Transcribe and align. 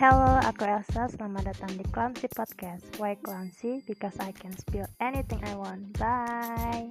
Hello, 0.00 0.40
aku 0.40 0.64
Elsa. 0.64 1.12
Selamat 1.12 1.52
datang 1.52 1.76
di 1.76 1.84
Clumsy 1.92 2.24
Podcast. 2.32 2.88
Why 2.96 3.20
Clumsy? 3.20 3.84
Because 3.84 4.16
I 4.16 4.32
can 4.32 4.56
spill 4.56 4.88
anything 4.96 5.44
I 5.44 5.52
want. 5.52 5.92
Bye. 6.00 6.88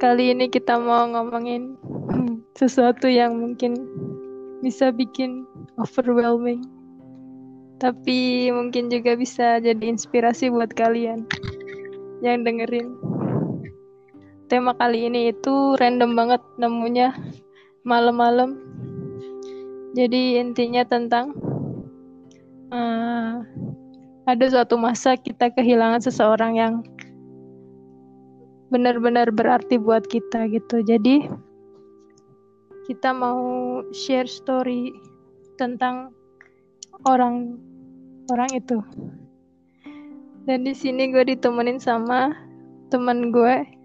Kali 0.00 0.32
ini 0.32 0.48
kita 0.48 0.80
mau 0.80 1.04
ngomongin 1.12 1.76
sesuatu 2.60 3.04
yang 3.04 3.36
mungkin 3.36 3.76
bisa 4.64 4.88
bikin 4.88 5.44
overwhelming. 5.76 6.64
Tapi 7.84 8.48
mungkin 8.48 8.88
juga 8.88 9.12
bisa 9.12 9.60
jadi 9.60 9.92
inspirasi 9.92 10.48
buat 10.48 10.72
kalian 10.72 11.28
yang 12.24 12.48
dengerin. 12.48 12.96
Tema 14.54 14.70
kali 14.70 15.10
ini 15.10 15.34
itu 15.34 15.74
random 15.82 16.14
banget 16.14 16.38
nemunya 16.62 17.10
malam-malam. 17.82 18.54
Jadi 19.98 20.38
intinya 20.38 20.86
tentang 20.86 21.34
uh, 22.70 23.42
ada 24.30 24.44
suatu 24.46 24.78
masa 24.78 25.18
kita 25.18 25.50
kehilangan 25.50 26.06
seseorang 26.06 26.54
yang 26.54 26.86
benar-benar 28.70 29.34
berarti 29.34 29.74
buat 29.74 30.06
kita 30.06 30.46
gitu. 30.54 30.86
Jadi 30.86 31.26
kita 32.86 33.10
mau 33.10 33.82
share 33.90 34.30
story 34.30 34.94
tentang 35.58 36.14
orang 37.10 37.58
orang 38.30 38.54
itu. 38.54 38.78
Dan 40.46 40.62
di 40.62 40.78
sini 40.78 41.10
gue 41.10 41.26
ditemenin 41.26 41.82
sama 41.82 42.30
teman 42.94 43.34
gue 43.34 43.82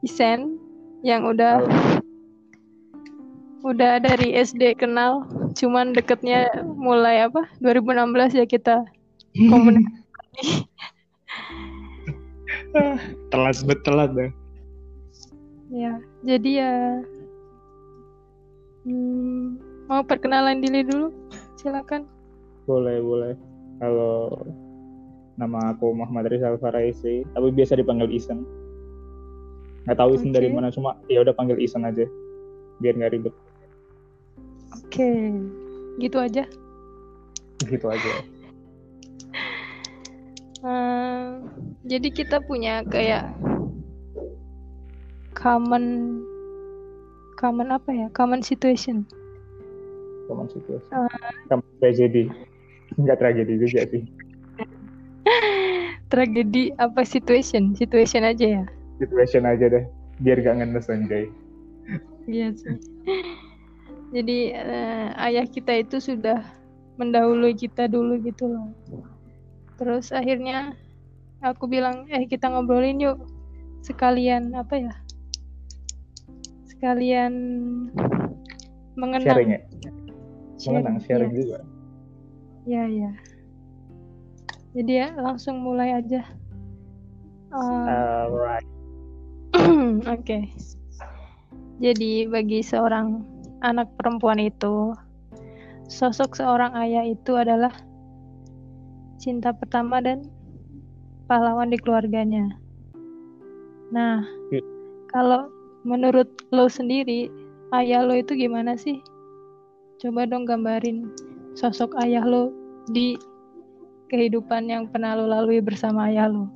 Isen 0.00 0.56
yang 1.04 1.24
udah 1.28 1.60
Halo. 1.60 2.00
udah 3.64 4.00
dari 4.00 4.32
SD 4.36 4.80
kenal, 4.80 5.28
cuman 5.56 5.92
deketnya 5.92 6.48
mulai 6.64 7.28
apa 7.28 7.44
2016 7.60 8.40
ya 8.40 8.46
kita 8.48 8.84
komunikasi. 9.36 10.64
telat 13.32 13.56
bet 13.66 13.80
telat 13.84 14.10
deh. 14.16 14.30
Ya, 15.70 16.02
jadi 16.26 16.50
ya 16.50 16.74
hmm, 18.88 19.60
mau 19.86 20.02
perkenalan 20.02 20.64
diri 20.64 20.82
dulu, 20.82 21.14
silakan. 21.60 22.08
Boleh 22.66 22.98
boleh. 22.98 23.34
Halo, 23.80 24.36
nama 25.40 25.72
aku 25.72 25.96
Muhammad 25.96 26.28
Rizal 26.28 26.60
Faraisi, 26.60 27.24
tapi 27.32 27.48
biasa 27.54 27.78
dipanggil 27.80 28.12
Isen. 28.12 28.44
Nggak 29.88 29.98
tahu 29.98 30.10
Isen 30.16 30.30
okay. 30.30 30.36
dari 30.36 30.48
mana, 30.52 30.68
cuma 30.72 31.00
ya 31.08 31.24
udah 31.24 31.34
panggil 31.34 31.56
Isen 31.56 31.86
aja, 31.86 32.04
biar 32.80 32.94
nggak 32.96 33.12
ribet. 33.16 33.34
Oke, 34.76 35.00
okay. 35.00 35.20
gitu 36.02 36.16
aja. 36.20 36.44
Gitu 37.64 37.86
aja. 37.88 38.12
uh, 40.64 41.40
jadi 41.88 42.08
kita 42.12 42.44
punya 42.44 42.84
kayak 42.88 43.32
common 45.36 46.18
common 47.40 47.72
apa 47.72 47.90
ya? 47.92 48.06
Common 48.12 48.44
situation. 48.44 49.08
Common 50.28 50.48
situation. 50.52 50.88
Uh, 50.92 51.08
common 51.48 51.66
tragedy 51.80 52.28
nggak 52.98 53.18
tragedi 53.22 53.54
juga 53.60 53.86
sih 53.86 54.02
tragedi 56.12 56.74
apa 56.74 57.06
situation 57.06 57.76
situation 57.78 58.26
aja 58.26 58.46
ya 58.62 58.64
situation 59.00 59.48
aja 59.48 59.66
deh 59.72 59.84
biar 60.20 60.44
gak 60.44 60.60
ngenes 60.60 60.92
anjay 60.92 61.32
iya 62.28 62.52
sih 62.52 62.76
jadi 64.14 64.38
uh, 64.60 65.08
ayah 65.24 65.46
kita 65.48 65.80
itu 65.80 65.96
sudah 65.98 66.44
mendahului 67.00 67.56
kita 67.56 67.88
dulu 67.88 68.20
gitu 68.20 68.52
loh 68.52 68.68
terus 69.80 70.12
akhirnya 70.12 70.76
aku 71.40 71.64
bilang 71.64 72.04
eh 72.12 72.28
kita 72.28 72.52
ngobrolin 72.52 73.00
yuk 73.00 73.18
sekalian 73.80 74.52
apa 74.52 74.76
ya 74.76 74.94
sekalian 76.68 77.32
mengenang 79.00 79.24
sharing 79.24 79.50
ya 79.56 79.60
mengenang 80.68 80.98
sharing 81.00 81.32
ya. 81.32 81.38
juga 81.40 81.58
Ya, 82.68 82.84
ya. 82.86 83.10
Jadi 84.76 84.92
ya 84.92 85.08
langsung 85.16 85.64
mulai 85.64 85.96
aja. 85.98 86.22
Uh, 87.50 88.30
Alright. 88.30 88.69
Oke. 89.56 90.04
okay. 90.06 90.42
Jadi 91.80 92.28
bagi 92.28 92.60
seorang 92.60 93.24
anak 93.64 93.88
perempuan 93.96 94.36
itu, 94.36 94.92
sosok 95.88 96.36
seorang 96.36 96.76
ayah 96.76 97.08
itu 97.08 97.34
adalah 97.40 97.72
cinta 99.16 99.52
pertama 99.56 100.04
dan 100.04 100.28
pahlawan 101.24 101.72
di 101.72 101.80
keluarganya. 101.80 102.52
Nah, 103.90 104.22
yeah. 104.52 104.64
kalau 105.08 105.48
menurut 105.88 106.28
lo 106.52 106.68
sendiri, 106.68 107.32
ayah 107.72 108.04
lo 108.04 108.12
itu 108.12 108.36
gimana 108.36 108.76
sih? 108.76 109.00
Coba 110.04 110.28
dong 110.28 110.44
gambarin 110.44 111.08
sosok 111.56 111.96
ayah 112.04 112.28
lo 112.28 112.52
di 112.92 113.16
kehidupan 114.12 114.68
yang 114.68 114.84
pernah 114.88 115.16
lo 115.16 115.28
lalui 115.28 115.64
bersama 115.64 116.12
ayah 116.12 116.28
lo? 116.28 116.52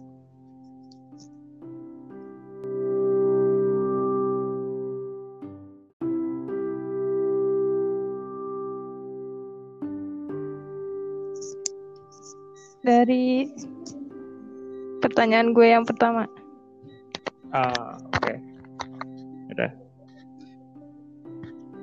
Dari 12.85 13.49
pertanyaan 15.01 15.57
gue 15.57 15.67
yang 15.73 15.89
pertama. 15.89 16.29
Ah, 17.51 17.97
oke. 18.13 18.21
Okay. 18.21 18.37
Udah. 19.57 19.71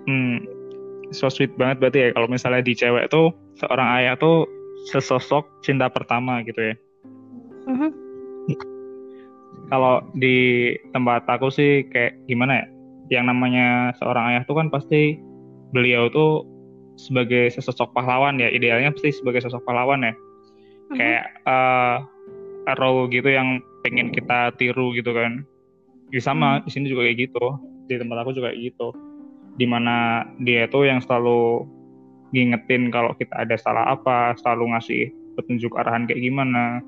Hmm, 0.05 0.45
so 1.13 1.29
sweet 1.29 1.53
banget 1.57 1.81
berarti 1.81 1.99
ya 2.05 2.09
kalau 2.13 2.27
misalnya 2.29 2.61
di 2.61 2.73
cewek 2.73 3.09
tuh 3.09 3.33
seorang 3.57 3.87
ayah 4.01 4.13
tuh 4.17 4.49
sesosok 4.89 5.45
cinta 5.61 5.89
pertama 5.89 6.41
gitu 6.45 6.73
ya. 6.73 6.75
Uh-huh. 7.69 7.91
Kalau 9.69 10.03
di 10.17 10.73
tempat 10.91 11.23
aku 11.29 11.47
sih 11.53 11.87
kayak 11.93 12.17
gimana 12.27 12.61
ya? 12.61 12.65
Yang 13.21 13.25
namanya 13.31 13.67
seorang 14.01 14.35
ayah 14.35 14.43
tuh 14.43 14.59
kan 14.59 14.67
pasti 14.67 15.15
beliau 15.71 16.11
tuh 16.11 16.43
sebagai 16.99 17.53
sesosok 17.53 17.95
pahlawan 17.95 18.41
ya. 18.41 18.51
Idealnya 18.51 18.91
pasti 18.91 19.15
sebagai 19.15 19.45
sosok 19.45 19.63
pahlawan 19.63 20.03
ya. 20.03 20.13
Uh-huh. 20.91 20.97
Kayak 20.99 21.25
uh, 21.47 22.03
role 22.77 23.07
gitu 23.07 23.31
yang 23.31 23.63
pengen 23.87 24.11
kita 24.11 24.51
tiru 24.59 24.91
gitu 24.91 25.15
kan. 25.15 25.47
Ya 26.11 26.19
sama 26.19 26.59
uh-huh. 26.59 26.67
di 26.67 26.69
sini 26.75 26.91
juga 26.91 27.07
kayak 27.07 27.31
gitu. 27.31 27.45
Di 27.87 27.95
tempat 27.95 28.27
aku 28.27 28.35
juga 28.35 28.51
kayak 28.51 28.75
gitu 28.75 28.91
di 29.59 29.67
mana 29.67 30.25
dia 30.39 30.67
tuh 30.71 30.87
yang 30.87 31.03
selalu 31.03 31.67
ngingetin 32.31 32.87
kalau 32.93 33.11
kita 33.19 33.35
ada 33.35 33.59
salah 33.59 33.91
apa, 33.91 34.35
selalu 34.39 34.71
ngasih 34.71 35.11
petunjuk 35.35 35.75
arahan 35.75 36.07
kayak 36.07 36.23
gimana. 36.23 36.79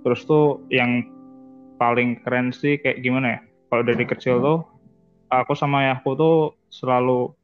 Terus 0.00 0.24
tuh 0.24 0.64
yang 0.72 1.04
paling 1.76 2.16
keren 2.24 2.56
sih 2.56 2.80
kayak 2.80 3.04
gimana 3.04 3.36
ya? 3.36 3.40
Kalau 3.68 3.82
dari 3.84 4.04
kecil 4.08 4.40
tuh 4.40 4.64
aku 5.28 5.52
sama 5.52 5.84
ayahku 5.84 6.16
tuh 6.16 6.56
selalu 6.72 7.35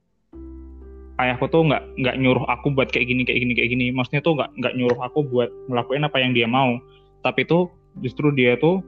ayahku 1.22 1.46
tuh 1.46 1.62
nggak 1.66 1.82
nggak 2.02 2.16
nyuruh 2.18 2.44
aku 2.50 2.74
buat 2.74 2.90
kayak 2.90 3.06
gini 3.06 3.22
kayak 3.22 3.46
gini 3.46 3.52
kayak 3.54 3.70
gini. 3.70 3.86
Maksudnya 3.94 4.22
tuh 4.26 4.34
nggak 4.34 4.50
nggak 4.58 4.74
nyuruh 4.74 5.00
aku 5.00 5.22
buat 5.30 5.50
ngelakuin 5.70 6.02
apa 6.02 6.18
yang 6.18 6.34
dia 6.34 6.50
mau. 6.50 6.76
Tapi 7.22 7.46
tuh 7.46 7.70
justru 8.02 8.34
dia 8.34 8.58
tuh 8.58 8.82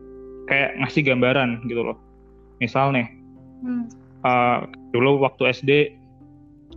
kayak 0.50 0.76
ngasih 0.82 1.06
gambaran 1.06 1.62
gitu 1.70 1.86
loh. 1.86 1.98
Misal 2.58 2.94
nih, 2.94 3.06
hmm 3.62 4.04
uh, 4.24 4.66
dulu 4.90 5.22
waktu 5.22 5.52
SD 5.52 5.70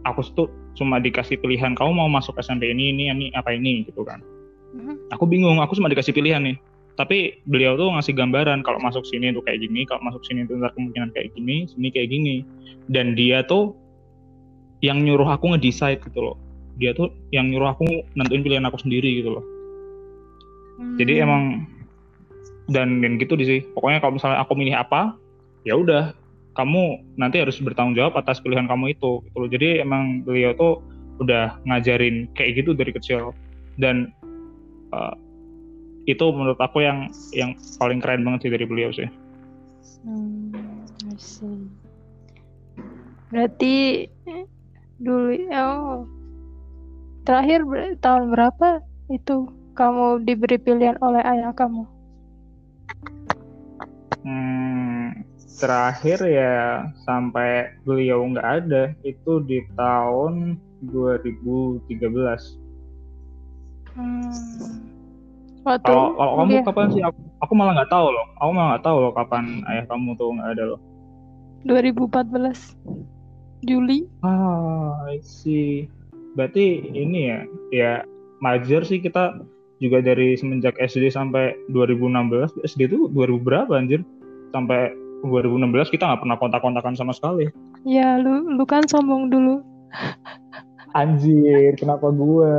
aku 0.03 0.21
tuh 0.35 0.47
cuma 0.77 1.01
dikasih 1.01 1.41
pilihan 1.41 1.73
kamu 1.73 1.95
mau 1.95 2.11
masuk 2.11 2.37
SMP 2.37 2.69
ini 2.69 2.93
ini 2.93 3.09
ini 3.09 3.27
apa 3.33 3.55
ini 3.55 3.87
gitu 3.87 4.05
kan 4.05 4.21
mm-hmm. 4.77 5.09
aku 5.15 5.25
bingung 5.25 5.57
aku 5.57 5.73
cuma 5.79 5.89
dikasih 5.89 6.13
pilihan 6.13 6.43
nih 6.43 6.57
tapi 6.97 7.41
beliau 7.49 7.77
tuh 7.77 7.93
ngasih 7.97 8.13
gambaran 8.13 8.61
kalau 8.61 8.77
masuk 8.81 9.05
sini 9.05 9.33
tuh 9.33 9.41
kayak 9.41 9.65
gini 9.65 9.85
kalau 9.89 10.01
masuk 10.05 10.21
sini 10.25 10.45
tuh 10.45 10.61
ntar 10.61 10.73
kemungkinan 10.77 11.09
kayak 11.15 11.33
gini 11.33 11.65
sini 11.65 11.87
kayak 11.89 12.09
gini 12.13 12.35
dan 12.93 13.17
dia 13.17 13.41
tuh 13.45 13.73
yang 14.81 15.01
nyuruh 15.01 15.27
aku 15.27 15.53
ngedecide 15.55 16.01
gitu 16.03 16.19
loh 16.21 16.37
dia 16.77 16.93
tuh 16.93 17.09
yang 17.33 17.49
nyuruh 17.49 17.73
aku 17.73 17.85
nentuin 18.13 18.45
pilihan 18.45 18.65
aku 18.69 18.77
sendiri 18.81 19.21
gitu 19.23 19.37
loh 19.37 19.43
hmm. 20.81 20.97
jadi 21.01 21.25
emang 21.25 21.65
dan 22.67 22.99
dan 22.99 23.17
gitu 23.17 23.33
sih 23.41 23.63
pokoknya 23.73 24.03
kalau 24.03 24.19
misalnya 24.19 24.43
aku 24.43 24.53
milih 24.53 24.75
apa 24.75 25.15
ya 25.63 25.73
udah 25.73 26.13
kamu 26.57 27.05
nanti 27.21 27.37
harus 27.37 27.61
bertanggung 27.61 27.93
jawab 27.93 28.17
atas 28.17 28.41
pilihan 28.41 28.65
kamu 28.65 28.97
itu 28.97 29.21
gitu 29.29 29.37
loh. 29.37 29.49
Jadi 29.49 29.85
emang 29.85 30.25
beliau 30.25 30.57
tuh 30.57 30.81
udah 31.21 31.61
ngajarin 31.69 32.25
kayak 32.33 32.65
gitu 32.65 32.73
dari 32.73 32.89
kecil 32.89 33.29
dan 33.77 34.09
uh, 34.89 35.13
itu 36.09 36.25
menurut 36.33 36.57
aku 36.57 36.81
yang 36.81 37.13
yang 37.29 37.53
paling 37.77 38.01
keren 38.01 38.25
banget 38.25 38.49
sih 38.49 38.51
dari 38.57 38.65
beliau 38.65 38.89
sih. 38.89 39.05
Hmm, 40.01 40.49
Berarti 43.29 44.07
dulu 44.97 45.33
oh 45.53 46.09
terakhir 47.27 47.67
ber- 47.67 47.97
tahun 48.01 48.33
berapa 48.33 48.81
itu 49.13 49.51
kamu 49.77 50.25
diberi 50.25 50.57
pilihan 50.57 50.97
oleh 51.05 51.21
ayah 51.21 51.53
kamu? 51.53 51.85
Hmm, 54.25 55.21
terakhir 55.61 56.17
ya 56.25 56.89
sampai 57.05 57.77
beliau 57.85 58.25
nggak 58.25 58.47
ada 58.65 58.83
itu 59.05 59.39
di 59.45 59.61
tahun 59.77 60.57
2013. 60.89 62.57
Hmm. 63.93 64.33
Waktu 65.67 65.83
Kalau 65.83 66.15
kalau 66.15 66.33
kamu 66.41 66.49
kuliah 66.49 66.63
kapan 66.65 66.87
sih? 66.95 67.03
Aku, 67.05 67.19
aku 67.43 67.53
malah 67.53 67.73
nggak 67.77 67.91
tahu 67.91 68.07
loh. 68.09 68.25
Aku 68.39 68.49
malah 68.55 68.67
nggak 68.75 68.85
tahu 68.87 68.97
loh 69.03 69.11
kapan 69.13 69.43
ayah 69.67 69.85
kamu 69.85 70.09
tuh 70.17 70.31
nggak 70.33 70.49
ada 70.57 70.63
loh. 70.73 70.79
2014 71.67 72.73
Juli. 73.65 74.05
Ah, 74.21 75.01
I 75.09 75.17
see. 75.25 75.89
Berarti 76.37 76.93
ini 76.93 77.33
ya, 77.33 77.39
ya 77.73 77.91
major 78.37 78.85
sih 78.85 79.01
kita 79.01 79.41
juga 79.81 80.01
dari 80.01 80.37
semenjak 80.37 80.77
SD 80.77 81.09
sampai 81.09 81.57
2016. 81.73 82.53
SD 82.61 82.93
itu 82.93 83.09
2000 83.09 83.41
berapa 83.41 83.73
anjir? 83.73 84.05
Sampai 84.53 84.93
2016 85.25 85.89
kita 85.89 86.05
nggak 86.05 86.21
pernah 86.21 86.37
kontak-kontakan 86.37 86.93
sama 86.93 87.13
sekali. 87.13 87.49
Ya, 87.81 88.21
lu 88.21 88.45
lu 88.53 88.63
kan 88.69 88.85
sombong 88.85 89.33
dulu. 89.33 89.65
Anjir, 90.93 91.73
kenapa 91.77 92.09
gue? 92.13 92.53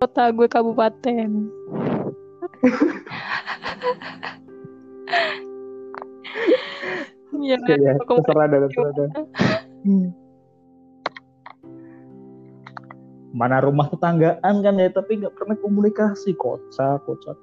Kota 0.00 0.32
gue 0.32 0.48
kabupaten. 0.48 1.48
Iya, 7.30 7.56
Ya, 7.62 7.94
terserah 8.02 8.46
dah, 8.50 8.58
terserah 8.66 8.92
dah. 8.96 9.08
Mana 13.30 13.62
rumah 13.62 13.86
tetanggaan 13.86 14.54
kan 14.62 14.74
ya, 14.74 14.90
tapi 14.90 15.22
nggak 15.22 15.34
pernah 15.38 15.54
komunikasi. 15.62 16.34
Kocak, 16.34 17.06
kocak. 17.06 17.38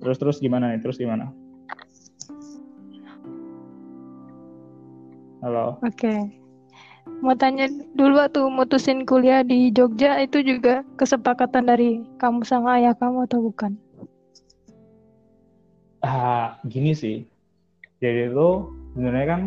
Terus 0.00 0.16
terus 0.16 0.36
gimana 0.40 0.72
nih? 0.72 0.80
Terus 0.80 0.96
gimana? 0.96 1.28
Halo. 5.44 5.78
Oke. 5.84 6.37
Mau 7.18 7.34
tanya 7.34 7.66
dulu 7.98 8.22
waktu 8.22 8.46
mutusin 8.46 9.02
kuliah 9.02 9.42
di 9.42 9.74
Jogja 9.74 10.22
itu 10.22 10.38
juga 10.38 10.86
kesepakatan 10.94 11.66
dari 11.66 12.06
kamu 12.22 12.46
sama 12.46 12.78
ayah 12.78 12.94
kamu 12.94 13.26
atau 13.26 13.42
bukan? 13.42 13.74
Ah, 16.06 16.62
gini 16.70 16.94
sih. 16.94 17.26
Jadi 17.98 18.30
itu 18.30 18.48
sebenarnya 18.94 19.26
kan 19.26 19.42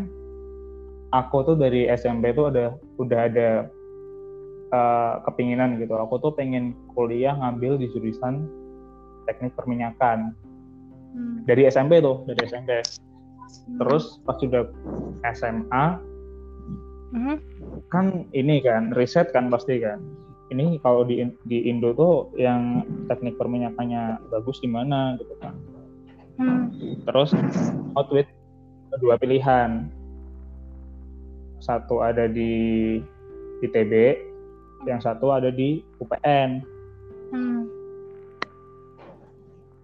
aku 1.15 1.47
tuh 1.47 1.55
dari 1.55 1.87
SMP 1.87 2.35
tuh 2.35 2.51
ada 2.51 2.75
udah 2.99 3.19
ada 3.31 3.49
eh, 4.71 5.13
kepinginan 5.23 5.79
gitu. 5.79 5.95
Aku 5.95 6.19
tuh 6.19 6.35
pengen 6.35 6.75
kuliah 6.91 7.39
ngambil 7.39 7.79
di 7.79 7.87
jurusan 7.95 8.47
teknik 9.27 9.55
perminyakan 9.55 10.35
Hmm. 11.11 11.43
dari 11.43 11.67
SMP 11.67 11.99
tuh, 11.99 12.23
dari 12.23 12.39
SMP. 12.47 12.71
Hmm. 12.71 13.77
Terus 13.83 14.23
pas 14.23 14.39
sudah 14.39 14.63
SMA 15.35 15.99
Hmm. 17.11 17.37
kan 17.91 18.23
ini 18.31 18.63
kan 18.63 18.95
riset 18.95 19.35
kan 19.35 19.51
pasti 19.51 19.83
kan. 19.83 19.99
Ini 20.51 20.79
kalau 20.83 21.07
di 21.07 21.23
di 21.47 21.67
Indo 21.67 21.95
tuh 21.95 22.31
yang 22.35 22.83
teknik 23.07 23.39
perminyakannya 23.39 24.19
bagus 24.31 24.59
di 24.63 24.67
mana 24.71 25.15
gitu 25.19 25.35
kan. 25.39 25.55
Hmm. 26.39 26.71
Terus 27.07 27.35
out 27.95 28.07
with 28.11 28.27
dua 28.99 29.19
pilihan. 29.19 29.91
Satu 31.61 32.01
ada 32.01 32.25
di 32.25 32.97
ITB, 33.61 34.17
yang 34.89 34.99
satu 34.99 35.29
ada 35.29 35.53
di 35.53 35.83
UPN. 36.01 36.63
Hmm. 37.31 37.80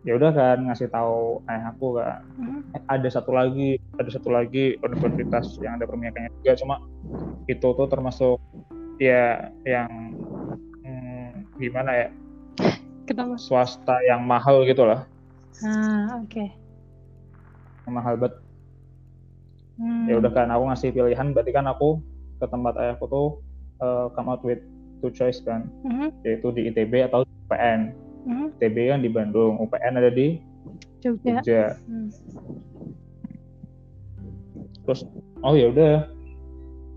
Ya 0.01 0.15
udah 0.15 0.31
kan 0.31 0.57
ngasih 0.65 0.87
tahu 0.87 1.41
ayah 1.45 1.71
aku 1.71 1.97
kan. 1.97 2.21
Hmm. 2.37 2.61
Ada 2.87 3.19
satu 3.19 3.31
lagi, 3.31 3.81
ada 3.97 4.07
satu 4.07 4.29
lagi 4.29 4.77
universitas 4.79 5.57
yang 5.59 5.75
ada 5.75 5.85
perminyakannya 5.85 6.31
juga 6.39 6.53
cuma 6.57 6.75
itu 7.47 7.63
tuh 7.65 7.87
termasuk 7.87 8.37
ya 8.97 9.49
yang 9.63 9.89
hmm, 10.83 11.29
gimana 11.57 11.91
ya 11.95 12.07
Kenapa? 13.07 13.39
swasta 13.39 13.95
yang 14.03 14.19
mahal 14.21 14.67
gitu 14.67 14.83
lah, 14.83 15.07
Ah, 15.63 16.19
oke. 16.19 16.43
yang 17.87 17.93
mahal 17.95 18.19
banget. 18.19 18.35
Hmm. 19.77 20.09
ya 20.09 20.17
udah 20.17 20.33
kan 20.33 20.49
aku 20.49 20.63
ngasih 20.67 20.89
pilihan 20.89 21.31
berarti 21.31 21.51
kan 21.53 21.69
aku 21.69 22.01
ke 22.35 22.49
tempat 22.49 22.73
ayahku 22.75 23.05
tuh 23.05 23.27
uh, 23.77 24.09
come 24.11 24.27
out 24.27 24.41
with 24.41 24.57
two 24.99 25.09
choice 25.09 25.37
kan 25.39 25.69
Hmm. 25.85 26.09
yaitu 26.25 26.49
di 26.49 26.67
ITB 26.67 27.05
atau 27.05 27.21
di 27.21 27.31
UPN 27.45 27.93
Hmm. 28.27 28.51
ITB 28.53 28.77
kan 28.89 28.99
di 28.99 29.07
Bandung 29.07 29.55
UPN 29.57 29.95
ada 29.95 30.11
di 30.11 30.35
Jogja. 30.99 31.39
Jogja 31.39 31.63
Hmm. 31.81 32.09
terus 34.83 35.03
oh 35.41 35.51
ya 35.51 35.67
udah 35.67 36.07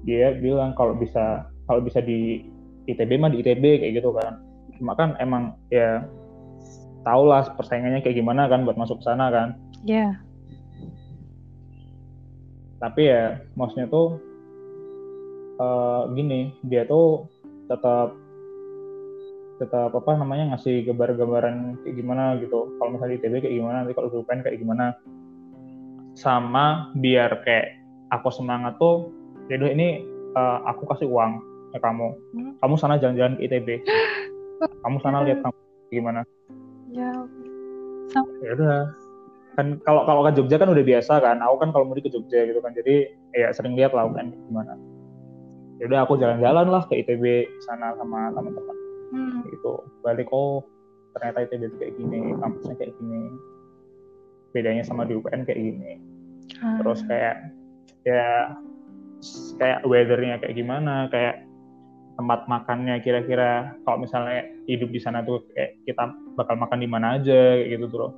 dia 0.03 0.35
bilang 0.35 0.73
kalau 0.73 0.95
bisa 0.95 1.43
kalau 1.67 1.79
bisa 1.79 1.99
di 1.99 2.47
ITB 2.87 3.15
mah 3.17 3.31
di 3.31 3.43
ITB 3.43 3.63
kayak 3.79 3.95
gitu 3.97 4.11
kan 4.13 4.43
cuma 4.75 4.95
kan 4.95 5.15
emang 5.19 5.55
ya 5.69 6.03
tau 7.03 7.23
lah 7.23 7.47
persaingannya 7.55 8.01
kayak 8.01 8.17
gimana 8.17 8.47
kan 8.47 8.63
buat 8.63 8.75
masuk 8.75 8.99
ke 8.99 9.07
sana 9.07 9.31
kan 9.31 9.49
Ya. 9.81 10.21
tapi 12.79 13.07
ya 13.07 13.41
maksudnya 13.55 13.89
tuh 13.89 14.17
eh, 15.57 16.03
gini 16.15 16.41
dia 16.63 16.85
tuh 16.85 17.29
tetap 17.67 18.17
tetap 19.61 19.93
apa 19.93 20.17
namanya 20.17 20.57
ngasih 20.57 20.89
gambar-gambaran 20.89 21.85
kayak 21.85 21.95
gimana 22.01 22.41
gitu. 22.41 22.73
Kalau 22.81 22.97
misalnya 22.97 23.13
di 23.13 23.19
ITB 23.21 23.35
kayak 23.45 23.55
gimana 23.61 23.77
nanti 23.85 23.93
kalau 23.93 24.09
di 24.09 24.17
UPN 24.17 24.41
kayak 24.41 24.57
gimana. 24.57 24.97
Sama 26.17 26.91
biar 26.97 27.45
kayak 27.45 27.77
aku 28.09 28.33
semangat 28.33 28.81
tuh 28.81 29.13
ya 29.53 29.61
udah 29.61 29.71
ini 29.71 30.01
eh, 30.33 30.59
aku 30.65 30.89
kasih 30.89 31.13
uang 31.13 31.45
ke 31.71 31.79
kamu. 31.79 32.09
Hmm. 32.35 32.53
kamu 32.59 32.75
sana 32.81 32.99
jalan-jalan 32.99 33.39
ke 33.39 33.47
ITB 33.47 33.69
kamu 34.83 34.97
sana 35.05 35.29
lihat 35.29 35.45
kamu 35.45 35.59
gimana. 35.93 36.21
Ya. 36.91 37.13
ya 38.41 38.51
udah. 38.57 38.81
Kan 39.61 39.77
kalau 39.85 40.09
kalau 40.09 40.25
ke 40.25 40.41
Jogja 40.41 40.57
kan 40.57 40.73
udah 40.73 40.83
biasa 40.83 41.21
kan. 41.21 41.37
Aku 41.45 41.61
kan 41.61 41.69
kalau 41.71 41.85
mau 41.85 41.95
ke 42.01 42.09
Jogja 42.09 42.49
gitu 42.49 42.65
kan. 42.65 42.73
Jadi 42.73 43.13
ya 43.37 43.53
sering 43.53 43.77
lihat 43.77 43.93
lah 43.93 44.09
kan 44.09 44.33
gimana. 44.49 44.73
Ya 45.79 45.85
udah 45.85 46.01
aku 46.09 46.17
jalan-jalan 46.17 46.67
lah 46.73 46.83
ke 46.89 46.97
ITB 46.97 47.45
sana 47.69 47.93
sama 48.01 48.33
teman-teman 48.33 48.90
Hmm. 49.11 49.43
gitu 49.45 49.73
balik 50.01 50.31
oh 50.31 50.63
ternyata 51.13 51.43
ITB 51.43 51.63
itu 51.65 51.77
kayak 51.77 51.95
gini 51.97 52.19
kampusnya 52.37 52.75
kayak 52.75 52.95
gini 52.95 53.23
bedanya 54.51 54.83
sama 54.83 55.03
di 55.03 55.15
UPN 55.15 55.43
kayak 55.43 55.59
gini 55.61 55.93
Ah. 56.57 56.77
terus 56.79 57.01
kayak 57.05 57.37
ya 58.03 58.53
kayak 59.57 59.85
weathernya 59.85 60.37
kayak 60.37 60.55
gimana 60.55 61.07
kayak 61.09 61.47
tempat 62.15 62.45
makannya 62.47 63.01
kira-kira 63.01 63.51
kalau 63.83 64.03
misalnya 64.03 64.45
hidup 64.67 64.89
di 64.89 64.99
sana 64.99 65.23
tuh 65.23 65.41
kayak 65.51 65.79
kita 65.85 66.05
bakal 66.35 66.55
makan 66.55 66.79
di 66.79 66.89
mana 66.89 67.17
aja 67.17 67.39
kayak 67.57 67.71
gitu 67.77 67.87
tuh 67.89 68.11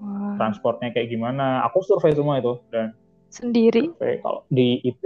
Wah. 0.00 0.34
transportnya 0.36 0.90
kayak 0.90 1.08
gimana 1.08 1.62
aku 1.62 1.80
survei 1.80 2.12
semua 2.12 2.38
itu 2.38 2.56
dan 2.68 2.96
Sendiri. 3.28 3.90
survei 3.90 4.18
kalau 4.18 4.42
di 4.48 4.80
IP 4.80 4.98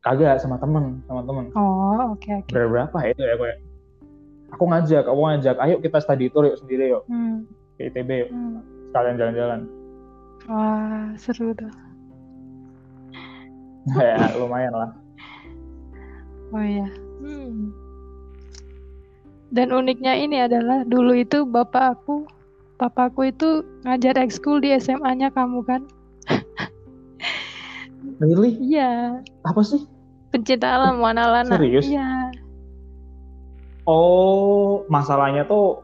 kagak 0.00 0.36
sama 0.36 0.58
temen 0.58 1.00
sama 1.02 1.22
temen 1.22 1.48
Oh, 1.54 2.12
oke 2.12 2.30
oke. 2.38 2.50
berapa 2.50 2.96
ya 3.00 3.10
itu 3.10 3.22
ya 3.22 3.34
kayak 3.34 3.58
aku 4.52 4.64
ngajak 4.68 5.04
aku 5.04 5.20
ngajak 5.24 5.56
ayo 5.58 5.80
kita 5.80 5.98
study 5.98 6.28
tour 6.28 6.44
yuk 6.44 6.60
sendiri 6.60 6.92
yuk 6.92 7.02
Hmm. 7.08 7.48
ke 7.74 7.88
ITB 7.88 8.10
yuk 8.22 8.30
Hmm. 8.30 8.60
sekalian 8.92 9.16
jalan-jalan 9.16 9.60
Wah, 10.42 11.06
seru 11.14 11.54
tuh. 11.54 11.70
ya 13.98 14.18
lumayan 14.36 14.74
lah 14.74 14.90
Oh 16.52 16.60
iya. 16.60 16.84
Hmm. 17.24 17.72
Dan 19.48 19.72
uniknya 19.72 20.12
ini 20.16 20.36
adalah 20.36 20.84
dulu 20.84 21.16
itu 21.16 21.48
bapak 21.48 21.96
aku, 21.96 22.28
papaku 22.76 23.32
itu 23.32 23.64
ngajar 23.84 24.20
ekskul 24.20 24.60
di 24.60 24.76
SMA-nya 24.76 25.32
kamu 25.32 25.64
kan? 25.64 25.82
really 28.20 28.60
Iya, 28.60 29.20
apa 29.42 29.60
sih 29.64 29.80
pencinta 30.28 30.76
alam 30.76 31.00
Wana 31.00 31.28
Lana. 31.28 31.56
Serius? 31.56 31.88
Iya. 31.88 32.31
Oh 33.86 34.86
masalahnya 34.86 35.42
tuh 35.46 35.82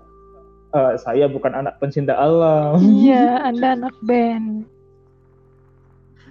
eh, 0.74 0.94
saya 1.00 1.26
bukan 1.26 1.54
anak 1.54 1.78
pencinta 1.82 2.14
alam 2.14 2.78
Iya, 2.78 3.38
Anda 3.48 3.74
anak 3.78 3.94
band. 4.04 4.66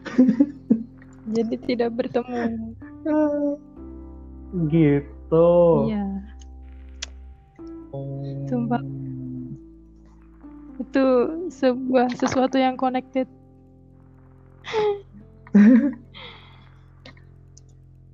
Jadi 1.35 1.55
tidak 1.67 1.91
bertemu. 1.99 2.71
gitu 4.71 5.51
Iya. 5.91 6.07
Oh. 7.91 8.47
Sumpah. 8.47 8.83
itu 10.77 11.05
sebuah 11.49 12.13
sesuatu 12.13 12.53
yang 12.61 12.77
connected. 12.77 13.25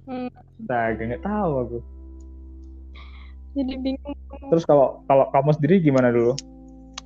hmm, 0.07 0.31
Nah, 0.63 0.95
nggak 0.95 1.19
tahu 1.27 1.51
aku. 1.59 1.83
Jadi 3.53 3.73
bingung 3.77 4.17
Terus 4.49 4.65
kalau 4.65 5.01
kalau 5.05 5.29
kamu 5.31 5.49
sendiri 5.55 5.75
gimana 5.79 6.09
dulu? 6.09 6.33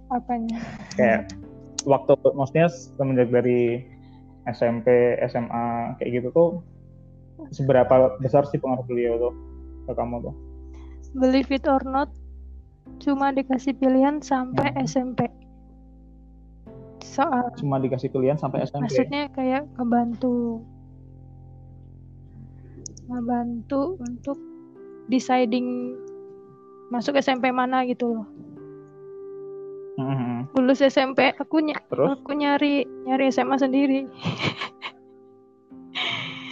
apanya. 0.08 0.56
Kayak 0.96 1.36
waktu 1.84 2.16
maksudnya 2.32 2.72
semenjak 2.72 3.28
dari 3.28 3.84
SMP, 4.48 5.20
SMA 5.28 6.00
kayak 6.00 6.12
gitu 6.16 6.28
tuh 6.32 6.50
seberapa 7.52 8.16
besar 8.24 8.48
sih 8.48 8.56
pengaruh 8.56 8.88
beliau 8.88 9.20
tuh 9.20 9.34
ke 9.84 9.92
kamu 9.92 10.24
tuh? 10.24 10.36
Believe 11.12 11.52
it 11.52 11.68
or 11.68 11.84
not, 11.84 12.08
cuma 13.04 13.36
dikasih 13.36 13.76
pilihan 13.76 14.24
sampai 14.24 14.72
Hmm. 14.72 14.88
SMP. 14.88 15.28
Soal 17.04 17.52
Cuma 17.60 17.84
dikasih 17.84 18.08
pilihan 18.08 18.40
sampai 18.40 18.64
SMP. 18.64 18.88
maksudnya 18.88 19.28
kayak 19.36 19.68
ngebantu 19.76 20.64
ngebantu 23.08 23.96
untuk 24.00 24.38
deciding 25.08 25.96
masuk 26.88 27.16
SMP 27.16 27.50
mana 27.50 27.84
gitu 27.84 28.14
loh. 28.14 28.28
Mhm. 29.98 30.54
Lulus 30.54 30.80
SMP 30.80 31.34
aku 31.34 31.60
ny- 31.60 31.74
Terus? 31.90 32.16
aku 32.16 32.32
nyari 32.32 32.86
nyari 33.04 33.26
SMA 33.28 33.58
sendiri. 33.58 34.06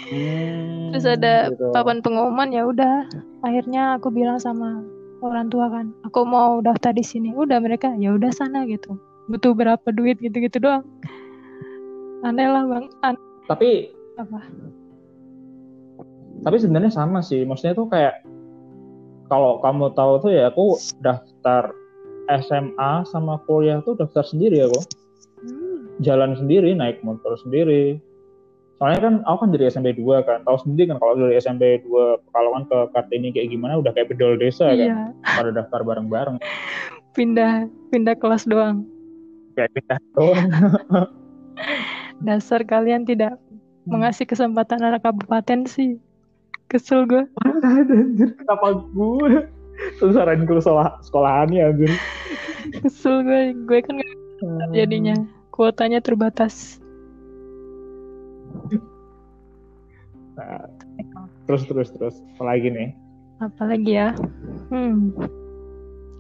Hmm, 0.06 0.94
Terus 0.94 1.06
ada 1.08 1.50
gitu. 1.50 1.74
papan 1.74 1.98
pengumuman 2.00 2.50
ya 2.50 2.62
udah. 2.64 3.10
Akhirnya 3.42 3.98
aku 3.98 4.10
bilang 4.10 4.38
sama 4.38 4.82
orang 5.20 5.50
tua 5.50 5.66
kan, 5.68 5.90
aku 6.02 6.22
mau 6.22 6.62
daftar 6.62 6.94
di 6.94 7.02
sini. 7.02 7.34
Udah 7.34 7.58
mereka 7.58 7.90
ya 7.96 8.14
udah 8.14 8.30
sana 8.30 8.66
gitu. 8.66 8.98
Butuh 9.26 9.54
berapa 9.54 9.88
duit 9.90 10.22
gitu-gitu 10.22 10.62
doang. 10.62 10.86
Aneh 12.22 12.46
lah 12.46 12.66
bang. 12.66 12.86
An- 13.02 13.22
Tapi 13.46 13.94
apa? 14.16 14.40
tapi 16.38 16.62
sebenarnya 16.62 16.94
sama 16.94 17.22
sih. 17.22 17.42
Maksudnya 17.42 17.74
tuh 17.74 17.90
kayak 17.90 18.22
kalau 19.30 19.62
kamu 19.62 19.92
tahu 19.98 20.22
tuh 20.22 20.32
ya 20.34 20.50
aku 20.54 20.78
daftar 21.02 21.74
SMA 22.30 22.92
sama 23.10 23.38
kuliah 23.46 23.82
tuh 23.86 23.98
daftar 23.98 24.26
sendiri 24.26 24.66
aku. 24.66 24.82
Hmm. 25.46 25.78
Jalan 26.02 26.38
sendiri, 26.38 26.74
naik 26.74 27.02
motor 27.06 27.38
sendiri. 27.42 28.02
Soalnya 28.76 29.00
kan 29.00 29.14
aku 29.24 29.38
kan 29.48 29.50
dari 29.56 29.66
SMP 29.72 29.96
2 29.96 30.28
kan. 30.28 30.44
Tahu 30.44 30.58
sendiri 30.68 30.92
kan 30.92 30.98
kalau 31.00 31.16
dari 31.16 31.40
SMP 31.40 31.80
2 31.88 32.28
Pekalongan 32.28 32.64
ke 32.68 32.78
Kartini 32.92 33.30
kayak 33.32 33.50
gimana 33.56 33.80
udah 33.80 33.92
kayak 33.96 34.12
bedol 34.12 34.36
desa 34.36 34.68
kan. 34.76 34.76
Iya, 34.76 34.98
Pada 35.24 35.52
daftar 35.56 35.80
bareng-bareng. 35.86 36.38
pindah 37.16 37.72
pindah 37.96 38.16
kelas 38.20 38.44
doang. 38.44 38.84
Kayak 39.56 39.72
pindah 39.80 40.00
doang. 40.12 40.50
Dasar 42.28 42.68
kalian 42.68 43.08
tidak 43.08 43.40
mengasih 43.88 44.28
kesempatan 44.28 44.84
anak 44.84 45.08
kabupaten 45.08 45.64
sih. 45.64 45.96
Kesel 46.72 47.06
gue. 47.06 47.24
anjir, 47.62 48.30
kenapa 48.42 48.82
gue? 48.90 49.50
Sesaran 50.00 50.48
ke 50.48 50.54
sekolah 50.60 50.98
sekolahannya 51.06 51.62
anjir. 51.72 51.92
Kesel 52.82 53.22
gue. 53.22 53.42
Gue 53.68 53.80
kan 53.86 54.02
nggak 54.02 54.72
jadinya 54.74 55.16
kuotanya 55.54 56.00
terbatas. 56.02 56.80
Nah, 60.36 60.68
terus 61.48 61.64
terus 61.70 61.90
terus 61.96 62.16
apalagi 62.36 62.68
nih 62.68 62.92
Apalagi 63.44 64.00
ya? 64.00 64.16
Hmm. 64.72 65.12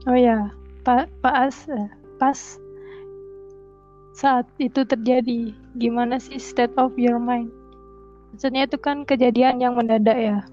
Oh 0.06 0.18
ya, 0.20 0.52
Pak 0.84 1.08
Pak 1.24 1.36
As, 1.36 1.58
eh, 1.72 1.90
pas 2.20 2.60
saat 4.16 4.48
itu 4.60 4.84
terjadi, 4.84 5.56
gimana 5.80 6.20
sih 6.20 6.40
state 6.40 6.76
of 6.76 6.92
your 7.00 7.20
mind? 7.20 7.52
Maksudnya 8.36 8.68
itu 8.68 8.76
kan 8.76 9.08
kejadian 9.08 9.64
yang 9.64 9.80
mendadak 9.80 10.20
ya. 10.20 10.44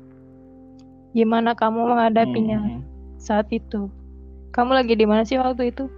Gimana 1.18 1.50
kamu 1.50 1.82
menghadapinya 1.82 2.62
Hmm. 2.62 2.86
saat 3.18 3.50
itu? 3.50 3.90
Kamu 4.54 4.70
lagi 4.70 4.94
di 4.94 5.02
mana 5.02 5.26
sih 5.26 5.34
waktu 5.34 5.74
itu? 5.74 5.90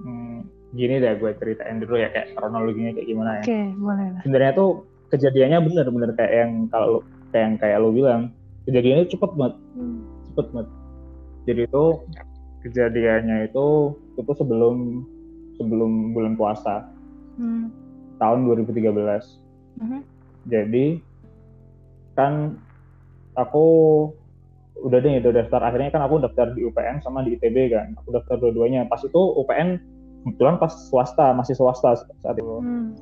Hmm, 0.00 0.48
gini 0.72 0.96
deh 0.96 1.12
gue 1.20 1.36
ceritain 1.36 1.76
dulu 1.76 2.00
ya 2.00 2.08
kayak 2.08 2.32
kronologinya 2.32 2.96
kayak 2.96 3.04
gimana 3.04 3.30
ya. 3.36 3.42
Oke, 3.44 3.60
boleh 3.76 4.06
lah. 4.16 4.22
Sebenarnya 4.24 4.52
tuh 4.56 4.70
kejadiannya 5.12 5.58
bener-bener 5.60 6.10
kayak 6.16 6.32
yang 6.40 6.52
kalau 6.72 7.04
kayak 7.28 7.44
yang 7.44 7.56
kayak 7.60 7.76
lo 7.76 7.92
bilang 7.92 8.32
kejadiannya 8.64 9.12
cepet 9.12 9.30
banget, 9.36 9.54
Hmm. 9.76 10.00
cepet 10.32 10.46
banget. 10.56 10.68
Jadi 11.44 11.60
itu 11.68 11.84
kejadiannya 12.64 13.36
itu 13.44 13.66
itu 14.16 14.32
sebelum 14.40 15.04
sebelum 15.60 16.16
bulan 16.16 16.32
puasa 16.40 16.80
Hmm. 17.36 17.68
tahun 18.16 18.48
2013. 18.48 19.41
Mhm. 19.78 20.00
Jadi 20.50 20.86
kan 22.12 22.58
aku 23.38 23.66
udah 24.82 24.98
deh 24.98 25.22
udah 25.22 25.32
daftar 25.32 25.62
akhirnya 25.62 25.94
kan 25.94 26.02
aku 26.02 26.18
daftar 26.18 26.50
di 26.52 26.66
UPN 26.66 26.98
sama 27.00 27.22
di 27.22 27.38
ITB 27.38 27.70
kan. 27.70 27.94
Aku 28.02 28.10
daftar 28.10 28.36
dua-duanya. 28.40 28.90
Pas 28.90 28.98
itu 29.00 29.20
UPN 29.38 29.78
kebetulan 30.26 30.58
pas 30.58 30.72
swasta 30.90 31.30
masih 31.32 31.54
swasta 31.54 32.02
saat 32.20 32.36
itu. 32.36 32.56
Hmm. 32.58 32.98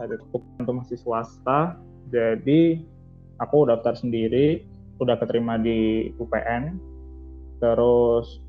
Saat 0.00 0.16
itu 0.16 0.24
UPN 0.32 0.62
tuh 0.64 0.76
masih 0.80 0.96
swasta. 0.96 1.76
Jadi 2.08 2.80
aku 3.36 3.68
daftar 3.68 3.92
sendiri, 3.92 4.64
udah 4.96 5.20
keterima 5.20 5.60
di 5.60 6.08
UPN. 6.16 6.80
Terus 7.60 8.40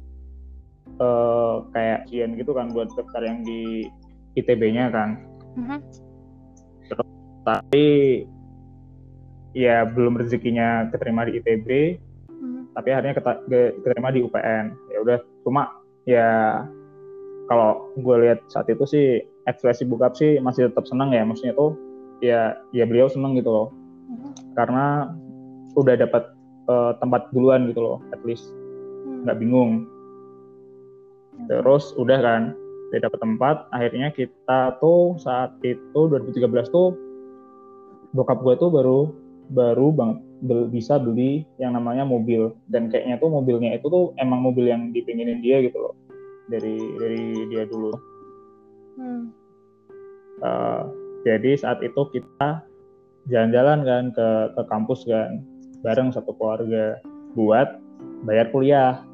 eh, 0.95 1.55
kayak 1.75 2.07
ujian 2.07 2.39
gitu 2.39 2.51
kan 2.55 2.71
buat 2.71 2.87
daftar 2.95 3.21
yang 3.25 3.43
di 3.43 3.85
ITB-nya 4.39 4.93
kan. 4.93 5.09
Mhm. 5.59 6.08
Tapi 7.43 7.87
ya 9.55 9.83
belum 9.87 10.19
rezekinya 10.19 10.87
keterima 10.93 11.25
di 11.27 11.39
ITB 11.41 11.69
Hmm. 12.39 12.71
tapi 12.71 12.95
akhirnya 12.95 13.19
keterima 13.19 14.15
di 14.15 14.23
UPN 14.23 14.71
ya 14.95 14.97
udah 15.03 15.17
cuma 15.43 15.75
ya 16.07 16.63
kalau 17.49 17.89
gue 17.97 18.15
lihat 18.23 18.39
saat 18.47 18.69
itu 18.69 18.85
sih 18.85 19.19
ekspresi 19.49 19.83
bokap 19.89 20.13
sih 20.13 20.37
masih 20.37 20.69
tetap 20.69 20.85
senang 20.85 21.09
ya. 21.09 21.25
Maksudnya 21.25 21.57
tuh 21.57 21.73
ya 22.21 22.53
ya 22.71 22.85
beliau 22.85 23.09
seneng 23.09 23.33
gitu 23.35 23.49
loh. 23.49 23.67
Mhm. 24.09 24.57
karena 24.57 25.13
udah 25.77 25.93
dapat 25.93 26.33
eh, 26.65 26.91
tempat 26.97 27.29
duluan 27.29 27.69
gitu 27.69 27.81
loh 27.81 27.97
at 28.13 28.21
least. 28.25 28.53
Hmm. 29.05 29.25
nggak 29.25 29.37
bingung. 29.41 29.89
Terus 31.49 31.93
udah 31.97 32.17
kan 32.21 32.41
udah 32.93 32.99
dapat 33.09 33.19
tempat. 33.21 33.57
Akhirnya 33.73 34.13
kita 34.13 34.77
tuh 34.77 35.17
saat 35.17 35.57
itu 35.65 35.99
2013 36.09 36.69
tuh 36.69 36.93
bokap 38.13 38.41
gue 38.41 38.55
tuh 38.57 38.69
baru 38.73 38.99
baru 39.49 39.89
banget 39.93 40.19
bel- 40.45 40.69
bisa 40.71 40.97
beli 40.97 41.43
yang 41.59 41.75
namanya 41.75 42.07
mobil. 42.07 42.55
Dan 42.71 42.87
kayaknya 42.87 43.19
tuh 43.19 43.29
mobilnya 43.31 43.75
itu 43.75 43.87
tuh 43.87 44.15
emang 44.21 44.39
mobil 44.43 44.69
yang 44.69 44.91
dipinginin 44.95 45.43
dia 45.43 45.59
gitu 45.63 45.77
loh. 45.77 45.95
Dari 46.49 46.77
dari 46.97 47.23
dia 47.51 47.63
dulu. 47.67 47.93
Hmm. 48.99 49.23
Eh, 50.39 50.83
jadi 51.27 51.51
saat 51.59 51.83
itu 51.83 52.01
kita 52.15 52.63
jalan-jalan 53.27 53.79
kan 53.83 54.03
ke 54.15 54.27
ke 54.55 54.61
kampus 54.71 55.03
kan. 55.05 55.43
Bareng 55.83 56.11
satu 56.11 56.31
keluarga. 56.35 56.99
Buat 57.37 57.77
bayar 58.25 58.49
kuliah. 58.49 59.05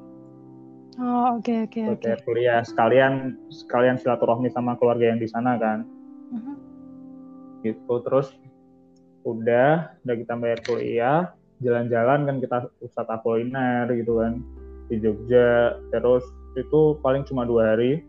Oh, 0.95 1.35
oke 1.35 1.67
oke 1.67 1.81
buat 1.83 1.99
oke. 1.99 2.05
bayar 2.07 2.21
kuliah. 2.23 2.59
Sekalian 2.63 3.35
sekalian 3.51 3.99
silaturahmi 3.99 4.47
sama 4.53 4.79
keluarga 4.79 5.11
yang 5.11 5.19
di 5.19 5.27
sana 5.27 5.59
kan. 5.59 5.83
Mhm. 6.31 6.53
gitu. 7.65 7.97
Terus 8.05 8.29
udah 9.25 9.98
udah 10.05 10.15
kita 10.15 10.34
bayar 10.38 10.60
kuliah 10.62 11.34
jalan-jalan 11.63 12.29
kan 12.29 12.36
kita 12.38 12.58
wisata 12.77 13.20
kuliner 13.25 13.89
gitu 13.91 14.22
kan 14.22 14.39
di 14.91 15.01
Jogja. 15.01 15.82
Terus 15.89 16.24
itu 16.55 17.00
paling 17.01 17.25
cuma 17.25 17.44
dua 17.44 17.75
hari 17.75 18.05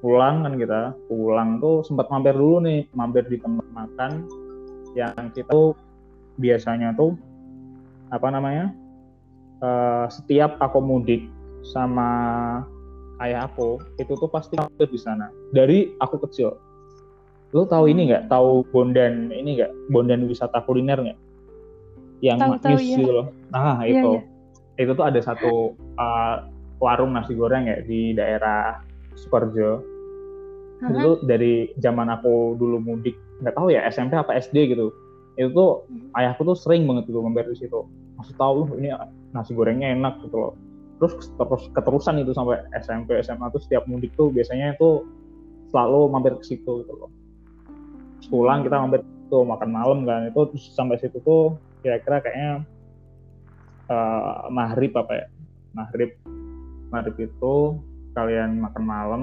pulang 0.00 0.46
kan 0.46 0.54
kita. 0.54 0.94
Pulang 1.10 1.58
tuh 1.58 1.82
sempat 1.82 2.06
mampir 2.12 2.32
dulu 2.32 2.62
nih 2.62 2.86
mampir 2.94 3.26
di 3.26 3.42
tempat 3.42 3.66
makan 3.74 4.30
yang 4.94 5.12
kita 5.34 5.50
tuh 5.50 5.76
biasanya 6.40 6.94
tuh 6.96 7.18
apa 8.12 8.28
namanya 8.30 8.72
eh, 9.60 10.06
setiap 10.08 10.56
aku 10.62 10.78
mudik 10.78 11.26
sama 11.66 12.62
ayah 13.18 13.48
aku 13.48 13.82
itu 13.98 14.14
tuh 14.14 14.30
pasti 14.30 14.54
mampir 14.54 14.86
di 14.86 15.00
sana. 15.00 15.32
Dari 15.50 15.96
aku 15.98 16.22
kecil 16.28 16.54
Lo 17.54 17.62
tahu 17.66 17.86
ini 17.86 18.10
nggak? 18.10 18.26
Tahu 18.26 18.66
Bondan 18.74 19.30
ini 19.30 19.60
nggak? 19.60 19.70
Bondan 19.94 20.26
wisata 20.26 20.62
kuliner 20.66 20.98
nggak? 20.98 21.18
Yang 22.24 22.38
Tahu, 22.58 22.78
gitu 22.80 23.12
loh. 23.12 23.26
Nah 23.52 23.84
Iya, 23.84 24.00
itu, 24.02 24.10
iya. 24.18 24.22
itu 24.82 24.90
tuh 24.96 25.04
ada 25.04 25.20
satu 25.20 25.76
uh, 26.00 26.36
warung 26.80 27.12
nasi 27.12 27.36
goreng 27.36 27.68
ya 27.68 27.84
di 27.84 28.16
daerah 28.16 28.80
Sukoharjo. 29.14 29.84
Itu 30.80 30.92
Aha. 30.92 31.04
tuh 31.04 31.16
dari 31.24 31.72
zaman 31.80 32.08
aku 32.12 32.56
dulu 32.60 32.80
mudik, 32.82 33.16
nggak 33.40 33.54
tahu 33.56 33.72
ya 33.72 33.84
SMP 33.88 34.16
apa 34.16 34.32
SD 34.36 34.72
gitu. 34.76 34.92
Itu 35.36 35.52
tuh 35.52 35.70
Mhm. 35.88 36.16
ayahku 36.16 36.42
tuh 36.44 36.56
sering 36.56 36.88
banget 36.88 37.08
gitu 37.08 37.20
mampir 37.20 37.46
di 37.46 37.56
situ. 37.56 37.84
Masih 38.16 38.34
tahu 38.40 38.52
loh 38.64 38.68
ini 38.80 38.90
nasi 39.32 39.52
gorengnya 39.52 39.92
enak 39.92 40.24
gitu 40.24 40.36
loh. 40.36 40.54
terus 40.96 41.12
terus 41.36 41.68
keterusan 41.76 42.24
itu 42.24 42.32
sampai 42.32 42.56
SMP 42.80 43.20
SMA 43.20 43.52
tuh 43.52 43.60
setiap 43.60 43.84
mudik 43.84 44.16
tuh 44.16 44.32
biasanya 44.32 44.72
itu 44.80 45.04
selalu 45.68 46.08
mampir 46.08 46.32
ke 46.40 46.56
situ 46.56 46.80
gitu 46.80 46.92
loh 46.96 47.12
pulang 48.26 48.66
kita 48.66 48.76
mampir 48.76 49.02
tuh 49.30 49.42
makan 49.46 49.70
malam 49.70 49.98
kan. 50.06 50.30
Itu 50.30 50.50
terus 50.50 50.70
sampai 50.74 50.98
situ 50.98 51.18
tuh 51.22 51.58
kira-kira 51.82 52.22
kayaknya 52.22 52.52
uh, 53.90 54.50
maghrib 54.50 54.92
apa 54.94 55.12
ya? 55.12 55.26
Maghrib. 55.74 56.10
Maghrib 56.90 57.16
itu 57.18 57.54
kalian 58.16 58.62
makan 58.62 58.84
malam 58.86 59.22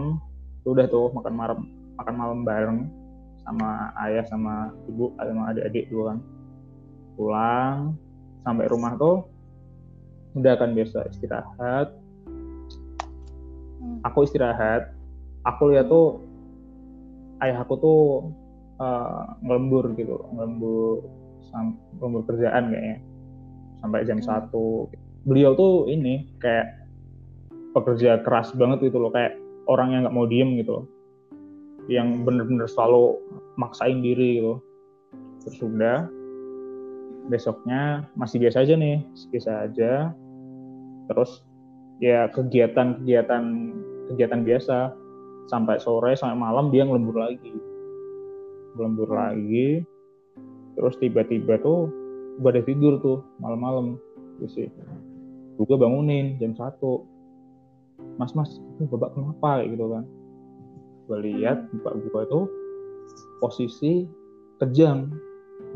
udah 0.63 0.87
tuh 0.87 1.11
makan 1.11 1.33
malam 1.35 1.59
makan 1.99 2.15
malam 2.15 2.39
bareng 2.47 2.79
sama 3.43 3.91
ayah 4.07 4.23
sama 4.23 4.71
ibu 4.87 5.11
sama 5.19 5.51
adik-adik 5.51 5.91
dulu 5.91 6.03
kan. 6.11 6.19
Pulang 7.13 7.77
sampai 8.43 8.65
rumah 8.71 8.95
tuh 8.95 9.27
udah 10.33 10.53
kan 10.57 10.71
biasa 10.73 11.07
istirahat. 11.11 11.87
Hmm. 13.83 13.99
aku 14.07 14.23
istirahat. 14.23 14.95
Aku 15.43 15.75
lihat 15.75 15.91
tuh 15.91 16.23
ayah 17.43 17.59
aku 17.59 17.75
tuh 17.83 17.99
uh, 18.83 19.39
ngelembur 19.39 19.95
gitu 19.95 20.19
ngelembur 20.35 21.07
ngelembur 21.99 22.21
kerjaan 22.27 22.73
kayaknya. 22.73 22.97
Sampai 23.83 24.07
jam 24.07 24.19
hmm. 24.19 24.27
satu. 24.27 24.89
Beliau 25.23 25.55
tuh 25.55 25.87
ini 25.87 26.27
kayak 26.43 26.83
pekerja 27.71 28.21
keras 28.21 28.51
banget 28.53 28.91
gitu 28.91 28.99
loh 28.99 29.11
kayak 29.13 29.39
orang 29.71 29.95
yang 29.95 30.01
nggak 30.07 30.15
mau 30.15 30.27
diem 30.27 30.59
gitu 30.59 30.83
loh. 30.83 30.85
Yang 31.91 32.07
bener-bener 32.23 32.67
selalu 32.67 33.19
maksain 33.59 33.99
diri 34.03 34.39
gitu. 34.39 34.59
Terus 35.43 35.59
udah 35.63 36.07
besoknya 37.31 38.03
masih 38.19 38.43
biasa 38.43 38.67
aja 38.67 38.73
nih 38.75 39.03
biasa 39.31 39.51
aja. 39.67 39.91
Terus 41.11 41.43
ya 41.99 42.27
kegiatan-kegiatan 42.31 43.43
kegiatan 44.11 44.41
biasa. 44.43 44.77
Sampai 45.51 45.75
sore 45.75 46.15
sampai 46.15 46.39
malam 46.39 46.71
dia 46.71 46.87
ngelembur 46.87 47.19
lagi 47.19 47.51
ngelembur 48.75 49.09
lagi. 49.09 49.85
Terus 50.73 50.95
tiba-tiba 50.97 51.61
tuh 51.61 51.89
gue 52.41 52.49
ada 52.49 52.63
tidur 52.65 52.97
tuh 52.99 53.21
malam-malam. 53.37 53.97
Gitu 54.41 54.47
sih. 54.49 54.67
Gue 55.61 55.77
bangunin 55.77 56.37
jam 56.41 56.57
satu. 56.57 57.05
Mas 58.17 58.33
mas 58.33 58.57
itu 58.77 58.89
babak 58.89 59.13
kenapa? 59.13 59.61
Kayak 59.61 59.69
gitu 59.77 59.85
kan. 59.93 60.03
Gue 61.05 61.17
lihat 61.29 61.57
bapak 61.79 61.93
gue 62.01 62.21
itu 62.25 62.41
posisi 63.37 63.93
kejang. 64.57 65.13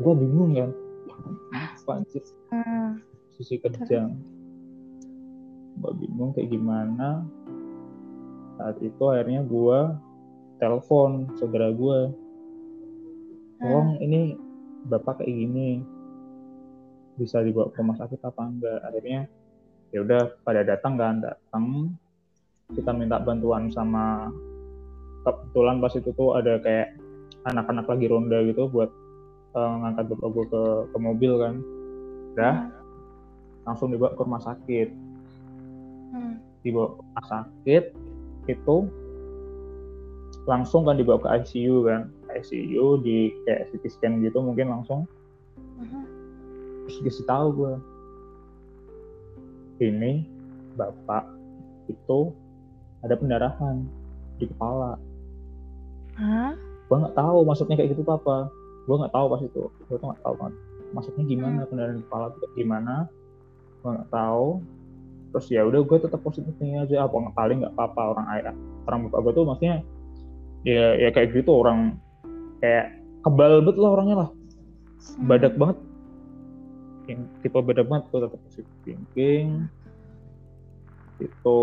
Gue 0.02 0.14
bingung 0.18 0.58
kan. 0.58 0.70
Apa 1.54 2.02
anjir? 2.02 2.22
Hmm. 2.50 3.00
posisi 3.32 3.60
kejang. 3.62 4.18
Gue 5.78 5.92
bingung 5.94 6.34
kayak 6.34 6.50
gimana. 6.50 7.22
Saat 8.58 8.82
itu 8.82 9.02
akhirnya 9.06 9.46
gue 9.46 9.78
telepon 10.58 11.30
saudara 11.38 11.70
gue 11.70 12.10
tolong 13.58 13.98
hmm. 13.98 14.04
ini 14.06 14.20
bapak 14.86 15.20
kayak 15.22 15.34
gini 15.34 15.82
bisa 17.18 17.42
dibawa 17.42 17.68
ke 17.74 17.82
rumah 17.82 17.98
sakit 17.98 18.22
apa 18.22 18.42
enggak? 18.46 18.78
Akhirnya 18.86 19.20
ya 19.90 19.98
udah 20.06 20.22
pada 20.46 20.62
datang 20.62 20.94
kan 20.94 21.18
datang. 21.18 21.64
Kita 22.68 22.92
minta 22.92 23.18
bantuan 23.18 23.72
sama 23.72 24.28
kebetulan 25.24 25.80
pas 25.80 25.92
itu 25.96 26.10
tuh 26.14 26.36
ada 26.36 26.60
kayak 26.62 26.94
anak-anak 27.48 27.88
lagi 27.88 28.06
ronda 28.06 28.38
gitu 28.44 28.68
buat 28.68 28.92
uh, 29.56 29.74
ngangkat 29.82 30.04
bapak 30.14 30.28
gue 30.30 30.44
ke, 30.52 30.62
ke 30.94 30.98
mobil 31.00 31.32
kan. 31.42 31.54
Udah 32.36 32.54
langsung 33.66 33.90
dibawa 33.90 34.14
ke 34.14 34.22
rumah 34.22 34.42
sakit. 34.44 34.88
Hmm. 36.08 36.40
dibawa 36.64 36.96
ke 36.96 37.00
rumah 37.04 37.26
sakit 37.28 37.84
itu 38.48 38.76
langsung 40.48 40.88
kan 40.88 40.96
dibawa 40.96 41.20
ke 41.20 41.28
ICU 41.44 41.84
kan 41.84 42.08
ICU 42.36 43.00
di 43.00 43.32
kayak 43.46 43.72
CT 43.72 43.84
scan 43.98 44.12
gitu 44.24 44.38
mungkin 44.44 44.68
langsung. 44.72 45.08
Uh-huh. 45.78 46.04
terus 46.86 46.94
dikasih 47.02 47.26
tahu 47.30 47.46
gue 47.54 47.74
ini 49.78 50.26
bapak 50.74 51.26
itu 51.86 52.34
ada 53.02 53.14
pendarahan 53.14 53.86
di 54.42 54.46
kepala. 54.50 54.98
Hah? 56.18 56.54
gue 56.88 56.96
nggak 56.96 57.20
tahu 57.20 57.44
maksudnya 57.44 57.76
kayak 57.76 57.92
gitu 57.92 58.02
apa 58.08 58.48
gue 58.88 58.96
nggak 58.96 59.12
tahu 59.12 59.26
pas 59.28 59.42
itu. 59.44 59.62
Gue 59.86 59.96
tuh 60.00 60.06
nggak 60.08 60.22
tahu 60.24 60.34
kan. 60.40 60.52
Maksudnya 60.96 61.24
gimana 61.28 61.60
hmm. 61.62 61.68
pendarahan 61.68 62.00
kepala 62.08 62.26
itu 62.32 62.46
gimana? 62.56 62.94
Gue 63.84 63.90
nggak 63.92 64.10
tahu. 64.10 64.48
Terus 65.28 65.46
ya 65.52 65.62
udah 65.68 65.80
gue 65.84 65.98
tetap 66.00 66.20
positif 66.24 66.54
nih 66.58 66.88
aja. 66.88 67.04
Apa 67.04 67.28
paling 67.36 67.60
nggak 67.60 67.76
apa-apa 67.76 68.02
orang 68.16 68.26
ayah 68.40 68.54
orang 68.88 69.00
bapak 69.06 69.20
gue 69.28 69.32
tuh 69.36 69.44
maksudnya 69.44 69.76
ya 70.64 70.96
ya 70.96 71.08
kayak 71.12 71.36
gitu 71.36 71.52
orang 71.52 72.00
kayak 72.58 72.98
kebal 73.22 73.62
banget 73.62 73.76
lah 73.78 73.90
orangnya 73.94 74.16
lah. 74.26 74.30
Hmm. 75.18 75.26
badak 75.30 75.54
banget. 75.54 75.78
Yang 77.08 77.20
tipe 77.40 77.58
badak 77.58 77.86
banget 77.88 78.04
gue 78.10 78.20
tetap 78.20 78.40
positif 78.44 78.74
thinking 78.84 79.48
itu 81.18 81.60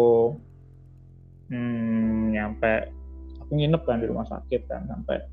hmm, 1.47 2.35
nyampe 2.35 2.91
aku 3.39 3.51
nginep 3.55 3.81
kan 3.87 4.03
di 4.03 4.07
rumah 4.11 4.27
sakit 4.27 4.67
kan 4.67 4.83
sampai 4.83 5.23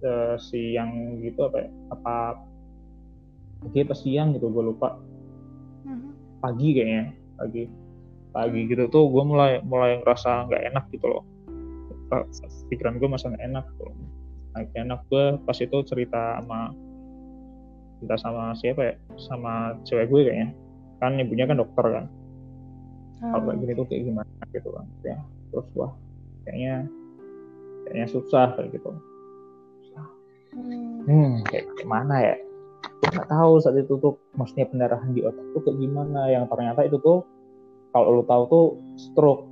uh, 0.00 0.40
siang 0.40 1.20
gitu 1.20 1.44
apa 1.44 1.66
ya, 1.66 1.68
apa 1.92 2.14
pagi 3.60 3.78
apa 3.84 3.94
siang 3.96 4.32
gitu 4.36 4.48
gue 4.48 4.64
lupa. 4.64 4.96
Mm-hmm. 5.86 6.10
pagi 6.40 6.68
kayaknya 6.76 7.04
pagi. 7.36 7.64
Pagi 8.36 8.60
gitu 8.68 8.84
tuh 8.92 9.08
gue 9.08 9.24
mulai 9.24 9.64
mulai 9.64 9.96
ngerasa 10.00 10.48
nggak 10.48 10.62
enak 10.72 10.84
gitu 10.92 11.08
loh. 11.08 11.24
Pikiran 12.70 13.00
gue 13.00 13.08
masa 13.08 13.32
nggak 13.32 13.44
enak 13.48 13.66
tuh 13.80 13.90
gitu 13.90 14.15
enak 14.64 15.00
gue 15.12 15.24
pas 15.44 15.58
itu 15.60 15.76
cerita 15.84 16.40
sama 16.40 16.72
cerita 18.00 18.16
sama 18.20 18.44
siapa 18.56 18.80
ya? 18.82 18.94
Sama 19.20 19.76
cewek 19.84 20.08
gue 20.08 20.20
kayaknya. 20.30 20.48
Kan 21.00 21.20
ibunya 21.20 21.44
kan 21.44 21.60
dokter 21.60 21.86
kan. 21.92 22.06
Hmm. 23.16 23.32
kalau 23.32 23.48
kayak 23.48 23.58
gini 23.64 23.72
tuh 23.72 23.86
kayak 23.88 24.02
gimana 24.12 24.42
gitu 24.52 24.68
kan. 24.72 24.86
Ya 25.00 25.16
terus 25.52 25.66
wah 25.72 25.92
kayaknya 26.44 26.74
kayaknya 27.88 28.06
susah 28.12 28.46
kayak 28.56 28.76
gitu. 28.76 28.90
Hmm, 30.52 31.04
hmm 31.04 31.32
kayak 31.48 31.64
gimana 31.80 32.14
ya? 32.20 32.36
Nggak 33.12 33.28
tahu 33.28 33.52
saat 33.60 33.76
itu 33.80 33.96
tuh 34.00 34.20
maksudnya 34.36 34.68
pendarahan 34.68 35.12
di 35.16 35.24
otak 35.24 35.44
tuh 35.56 35.60
kayak 35.64 35.78
gimana. 35.80 36.28
Yang 36.28 36.44
ternyata 36.52 36.80
itu 36.84 36.96
tuh 37.00 37.24
kalau 37.96 38.20
lo 38.20 38.22
tahu 38.28 38.42
tuh 38.52 38.66
stroke 39.00 39.48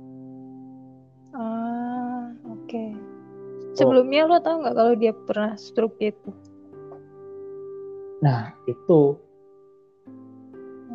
sebelumnya 3.75 4.25
lo 4.25 4.39
tahu 4.39 4.63
nggak 4.63 4.75
kalau 4.75 4.93
dia 4.95 5.13
pernah 5.13 5.53
stroke 5.59 5.99
itu? 5.99 6.31
Nah 8.23 8.55
itu. 8.65 9.19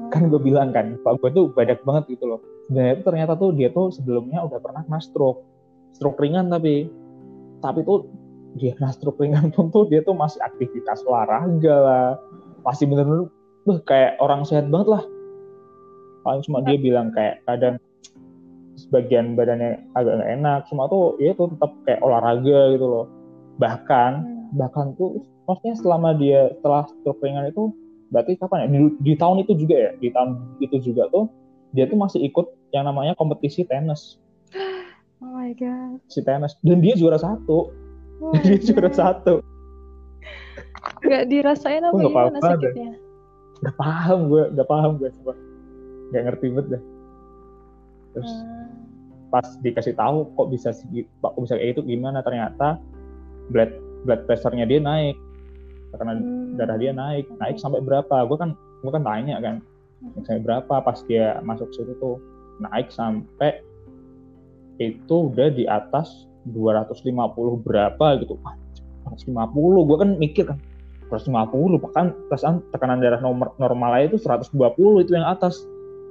Hmm. 0.00 0.06
kan 0.08 0.30
gue 0.30 0.40
bilang 0.40 0.70
kan 0.70 0.96
pak 1.02 1.18
gue 1.20 1.30
tuh 1.34 1.46
badak 1.52 1.84
banget 1.84 2.16
gitu 2.18 2.24
loh. 2.26 2.40
Sebenarnya 2.66 2.92
itu 2.96 3.02
ternyata 3.04 3.32
tuh 3.36 3.50
dia 3.52 3.68
tuh 3.70 3.92
sebelumnya 3.92 4.46
udah 4.46 4.58
pernah 4.58 4.82
kena 4.86 5.00
stroke. 5.02 5.44
Stroke 5.94 6.18
ringan 6.18 6.48
tapi. 6.48 6.88
Tapi 7.60 7.84
tuh 7.84 8.08
dia 8.56 8.74
kena 8.74 8.90
stroke 8.90 9.20
ringan 9.20 9.52
pun 9.54 9.68
tuh 9.68 9.86
dia 9.86 10.00
tuh 10.00 10.16
masih 10.16 10.40
aktivitas 10.40 11.04
olahraga 11.04 11.76
lah. 11.76 12.08
Masih 12.64 12.88
bener-bener 12.88 13.28
kayak 13.84 14.16
orang 14.18 14.42
sehat 14.46 14.66
banget 14.72 14.98
lah. 14.98 15.04
Paling 16.24 16.42
cuma 16.48 16.60
dia 16.64 16.76
bilang 16.76 17.12
kayak 17.12 17.44
kadang 17.44 17.76
sebagian 18.90 19.38
badannya 19.38 19.78
agak 19.94 20.18
nggak 20.18 20.30
enak 20.42 20.60
cuma 20.66 20.90
tuh 20.90 21.14
dia 21.22 21.30
tuh 21.38 21.54
tetap 21.54 21.70
kayak 21.86 22.02
olahraga 22.02 22.74
gitu 22.74 22.86
loh 22.90 23.06
bahkan 23.62 24.26
hmm. 24.26 24.58
bahkan 24.58 24.98
tuh 24.98 25.22
maksudnya 25.46 25.78
selama 25.78 26.10
dia 26.18 26.50
setelah 26.58 26.90
stroke 26.90 27.22
ringan 27.22 27.46
itu 27.46 27.70
berarti 28.10 28.34
kapan 28.42 28.66
ya 28.66 28.68
di, 28.74 28.78
di 28.98 29.12
tahun 29.14 29.46
itu 29.46 29.54
juga 29.54 29.76
ya 29.78 29.90
di 30.02 30.10
tahun 30.10 30.58
itu 30.58 30.76
juga 30.82 31.06
tuh 31.14 31.30
dia 31.70 31.86
tuh 31.86 31.94
masih 31.94 32.18
ikut 32.26 32.50
yang 32.74 32.82
namanya 32.90 33.14
kompetisi 33.14 33.62
tenis 33.62 34.18
Oh 35.20 35.36
my 35.36 35.52
god. 35.52 36.00
Si 36.08 36.24
tenis 36.24 36.56
dan 36.64 36.80
dia 36.80 36.96
juara 36.96 37.20
satu. 37.20 37.68
Oh 38.24 38.32
dia 38.44 38.56
god. 38.56 38.64
juara 38.64 38.90
satu. 38.90 39.34
Gak 41.04 41.28
dirasain 41.28 41.84
apa 41.84 41.92
gimana 41.92 42.40
apa 42.40 42.56
sakitnya? 42.56 42.96
Gak 43.60 43.76
paham 43.76 44.32
gue, 44.32 44.44
gak 44.56 44.68
paham 44.68 44.96
gue 44.96 45.12
coba. 45.20 45.36
Gak 46.16 46.22
ngerti 46.24 46.46
banget 46.56 46.66
deh. 46.72 46.82
Terus 48.16 48.32
hmm. 48.32 48.59
Pas 49.30 49.46
dikasih 49.62 49.94
tahu 49.94 50.26
kok 50.34 50.50
bisa 50.50 50.74
kok 51.22 51.34
bisa 51.38 51.54
kayak 51.56 51.78
itu 51.78 51.82
gimana? 51.86 52.20
Ternyata 52.20 52.76
blood 53.54 53.72
blood 54.04 54.26
pressure-nya 54.26 54.66
dia 54.66 54.82
naik. 54.82 55.16
Karena 55.94 56.18
hmm. 56.18 56.58
darah 56.58 56.78
dia 56.78 56.92
naik. 56.94 57.26
Naik 57.38 57.56
sampai 57.58 57.82
berapa? 57.82 58.26
Gue 58.26 58.38
kan 58.38 58.50
gue 58.82 58.90
kan 58.92 59.02
tanya 59.06 59.38
kan. 59.42 59.56
Hmm. 60.00 60.24
sampai 60.24 60.42
berapa 60.42 60.74
pas 60.80 60.98
dia 61.06 61.38
masuk 61.44 61.70
situ 61.72 61.92
tuh? 61.98 62.16
Naik 62.60 62.92
sampai 62.92 63.62
itu 64.80 65.28
udah 65.28 65.52
di 65.52 65.68
atas 65.68 66.28
250 66.48 67.14
berapa 67.62 68.06
gitu. 68.20 68.36
250, 69.04 69.88
gue 69.88 69.96
kan 69.96 70.10
mikir 70.16 70.44
kan 70.48 70.58
250 71.10 71.82
bahkan 71.82 72.14
perasaan 72.30 72.62
tekanan 72.70 73.02
darah 73.02 73.18
nomor 73.18 73.50
normal 73.58 73.98
aja 73.98 74.14
itu 74.14 74.18
120 74.22 75.04
itu 75.04 75.12
yang 75.12 75.26
atas. 75.26 75.60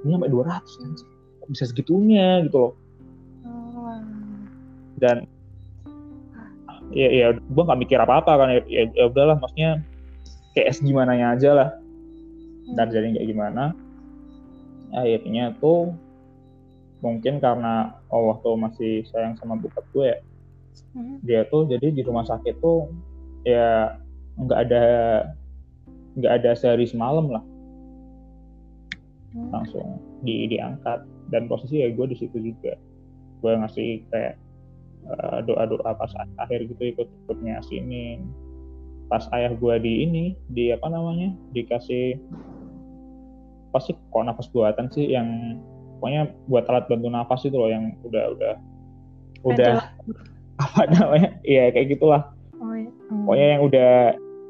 Ini 0.06 0.16
sampai 0.16 0.32
200 0.32 0.84
kan 0.84 0.92
bisa 1.50 1.66
segitunya 1.66 2.46
gitu 2.46 2.58
loh. 2.62 2.72
Oh, 2.72 2.89
dan 5.02 5.26
ya 6.94 7.08
ya 7.10 7.28
gue 7.38 7.64
nggak 7.64 7.80
mikir 7.82 7.98
apa 8.02 8.22
apa 8.22 8.32
kan 8.38 8.50
ya, 8.54 8.62
ya, 8.68 8.84
ya 8.94 9.04
udahlah 9.08 9.38
maksudnya 9.42 9.82
kayak 10.54 10.78
gimana 10.84 11.12
aja 11.16 11.50
lah. 11.56 11.70
Dan 12.70 12.86
jadi 12.94 13.18
kayak 13.18 13.30
gimana 13.34 13.74
akhirnya 14.94 15.58
tuh 15.58 15.94
mungkin 17.02 17.42
karena 17.42 17.98
Allah 18.10 18.36
tuh 18.42 18.58
masih 18.58 19.06
sayang 19.10 19.38
sama 19.38 19.58
bokap 19.58 19.86
gue 19.94 20.06
ya 20.14 20.20
Hmm. 20.94 21.22
dia 21.22 21.46
tuh 21.50 21.70
jadi 21.70 21.94
di 21.94 22.02
rumah 22.02 22.26
sakit 22.26 22.58
tuh 22.64 22.90
ya 23.46 23.94
nggak 24.40 24.60
ada 24.70 24.84
nggak 26.18 26.34
ada 26.42 26.52
sehari 26.58 26.90
semalam 26.90 27.30
lah. 27.30 27.44
Hmm. 29.30 29.54
langsung 29.54 30.02
di 30.26 30.50
diangkat. 30.50 31.06
Dan 31.30 31.46
posisi 31.46 31.86
ya 31.86 31.94
gue 31.94 32.06
di 32.10 32.18
situ 32.18 32.34
juga. 32.42 32.74
Gue 33.46 33.54
ngasih 33.54 34.02
kayak 34.10 34.42
doa 35.44 35.64
doa 35.66 35.92
pas 35.96 36.12
akhir 36.38 36.70
gitu 36.70 36.94
ikut 36.94 37.08
ikut 37.26 37.38
ngasinin 37.42 38.30
pas 39.10 39.26
ayah 39.34 39.54
gue 39.58 39.76
di 39.82 40.06
ini 40.06 40.26
di 40.54 40.70
apa 40.70 40.86
namanya 40.86 41.34
dikasih 41.52 42.22
pasti 43.74 43.98
kok 43.98 44.26
nafas 44.26 44.50
buatan 44.54 44.90
sih 44.94 45.14
yang 45.14 45.58
pokoknya 45.98 46.30
buat 46.46 46.66
alat 46.70 46.86
bantu 46.90 47.08
nafas 47.10 47.42
itu 47.46 47.58
loh 47.58 47.70
yang 47.70 47.94
udah 48.06 48.24
udah 48.38 48.54
udah 49.46 49.74
apa 50.64 50.82
namanya 50.94 51.30
iya 51.46 51.70
kayak 51.74 51.98
gitulah 51.98 52.30
Oh, 52.60 52.76
iya. 52.76 52.92
Hmm. 52.92 53.24
pokoknya 53.24 53.48
yang 53.56 53.62
udah 53.64 53.92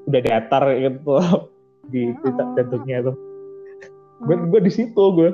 udah 0.10 0.22
datar 0.26 0.63
gitu 0.74 1.10
loh 1.13 1.30
di, 1.93 2.10
di 2.10 2.30
Oh. 2.30 2.54
bentuknya 2.58 2.98
tuh 3.06 3.15
gue 4.26 4.36
Oh. 4.36 4.48
gue 4.50 4.60
di 4.65 4.72
situ 4.74 5.04
gue 5.13 5.30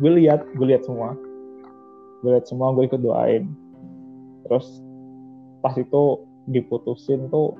gue 0.00 0.12
lihat 0.16 0.46
gue 0.56 0.66
lihat 0.70 0.86
semua 0.86 1.12
gue 2.22 2.30
lihat 2.30 2.46
semua 2.48 2.72
gue 2.72 2.86
ikut 2.88 3.02
doain 3.02 3.50
terus 4.50 4.82
pas 5.62 5.70
itu 5.78 6.02
diputusin 6.50 7.30
tuh 7.30 7.54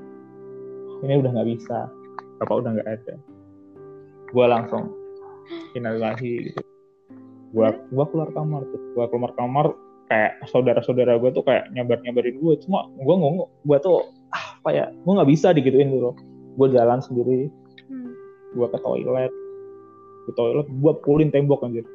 ini 1.07 1.23
udah 1.23 1.31
nggak 1.31 1.49
bisa. 1.55 1.87
Bapak 2.43 2.67
udah 2.67 2.71
nggak 2.75 2.91
ada? 2.91 3.15
Gue 4.35 4.47
langsung 4.51 4.91
innalillahi 5.79 6.51
gitu. 6.51 6.61
Gue 7.55 7.71
gue 7.71 8.05
keluar 8.11 8.35
kamar 8.35 8.67
tuh. 8.67 8.83
Gue 8.99 9.07
keluar 9.07 9.33
kamar 9.39 9.67
kayak 10.11 10.43
saudara-saudara 10.51 11.23
gue 11.23 11.31
tuh 11.31 11.47
kayak 11.47 11.71
nyabar 11.71 12.03
nyabarin 12.03 12.43
gue 12.43 12.55
cuma 12.67 12.91
gue 12.99 13.15
ngomong 13.15 13.47
gue 13.63 13.79
tuh 13.79 14.11
ah, 14.35 14.59
apa 14.59 14.71
ya? 14.75 14.87
Gue 15.07 15.13
nggak 15.15 15.31
bisa 15.31 15.55
digituin 15.55 15.95
dulu 15.95 16.19
gue 16.59 16.67
jalan 16.75 16.99
sendiri. 16.99 17.47
Hmm. 17.87 18.13
gue 18.51 18.67
ke 18.67 18.79
toilet. 18.83 19.33
Ke 20.27 20.31
toilet 20.35 20.67
gue 20.67 20.93
pulin 21.07 21.31
tembok 21.31 21.63
anjir. 21.63 21.87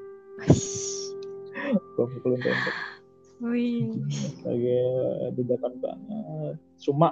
Gue 2.00 2.06
pukulin 2.08 2.40
tembok 2.40 2.95
Wih. 3.44 3.92
lagi 4.48 4.80
dedakan 5.36 5.74
banget. 5.84 6.56
Cuma 6.80 7.12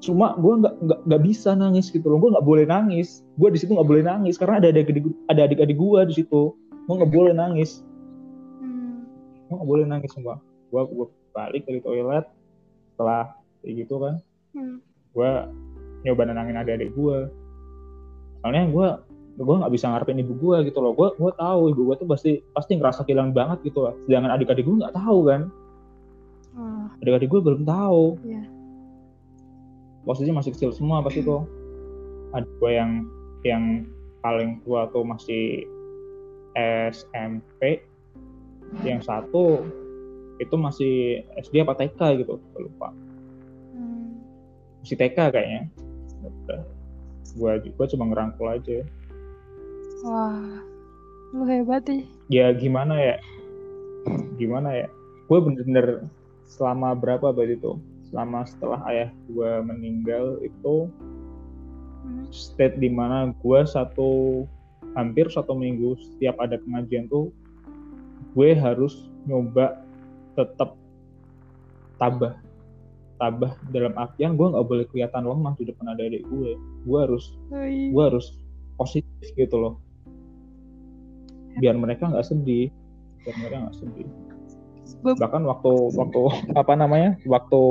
cuma 0.00 0.32
gue 0.40 0.54
nggak 0.64 0.74
nggak 0.80 1.00
nggak 1.08 1.22
bisa 1.24 1.56
nangis 1.56 1.88
gitu 1.88 2.04
loh. 2.08 2.20
Gue 2.20 2.30
nggak 2.36 2.46
boleh 2.46 2.64
nangis. 2.68 3.24
Gue 3.40 3.48
di 3.52 3.58
situ 3.60 3.72
nggak 3.72 3.88
boleh 3.88 4.04
nangis 4.04 4.36
karena 4.36 4.60
ada 4.60 4.68
adik 4.68 5.04
ada 5.32 5.40
adik-adik 5.48 5.76
gue 5.80 6.00
di 6.12 6.14
situ. 6.20 6.52
Gue 6.56 6.94
nggak 6.94 7.12
boleh 7.12 7.32
nangis. 7.32 7.80
Hmm. 8.60 9.08
gue 9.48 9.54
nggak 9.56 9.70
boleh 9.70 9.84
nangis 9.88 10.12
semua 10.12 10.36
gue 10.70 10.82
gue 10.86 11.06
balik 11.34 11.62
dari 11.66 11.80
toilet 11.82 12.24
setelah 12.94 13.34
kayak 13.64 13.74
gitu 13.86 13.94
kan. 13.98 14.14
Hmm. 14.54 14.78
gue 15.10 15.30
nyoba 16.06 16.22
nenangin 16.26 16.58
adik-adik 16.58 16.90
gue 16.94 17.28
soalnya 18.40 18.64
gue 18.72 18.88
gue 19.38 19.56
nggak 19.56 19.72
bisa 19.72 19.86
ngarepin 19.88 20.20
ibu 20.20 20.34
gue 20.36 20.56
gitu 20.68 20.78
loh. 20.82 20.92
Gue 20.92 21.08
gue 21.14 21.32
tahu 21.38 21.60
ibu 21.72 21.82
gue 21.90 21.96
tuh 22.02 22.08
pasti 22.08 22.32
pasti 22.52 22.76
ngerasa 22.76 23.06
kehilangan 23.06 23.32
banget 23.32 23.58
gitu 23.70 23.86
loh 23.86 23.94
sedangkan 24.04 24.36
adik-adik 24.36 24.64
gue 24.66 24.76
nggak 24.80 24.96
tahu 24.96 25.18
kan. 25.28 25.42
Oh, 26.58 26.86
adik-adik 27.02 27.28
gue 27.30 27.40
belum 27.40 27.62
tahu. 27.64 28.18
Iya. 28.26 28.44
posisinya 30.00 30.40
masih 30.40 30.56
kecil 30.56 30.72
semua 30.72 31.04
pas 31.04 31.12
itu. 31.12 31.44
Adik 32.32 32.50
gue 32.58 32.70
yang 32.72 33.04
yang 33.44 33.64
paling 34.20 34.60
tua 34.64 34.88
tuh 34.92 35.04
masih 35.04 35.64
SMP 36.90 37.84
yang 38.84 39.00
satu 39.02 39.64
itu 40.40 40.54
masih 40.56 41.20
SD 41.36 41.62
apa 41.62 41.76
TK 41.76 42.24
gitu 42.24 42.40
lupa. 42.56 42.92
Hmm. 43.76 44.18
masih 44.82 44.96
TK 44.96 45.18
kayaknya. 45.30 45.62
Gue 47.36 47.52
gue 47.60 47.86
cuma 47.92 48.04
ngerangkul 48.08 48.48
aja 48.50 48.82
Wah. 50.04 50.62
Lu 51.30 51.46
hebat 51.46 51.86
ih. 51.86 52.04
ya 52.26 52.50
gimana 52.54 52.94
ya 52.98 53.16
gimana 54.38 54.70
ya 54.74 54.88
gue 55.26 55.38
bener-bener 55.38 56.06
selama 56.46 56.94
berapa 56.94 57.30
berarti 57.30 57.58
itu 57.58 57.78
selama 58.10 58.42
setelah 58.46 58.82
ayah 58.90 59.10
gue 59.30 59.50
meninggal 59.62 60.38
itu 60.42 60.90
Hmm. 62.00 62.24
state 62.32 62.80
di 62.80 62.88
mana 62.88 63.28
gue 63.44 63.60
satu 63.68 64.42
hampir 64.96 65.28
satu 65.28 65.52
minggu 65.52 66.00
setiap 66.00 66.40
ada 66.40 66.56
pengajian 66.56 67.12
tuh 67.12 67.28
gue 68.32 68.56
harus 68.56 69.04
nyoba 69.28 69.84
tetap 70.32 70.80
tabah 72.00 72.40
tabah 73.20 73.52
dalam 73.68 73.92
artian 74.00 74.32
gue 74.32 74.48
nggak 74.48 74.64
boleh 74.64 74.88
kelihatan 74.88 75.28
lemah 75.28 75.52
di 75.60 75.68
depan 75.68 75.92
adik-adik 75.92 76.24
gue 76.24 76.56
gue 76.88 76.98
harus 76.98 77.36
gue 77.92 78.02
harus 78.02 78.32
positif 78.80 79.28
gitu 79.36 79.60
loh 79.60 79.76
biar 81.60 81.76
mereka 81.76 82.08
nggak 82.08 82.26
sedih 82.26 82.72
biar 83.22 83.34
mereka 83.38 83.56
nggak 83.68 83.76
sedih 83.78 84.08
bahkan 85.16 85.46
waktu 85.46 85.70
waktu 85.94 86.20
apa 86.58 86.72
namanya 86.74 87.14
waktu 87.24 87.62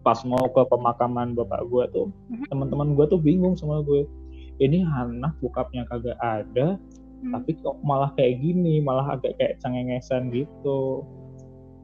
pas 0.00 0.16
mau 0.24 0.48
ke 0.48 0.62
pemakaman 0.64 1.36
bapak 1.36 1.60
gue 1.68 1.84
tuh 1.92 2.08
Mhm. 2.32 2.48
teman-teman 2.48 2.96
gue 2.96 3.06
tuh 3.06 3.20
bingung 3.20 3.52
sama 3.52 3.84
gue 3.84 4.08
ini 4.56 4.80
anak 4.80 5.36
bokapnya 5.38 5.84
kagak 5.86 6.16
ada 6.18 6.80
Hmm. 7.20 7.36
tapi 7.36 7.52
kok 7.60 7.76
malah 7.84 8.08
kayak 8.16 8.40
gini 8.40 8.80
malah 8.80 9.12
agak 9.12 9.36
kayak 9.36 9.60
cengengesan 9.60 10.32
gitu 10.32 11.04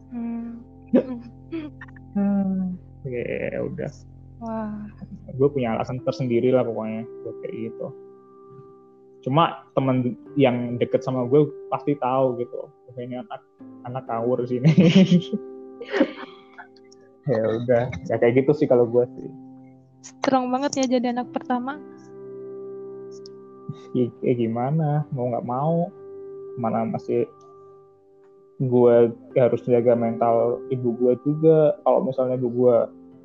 Hmm. 0.09 0.65
hmm. 2.17 2.73
ya 3.05 3.61
udah 3.61 3.93
Wah. 4.41 4.81
gue 5.29 5.49
punya 5.53 5.77
alasan 5.77 6.01
tersendiri 6.05 6.57
lah 6.57 6.65
pokoknya 6.65 7.05
buat 7.21 7.37
kayak 7.45 7.55
gitu 7.69 7.87
cuma 9.27 9.67
temen 9.75 10.15
yang 10.39 10.79
deket 10.79 11.03
sama 11.03 11.27
gue 11.27 11.51
pasti 11.67 11.99
tahu 11.99 12.39
gitu. 12.39 12.71
"Oh, 12.71 12.95
ini 13.03 13.19
anak 13.19 13.43
anak 13.83 14.07
kawur 14.07 14.47
sini. 14.47 14.71
Ya 17.27 17.43
udah 17.43 17.91
ya 18.07 18.23
kayak 18.23 18.47
gitu 18.47 18.55
sih 18.55 18.71
kalau 18.71 18.87
gue 18.87 19.03
sih. 19.19 19.29
Strong 20.07 20.47
banget 20.55 20.79
ya 20.79 20.99
jadi 20.99 21.11
anak 21.11 21.35
pertama. 21.35 21.75
ya, 23.99 24.07
ya 24.23 24.35
gimana? 24.39 25.03
Mau 25.11 25.35
nggak 25.35 25.43
mau. 25.43 25.91
Mana 26.55 26.87
masih 26.87 27.27
gue 28.63 28.97
harus 29.35 29.63
jaga 29.67 29.99
mental 29.99 30.63
ibu 30.71 30.95
gue 31.03 31.19
juga. 31.27 31.75
Kalau 31.83 32.07
misalnya 32.07 32.39
ibu 32.39 32.47
gue 32.47 32.77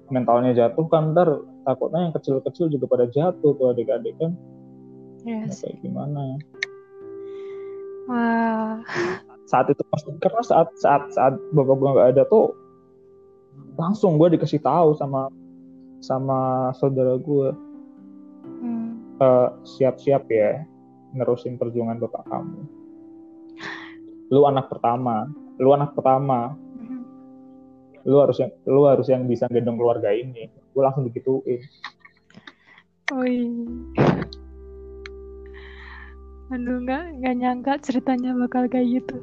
mentalnya 0.09 0.51
jatuh 0.57 0.89
kan 0.89 1.13
ntar 1.13 1.37
takutnya 1.63 2.09
yang 2.09 2.13
kecil-kecil 2.17 2.73
juga 2.73 2.85
pada 2.89 3.05
jatuh 3.05 3.53
tuh 3.53 3.67
adik-adik 3.69 4.17
kan. 4.17 4.33
Ya, 4.33 4.50
Yes. 5.21 5.61
kayak 5.61 5.77
gimana 5.81 6.41
Wah. 8.09 8.81
saat 9.45 9.67
itu 9.69 9.83
karena 10.19 10.41
saat 10.41 10.69
saat 10.75 11.03
saat 11.11 11.35
bapak 11.51 11.75
gue 11.75 11.89
nggak 11.91 12.09
ada 12.15 12.23
tuh 12.25 12.55
langsung 13.75 14.15
gue 14.15 14.31
dikasih 14.31 14.59
tahu 14.59 14.95
sama 14.95 15.27
sama 16.01 16.39
saudara 16.75 17.15
gue 17.17 17.49
Hmm. 18.41 18.97
"Eh, 19.21 19.49
siap-siap 19.63 20.25
ya 20.27 20.65
nerusin 21.13 21.55
perjuangan 21.55 22.01
bapak 22.01 22.25
kamu 22.25 22.61
lu 24.31 24.41
anak 24.47 24.65
pertama 24.65 25.29
lu 25.61 25.69
anak 25.69 25.93
pertama 25.93 26.57
Hmm. 26.79 27.05
lu 28.01 28.17
harus 28.17 28.41
yang 28.41 28.49
lu 28.65 28.81
harus 28.89 29.05
yang 29.07 29.29
bisa 29.29 29.45
gendong 29.45 29.77
keluarga 29.77 30.09
ini 30.09 30.49
gue 30.49 30.81
langsung 30.81 31.05
digituin 31.05 31.61
Wih. 33.11 33.67
Aduh, 36.51 36.83
nggak 36.83 37.03
nggak 37.23 37.35
nyangka 37.39 37.73
ceritanya 37.79 38.35
bakal 38.35 38.67
kayak 38.67 38.99
gitu. 38.99 39.17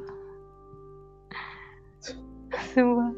Semua. 2.73 3.13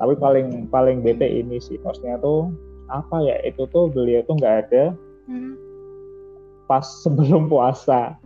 tapi 0.00 0.16
paling 0.16 0.64
paling 0.72 1.04
bete 1.04 1.28
ini 1.28 1.60
sih 1.60 1.76
maksudnya 1.84 2.16
tuh 2.24 2.48
apa 2.88 3.20
ya 3.20 3.36
itu 3.44 3.68
tuh 3.68 3.92
beliau 3.92 4.24
tuh 4.24 4.34
nggak 4.40 4.56
ada 4.66 4.84
Hmm. 5.30 5.54
pas 6.66 6.82
sebelum 6.82 7.46
puasa 7.46 8.18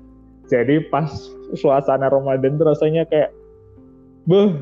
jadi 0.48 0.88
pas 0.88 1.10
suasana 1.52 2.08
Ramadan 2.08 2.56
tuh 2.56 2.72
rasanya 2.72 3.04
kayak 3.04 3.28
beuh 4.24 4.56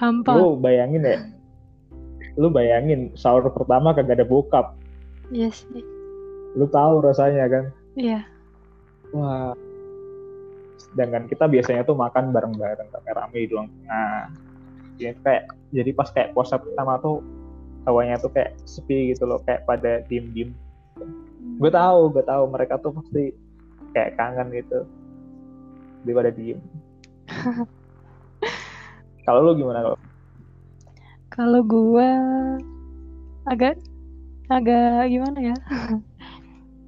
Hampa. 0.00 0.32
lu 0.32 0.56
bayangin 0.56 1.04
ya 1.04 1.18
lu 2.36 2.52
bayangin 2.52 3.12
sahur 3.16 3.48
pertama 3.48 3.96
kagak 3.96 4.20
ada 4.20 4.26
bokap. 4.28 4.76
Iya 5.32 5.50
sih. 5.50 5.84
lu 6.56 6.64
tahu 6.72 7.04
rasanya 7.04 7.44
kan? 7.52 7.64
Iya. 8.00 8.24
wah. 9.12 9.52
Sedangkan 10.80 11.28
kita 11.28 11.44
biasanya 11.44 11.84
tuh 11.84 11.92
makan 11.92 12.32
bareng-bareng 12.32 12.88
rame 12.88 13.10
rame 13.12 13.36
di 13.44 13.48
ruang 13.52 13.68
tengah 13.68 14.32
ya 14.96 15.12
kayak 15.20 15.52
jadi 15.76 15.90
pas 15.92 16.08
kayak 16.08 16.32
puasa 16.32 16.56
pertama 16.56 16.96
tuh 17.04 17.20
hawanya 17.84 18.16
tuh 18.16 18.32
kayak 18.32 18.56
sepi 18.64 19.12
gitu 19.12 19.28
loh 19.28 19.36
kayak 19.44 19.68
pada 19.68 20.00
diem 20.08 20.32
diem 20.32 20.50
gue 21.60 21.68
tahu 21.68 22.08
gue 22.16 22.24
tahu 22.24 22.48
mereka 22.48 22.80
tuh 22.80 22.96
pasti 22.96 23.36
kayak 23.96 24.12
kangen 24.20 24.48
gitu. 24.52 24.84
Daripada 26.04 26.30
diem. 26.32 26.60
Kalau 29.26 29.42
lu 29.42 29.58
gimana 29.58 29.82
kalau 29.82 29.98
Kalau 31.30 31.60
gua 31.66 32.08
agak 33.46 33.78
agak 34.46 35.10
gimana 35.10 35.38
ya? 35.54 35.56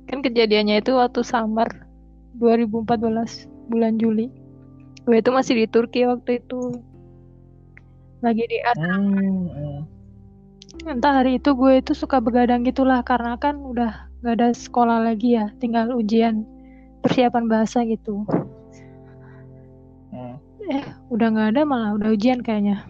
kan 0.09 0.25
kejadiannya 0.25 0.81
itu 0.81 0.97
waktu 0.97 1.21
summer 1.21 1.69
2014 2.41 3.51
bulan 3.69 4.01
Juli. 4.01 4.33
Gue 5.05 5.21
itu 5.21 5.31
masih 5.33 5.65
di 5.65 5.67
Turki 5.69 6.05
waktu 6.09 6.41
itu. 6.41 6.81
Lagi 8.25 8.45
di 8.51 8.59
hmm, 8.59 9.47
hmm. 9.47 9.81
entah 10.91 11.23
hari 11.23 11.39
itu 11.39 11.55
gue 11.55 11.79
itu 11.79 11.93
suka 11.95 12.19
begadang 12.19 12.67
gitulah 12.67 13.03
karena 13.07 13.39
kan 13.39 13.63
udah 13.63 14.11
gak 14.27 14.35
ada 14.35 14.51
sekolah 14.51 15.07
lagi 15.07 15.39
ya, 15.39 15.55
tinggal 15.63 15.95
ujian 15.95 16.43
persiapan 17.03 17.47
bahasa 17.47 17.87
gitu. 17.87 18.27
hmm. 20.11 20.35
Eh, 20.69 20.85
udah 21.09 21.27
nggak 21.33 21.49
ada 21.57 21.63
malah 21.65 21.97
udah 21.97 22.13
ujian 22.13 22.45
kayaknya. 22.45 22.85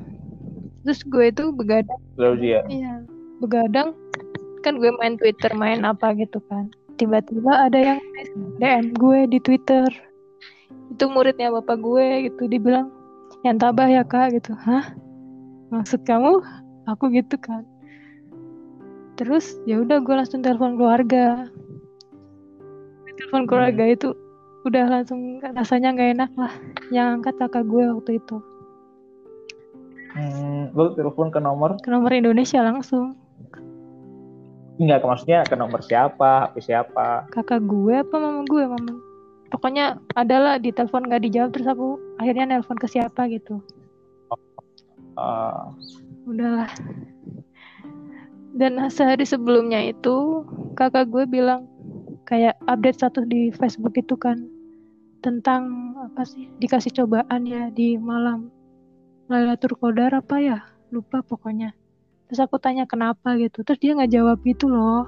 Terus 0.88 1.04
gue 1.04 1.28
itu 1.28 1.52
begadang 1.52 2.00
ujian 2.16 2.64
Iya, 2.64 3.04
begadang 3.44 3.92
kan 4.64 4.80
gue 4.80 4.88
main 4.96 5.20
Twitter, 5.20 5.52
main 5.52 5.84
apa 5.84 6.16
gitu 6.16 6.40
kan. 6.48 6.72
Tiba-tiba 6.96 7.68
ada 7.68 7.76
yang 7.76 8.00
DM 8.56 8.96
gue 8.96 9.28
di 9.28 9.36
Twitter. 9.36 9.84
Itu 10.88 11.12
muridnya 11.12 11.52
bapak 11.52 11.76
gue 11.84 12.32
gitu, 12.32 12.48
dibilang 12.48 12.88
yang 13.44 13.60
tabah 13.60 13.84
ya 13.84 14.00
kak 14.00 14.32
gitu. 14.32 14.56
Hah? 14.56 14.96
Maksud 15.68 16.08
kamu? 16.08 16.40
Aku 16.88 17.12
gitu 17.12 17.36
kan. 17.36 17.68
Terus 19.20 19.60
ya 19.68 19.84
udah 19.84 20.00
gue 20.00 20.14
langsung 20.16 20.40
telepon 20.40 20.80
keluarga. 20.80 21.52
Telepon 23.12 23.44
keluarga 23.44 23.84
itu 23.92 24.16
udah 24.64 24.88
langsung 24.88 25.36
rasanya 25.52 25.92
nggak 25.92 26.10
enak 26.16 26.32
lah. 26.32 26.54
Yang 26.88 27.20
angkat 27.20 27.34
kakak 27.44 27.68
gue 27.68 27.84
waktu 27.92 28.24
itu. 28.24 28.40
Hmm, 30.18 30.74
lu 30.74 30.92
telepon 30.98 31.30
ke 31.30 31.38
nomor? 31.38 31.78
Ke 31.78 31.88
nomor 31.94 32.10
Indonesia 32.10 32.60
langsung. 32.66 33.14
enggak 34.78 35.02
maksudnya 35.02 35.42
ke 35.42 35.58
nomor 35.58 35.82
siapa 35.82 36.54
HP 36.54 36.70
siapa? 36.70 37.26
Kakak 37.34 37.66
gue 37.66 37.98
apa 37.98 38.14
mama 38.14 38.46
gue 38.46 38.62
mama? 38.62 38.94
Pokoknya 39.50 39.98
adalah 40.14 40.60
di 40.62 40.70
telepon 40.70 41.08
gak 41.08 41.24
dijawab 41.24 41.50
terus 41.50 41.66
aku 41.66 41.98
akhirnya 42.22 42.46
nelpon 42.46 42.78
ke 42.78 42.86
siapa 42.86 43.26
gitu. 43.26 43.58
Ah, 45.18 45.74
udahlah. 46.30 46.70
Dan 48.54 48.78
sehari 48.86 49.26
sebelumnya 49.26 49.82
itu 49.82 50.46
kakak 50.78 51.10
gue 51.10 51.26
bilang 51.26 51.66
kayak 52.28 52.54
update 52.70 53.02
status 53.02 53.26
di 53.26 53.50
Facebook 53.56 53.98
itu 53.98 54.14
kan 54.14 54.46
tentang 55.24 55.94
apa 55.98 56.22
sih 56.22 56.46
dikasih 56.62 56.94
cobaan 56.94 57.48
ya 57.48 57.72
di 57.74 57.98
malam 57.98 58.52
Lailatul 59.28 59.76
Qadar 59.76 60.16
apa 60.16 60.40
ya? 60.40 60.58
Lupa 60.88 61.20
pokoknya. 61.20 61.76
Terus 62.28 62.40
aku 62.40 62.56
tanya 62.56 62.88
kenapa 62.88 63.36
gitu. 63.36 63.60
Terus 63.60 63.80
dia 63.80 63.92
nggak 63.92 64.12
jawab 64.12 64.40
gitu 64.44 64.72
loh. 64.72 65.04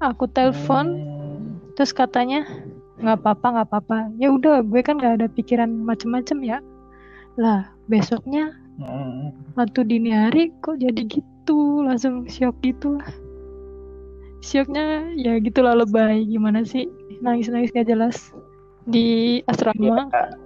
Aku 0.00 0.28
telepon 0.28 0.96
hmm. 0.96 1.76
terus 1.76 1.92
katanya 1.92 2.44
nggak 3.00 3.20
apa-apa 3.20 3.46
nggak 3.52 3.68
apa-apa. 3.68 3.98
Ya 4.16 4.32
udah 4.32 4.64
gue 4.64 4.80
kan 4.80 4.96
nggak 4.96 5.20
ada 5.20 5.28
pikiran 5.28 5.68
macem-macem 5.68 6.40
ya. 6.44 6.58
Lah 7.36 7.68
besoknya 7.88 8.52
Hmm. 8.76 9.32
waktu 9.56 9.88
dini 9.88 10.12
hari 10.12 10.52
kok 10.60 10.76
jadi 10.76 11.00
gitu 11.08 11.80
langsung 11.80 12.28
shock 12.28 12.60
gitu. 12.60 13.00
Lah 13.00 13.08
shocknya 14.44 15.10
ya 15.16 15.40
gitulah 15.40 15.74
lebay. 15.74 16.22
Gimana 16.28 16.62
sih? 16.62 16.86
Nangis-nangis 17.24 17.72
gak 17.72 17.88
jelas. 17.88 18.32
Di 18.86 19.40
asrama. 19.50 20.06
Iya. 20.12 20.45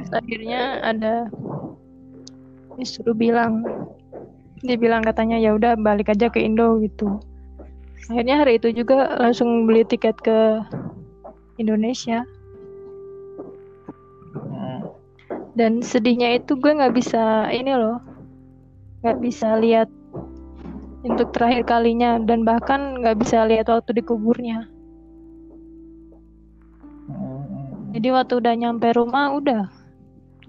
Terus 0.00 0.12
akhirnya 0.16 0.80
ada 0.80 1.28
disuruh 2.80 3.12
bilang. 3.12 3.62
Dia 4.60 4.76
bilang 4.76 5.00
katanya 5.00 5.40
ya 5.40 5.56
udah 5.56 5.76
balik 5.76 6.12
aja 6.12 6.28
ke 6.28 6.40
Indo 6.40 6.80
gitu. 6.84 7.20
Akhirnya 8.08 8.40
hari 8.40 8.60
itu 8.60 8.72
juga 8.72 9.16
langsung 9.20 9.68
beli 9.68 9.84
tiket 9.84 10.16
ke 10.20 10.60
Indonesia. 11.60 12.24
Hmm. 14.30 14.86
dan 15.58 15.82
sedihnya 15.82 16.38
itu 16.38 16.54
gue 16.54 16.70
nggak 16.70 16.94
bisa 16.94 17.50
ini 17.50 17.74
loh 17.74 17.98
nggak 19.02 19.18
bisa 19.18 19.58
lihat 19.58 19.90
untuk 21.02 21.34
terakhir 21.34 21.66
kalinya 21.66 22.22
dan 22.22 22.46
bahkan 22.46 23.00
nggak 23.02 23.18
bisa 23.18 23.42
lihat 23.48 23.66
waktu 23.66 23.98
di 23.98 24.02
kuburnya. 24.06 24.70
Hmm. 27.10 27.90
jadi 27.90 28.08
waktu 28.14 28.38
udah 28.38 28.54
nyampe 28.54 28.86
rumah 28.94 29.34
udah 29.34 29.79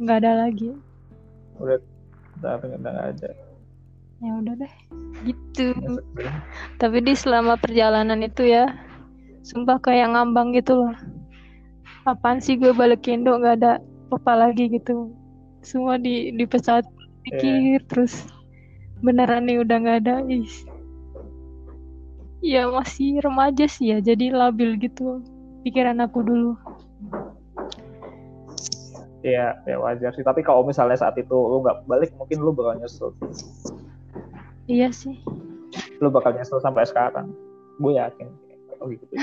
nggak 0.02 0.18
ada 0.26 0.50
lagi. 0.50 0.74
Udah 1.62 1.78
udah 2.42 2.54
udah 2.58 2.78
nggak 2.82 3.08
ada. 3.14 3.30
Ya 4.22 4.32
udah 4.42 4.54
deh 4.58 4.74
gitu. 5.30 5.78
Tapi 6.82 6.98
di 7.06 7.14
selama 7.14 7.58
perjalanan 7.62 8.26
itu 8.26 8.50
ya 8.50 8.66
sumpah 9.46 9.78
kayak 9.78 10.14
ngambang 10.14 10.58
gitu 10.58 10.74
loh. 10.74 10.94
Apaan 12.10 12.42
sih 12.42 12.58
gue 12.58 12.74
balik 12.74 13.06
Indo 13.06 13.38
nggak 13.38 13.62
ada 13.62 13.78
apa 14.10 14.34
lagi 14.34 14.74
gitu. 14.74 15.14
Semua 15.62 16.02
di 16.02 16.34
di 16.34 16.46
pesawat 16.50 16.90
pikir 17.22 17.86
terus 17.86 18.26
beneran 19.06 19.46
nih 19.46 19.62
udah 19.62 19.78
nggak 19.78 20.00
ada 20.06 20.16
is. 20.26 20.66
Ya 22.42 22.66
masih 22.66 23.22
remaja 23.22 23.70
sih 23.70 23.94
ya 23.94 24.02
jadi 24.02 24.34
labil 24.34 24.82
gitu 24.82 25.22
pikiran 25.62 26.02
aku 26.02 26.26
dulu 26.26 26.58
Iya, 29.22 29.54
ya 29.64 29.78
wajar 29.78 30.12
sih. 30.14 30.26
Tapi 30.26 30.42
kalau 30.42 30.66
misalnya 30.66 30.98
saat 30.98 31.14
itu 31.16 31.30
lu 31.34 31.62
nggak 31.62 31.86
balik, 31.86 32.10
mungkin 32.18 32.42
lu 32.42 32.52
bakal 32.52 32.78
nyesel. 32.78 33.14
iya 34.66 34.88
sih 34.90 35.18
Lu 36.02 36.10
bakal 36.10 36.34
nyesel 36.34 36.58
sampai 36.58 36.86
sekarang. 36.86 37.30
Gue 37.78 37.98
yakin. 37.98 38.28
Oh 38.82 38.90
gitu. 38.90 39.06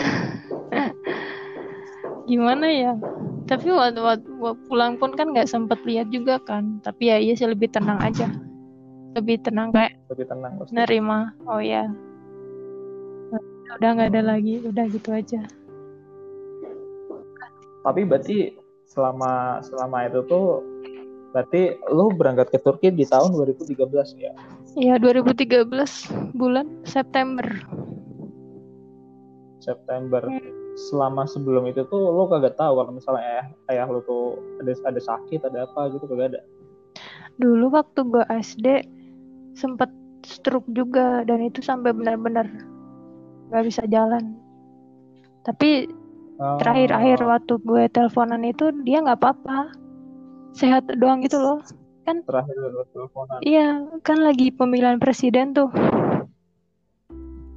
gimana 2.28 2.68
ya 2.68 2.92
tapi 3.48 3.72
waktu, 3.72 4.04
waktu, 4.04 4.28
waktu 4.36 4.60
pulang 4.68 5.00
pun 5.00 5.16
kan 5.16 5.32
nggak 5.32 5.48
sempet 5.48 5.80
lihat 5.88 6.12
juga 6.12 6.36
kan 6.44 6.76
tapi 6.84 7.08
ya 7.08 7.16
iya 7.16 7.32
sih 7.32 7.48
lebih 7.48 7.72
tenang 7.72 7.96
aja 8.04 8.28
lebih 9.16 9.40
tenang 9.40 9.72
kayak 9.72 9.96
Lebih 10.12 10.28
tenang 10.28 10.52
pasti. 10.60 10.76
nerima 10.76 11.32
oh 11.48 11.56
ya 11.56 11.88
udah 13.80 13.90
nggak 13.96 14.12
ada 14.12 14.36
lagi 14.36 14.60
udah 14.60 14.84
gitu 14.92 15.08
aja 15.08 15.40
Tapi 17.80 18.04
berarti 18.04 18.57
selama 18.88 19.62
selama 19.62 20.08
itu 20.08 20.24
tuh 20.26 20.64
berarti 21.36 21.76
lu 21.92 22.08
berangkat 22.16 22.48
ke 22.48 22.58
Turki 22.64 22.88
di 22.88 23.04
tahun 23.04 23.36
2013 23.36 23.76
ya? 24.16 24.32
Iya 24.74 24.96
2013 24.96 25.68
bulan 26.34 26.66
September 26.88 27.44
September. 29.68 30.24
Hmm. 30.24 30.56
Selama 30.88 31.26
sebelum 31.26 31.66
itu 31.66 31.82
tuh 31.90 32.00
lu 32.14 32.30
kagak 32.30 32.54
tahu 32.54 32.78
kalau 32.78 32.94
misalnya 32.94 33.22
ayah, 33.26 33.46
ayah 33.74 33.86
lu 33.90 34.00
tuh 34.06 34.38
ada 34.62 34.72
ada 34.86 35.00
sakit 35.02 35.42
ada 35.44 35.66
apa 35.68 35.92
gitu 35.92 36.06
kagak 36.08 36.34
ada. 36.34 36.42
dulu 37.38 37.70
waktu 37.70 38.02
gue 38.02 38.24
SD 38.34 38.66
sempet 39.54 39.86
stroke 40.26 40.66
juga 40.74 41.22
dan 41.22 41.38
itu 41.38 41.62
sampai 41.62 41.94
benar-benar 41.94 42.50
nggak 43.50 43.62
bisa 43.62 43.86
jalan 43.86 44.34
tapi 45.46 45.86
Oh, 46.38 46.54
terakhir 46.62 46.94
akhir 46.94 47.18
waktu 47.26 47.58
gue 47.66 47.82
teleponan 47.90 48.46
itu 48.46 48.70
dia 48.86 49.02
nggak 49.02 49.18
apa-apa. 49.18 49.74
Sehat 50.54 50.86
doang 51.02 51.18
gitu 51.26 51.34
loh. 51.38 51.58
Terakhir 52.06 52.56
lu 52.56 52.82
teleponan. 52.94 53.38
iya 53.44 53.84
kan 54.06 54.22
lagi 54.22 54.54
pemilihan 54.54 55.02
presiden 55.02 55.52
tuh. 55.52 55.68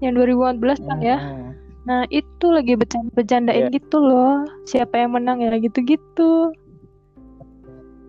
Yang 0.02 0.26
2014 0.60 0.82
kan 0.90 1.00
ya. 1.00 1.18
Hmm. 1.22 1.50
nah 1.82 2.06
itu 2.14 2.46
lagi 2.54 2.78
bercanda-bercandain 2.78 3.70
Iya. 3.70 3.74
gitu 3.74 3.98
loh. 4.02 4.46
Siapa 4.70 4.98
yang 5.02 5.18
menang 5.18 5.42
ya 5.42 5.54
gitu-gitu. 5.58 6.54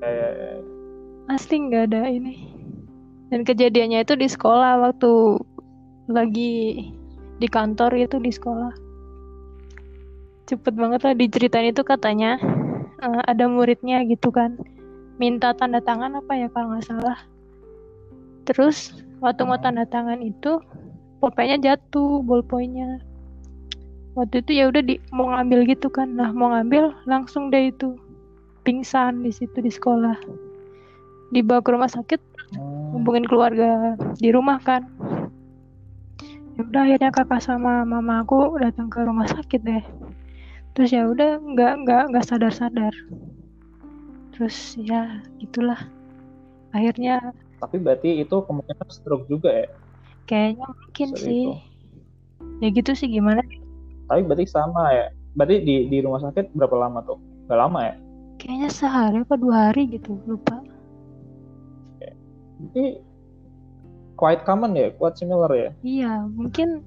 Ya, 0.02 0.08
ya, 0.08 0.28
ya. 0.28 0.52
asli 1.32 1.56
nggak 1.68 1.92
ada 1.92 2.08
ini. 2.08 2.48
Dan 3.32 3.48
kejadiannya 3.48 4.04
itu 4.04 4.12
di 4.16 4.28
sekolah 4.28 4.76
waktu 4.88 5.40
lagi 6.08 6.85
di 7.40 7.48
kantor 7.48 7.96
itu 7.96 8.20
di 8.20 8.28
sekolah 8.28 8.82
cepet 10.46 10.74
banget 10.74 11.00
lah 11.07 11.14
diceritain 11.14 11.70
itu 11.70 11.83
katanya. 11.87 12.38
Eh, 13.02 13.22
ada 13.26 13.50
muridnya 13.50 14.07
gitu 14.07 14.31
kan. 14.31 14.59
Minta 15.18 15.55
tanda 15.55 15.83
tangan 15.83 16.18
apa 16.18 16.33
ya 16.38 16.48
kalau 16.50 16.74
nggak 16.74 16.87
salah. 16.87 17.18
Terus 18.46 18.94
waktu 19.22 19.42
mau 19.46 19.59
tanda 19.59 19.87
tangan 19.87 20.22
itu 20.22 20.59
pulpennya 21.18 21.59
jatuh 21.59 22.22
ballpointnya. 22.22 23.02
Waktu 24.14 24.44
itu 24.44 24.50
ya 24.61 24.64
udah 24.68 24.83
di 24.83 25.02
mau 25.14 25.35
ngambil 25.35 25.66
gitu 25.66 25.90
kan. 25.90 26.14
Nah 26.14 26.31
mau 26.31 26.55
ngambil 26.55 26.94
langsung 27.07 27.50
deh 27.50 27.70
itu. 27.70 27.98
Pingsan 28.62 29.26
di 29.26 29.35
situ 29.35 29.59
di 29.59 29.70
sekolah. 29.70 30.14
Dibawa 31.35 31.59
ke 31.59 31.70
rumah 31.74 31.90
sakit 31.90 32.20
hubungin 32.94 33.26
keluarga 33.26 33.98
di 34.20 34.31
rumah 34.31 34.62
kan. 34.62 34.87
Ya 36.55 36.61
udah 36.68 36.83
akhirnya 36.85 37.11
kakak 37.11 37.40
sama 37.40 37.83
mama 37.83 38.22
aku 38.22 38.61
datang 38.61 38.92
ke 38.92 39.00
rumah 39.02 39.24
sakit 39.24 39.61
deh 39.64 39.83
terus 40.72 40.90
ya 40.90 41.04
udah 41.04 41.37
nggak 41.38 41.72
nggak 41.85 42.02
nggak 42.12 42.24
sadar 42.24 42.52
sadar 42.52 42.94
terus 44.32 44.74
ya 44.80 45.20
gitulah 45.38 45.78
akhirnya 46.72 47.20
Tapi 47.62 47.78
berarti 47.78 48.18
itu 48.18 48.37
kemungkinan 48.42 48.88
stroke 48.90 49.30
juga 49.30 49.52
ya? 49.54 49.68
kayaknya 50.26 50.66
mungkin 50.66 51.08
sih 51.14 51.46
itu. 51.46 52.58
ya 52.58 52.68
gitu 52.74 52.90
sih 52.96 53.06
gimana 53.06 53.38
Tapi 54.11 54.20
berarti 54.26 54.44
sama 54.50 54.90
ya? 54.90 55.06
Berarti 55.32 55.62
di 55.62 55.74
di 55.88 55.98
rumah 56.02 56.20
sakit 56.20 56.52
berapa 56.52 56.74
lama 56.76 57.00
tuh? 57.06 57.16
Gak 57.46 57.56
lama 57.56 57.80
ya? 57.87 57.94
kayaknya 58.37 58.68
sehari 58.68 59.22
apa 59.22 59.38
dua 59.38 59.70
hari 59.70 59.87
gitu 59.94 60.18
lupa 60.26 60.58
Ini 62.62 62.98
quite 64.18 64.42
common 64.42 64.74
ya, 64.74 64.90
quite 64.94 65.14
similar 65.14 65.50
ya. 65.54 65.70
iya 65.87 66.26
mungkin 66.26 66.82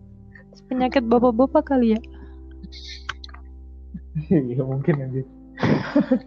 penyakit 0.68 1.04
bapak-bapak 1.08 1.68
kali 1.68 1.96
ya 1.96 2.02
Iya 4.16 4.64
mungkin 4.66 4.96
aja. 4.98 5.22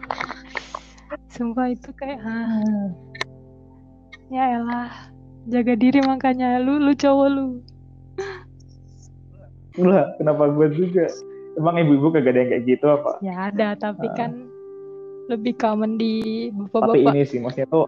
sumpah 1.28 1.70
itu 1.70 1.88
kayak 1.94 2.18
ah, 2.20 2.90
ya 4.28 4.58
elah 4.58 4.90
jaga 5.46 5.72
diri 5.72 6.00
makanya 6.00 6.58
lu 6.58 6.76
lu 6.76 6.92
cowok 6.92 7.28
lu 7.28 7.44
Lah, 9.78 10.10
kenapa 10.18 10.50
gue 10.50 10.74
juga? 10.74 11.06
Emang 11.54 11.76
ibu-ibu 11.76 12.10
kagak 12.10 12.34
ada 12.34 12.38
yang 12.40 12.50
kayak 12.50 12.64
gitu 12.66 12.86
apa? 12.88 13.10
ya 13.20 13.34
ada 13.46 13.66
tapi 13.74 14.06
Ah. 14.06 14.14
kan 14.16 14.30
lebih 15.28 15.54
common 15.54 15.94
di 15.94 16.48
Tapi 16.48 16.56
bapak-bapak 16.66 17.12
ini 17.14 17.22
sih, 17.24 17.38
maksudnya 17.38 17.68
tuh 17.68 17.84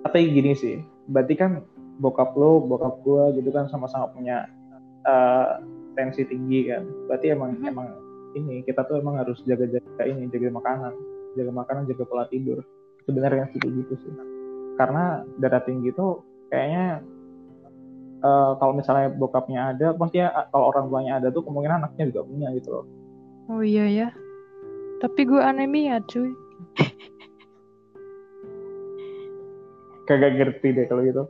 tapi 0.00 0.30
gini 0.30 0.52
sih, 0.52 0.78
berarti 1.06 1.34
kan 1.34 1.50
bokap 1.98 2.32
lo, 2.32 2.60
bokap 2.60 3.02
gue 3.02 3.22
gitu 3.36 3.50
kan 3.50 3.66
sama-sama 3.66 4.08
punya 4.08 4.46
eh, 5.04 5.46
tensi 5.94 6.22
tinggi 6.22 6.66
kan. 6.66 6.82
Berarti 7.08 7.26
emang 7.28 7.56
Mhm. 7.56 7.66
emang 7.66 7.86
ini 8.36 8.64
kita 8.66 8.84
tuh 8.84 9.00
emang 9.00 9.20
harus 9.20 9.40
jaga-jaga 9.44 10.02
ini, 10.04 10.28
jaga 10.28 10.52
makanan, 10.52 10.92
jaga 11.38 11.52
makanan, 11.52 11.82
jaga 11.88 12.04
pola 12.04 12.24
tidur. 12.28 12.60
Sebenarnya 13.08 13.48
sih 13.54 13.60
gitu 13.62 13.94
sih. 13.96 14.12
Karena 14.76 15.24
darah 15.40 15.64
tinggi 15.64 15.94
tuh 15.96 16.20
kayaknya 16.52 17.00
eh, 18.20 18.52
kalau 18.60 18.72
misalnya 18.76 19.08
bokapnya 19.16 19.72
ada, 19.76 19.96
maksudnya 19.96 20.28
eh, 20.34 20.46
kalau 20.52 20.74
orang 20.74 20.92
tuanya 20.92 21.12
ada 21.22 21.28
tuh 21.32 21.44
kemungkinan 21.44 21.84
anaknya 21.84 22.12
juga 22.12 22.22
punya 22.26 22.48
gitu 22.56 22.70
loh. 22.72 22.86
oh 23.48 23.64
iya 23.64 23.88
ya 23.88 24.08
tapi 25.00 25.24
gue 25.24 25.40
anemia 25.40 26.04
cuy 26.04 26.28
kagak 30.08 30.40
ngerti 30.40 30.68
deh 30.72 30.84
kalau 30.88 31.04
gitu. 31.04 31.22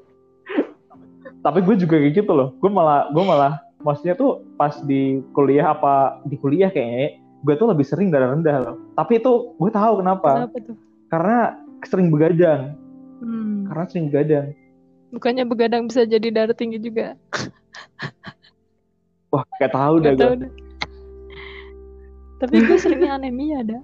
Tapi 1.43 1.59
gue 1.67 1.75
juga 1.83 1.99
kayak 1.99 2.15
gitu 2.15 2.31
loh. 2.31 2.55
Gue 2.63 2.71
malah 2.71 3.11
gue 3.11 3.25
malah 3.27 3.59
maksudnya 3.81 4.15
tuh 4.15 4.31
pas 4.55 4.75
di 4.81 5.03
kuliah 5.31 5.71
apa 5.71 5.95
di 6.25 6.35
kuliah 6.35 6.69
kayaknya 6.69 7.15
gue 7.39 7.55
tuh 7.55 7.67
lebih 7.67 7.83
sering 7.83 8.09
darah 8.09 8.33
rendah 8.33 8.57
loh. 8.61 8.77
Tapi 8.93 9.17
itu 9.17 9.31
gue 9.55 9.71
tahu 9.71 9.93
kenapa. 9.99 10.31
kenapa 10.43 10.59
tuh 10.61 10.77
Karena 11.09 11.39
sering 11.81 12.09
begadang. 12.09 12.75
hmm. 13.21 13.67
Karena 13.67 13.85
sering 13.87 14.07
begadang. 14.09 14.47
bukannya 15.09 15.45
begadang 15.45 15.83
bisa 15.85 16.05
jadi 16.05 16.29
darah 16.29 16.53
tinggi 16.53 16.77
juga 16.79 17.17
Wah, 19.31 19.41
gak 19.57 19.73
tahu 19.73 19.95
dah 19.99 20.13
Nggak 20.13 20.29
gue. 20.29 20.37
dah. 20.39 20.53
tapi 22.39 22.55
gue 22.61 22.77
seringnya 22.77 23.15
anemia 23.15 23.63
ada 23.63 23.79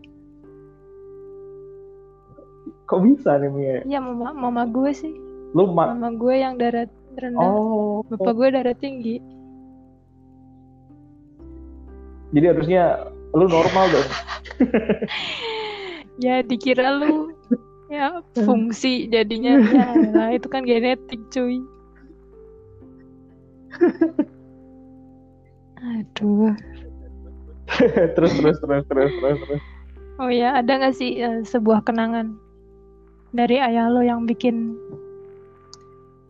Kok 2.85 3.01
bisa 3.03 3.37
nih 3.37 3.49
Mia? 3.49 3.79
iya 3.83 3.99
mama 3.99 4.31
mama 4.31 4.63
gue 4.65 4.93
sih 4.93 5.13
Lu 5.53 5.65
ma- 5.67 5.91
mama 5.91 6.13
gue 6.13 6.35
yang 6.35 6.55
darah 6.55 6.85
rendah 7.15 7.41
Oh, 7.41 8.05
bapak 8.05 8.33
gue 8.35 8.49
darah 8.53 8.77
tinggi 8.77 9.17
jadi 12.35 12.47
harusnya 12.51 12.85
lu 13.35 13.47
normal 13.47 13.85
dong. 13.95 14.09
ya 16.25 16.43
dikira 16.47 16.99
lu 16.99 17.35
ya 17.91 18.23
fungsi 18.47 19.11
jadinya 19.11 19.59
ya 19.61 19.87
lah 20.15 20.29
itu 20.35 20.47
kan 20.47 20.63
genetik 20.63 21.21
cuy 21.31 21.59
aduh 25.79 26.55
terus 28.15 28.33
terus 28.39 28.57
terus 28.63 28.85
terus 28.87 29.13
terus 29.19 29.39
terus. 29.43 29.63
oh 30.23 30.31
ya 30.31 30.63
ada 30.63 30.73
nggak 30.81 30.95
sih 30.95 31.19
eh, 31.19 31.43
sebuah 31.43 31.83
kenangan 31.83 32.39
dari 33.35 33.59
ayah 33.59 33.91
lo 33.91 34.01
yang 34.01 34.25
bikin 34.25 34.79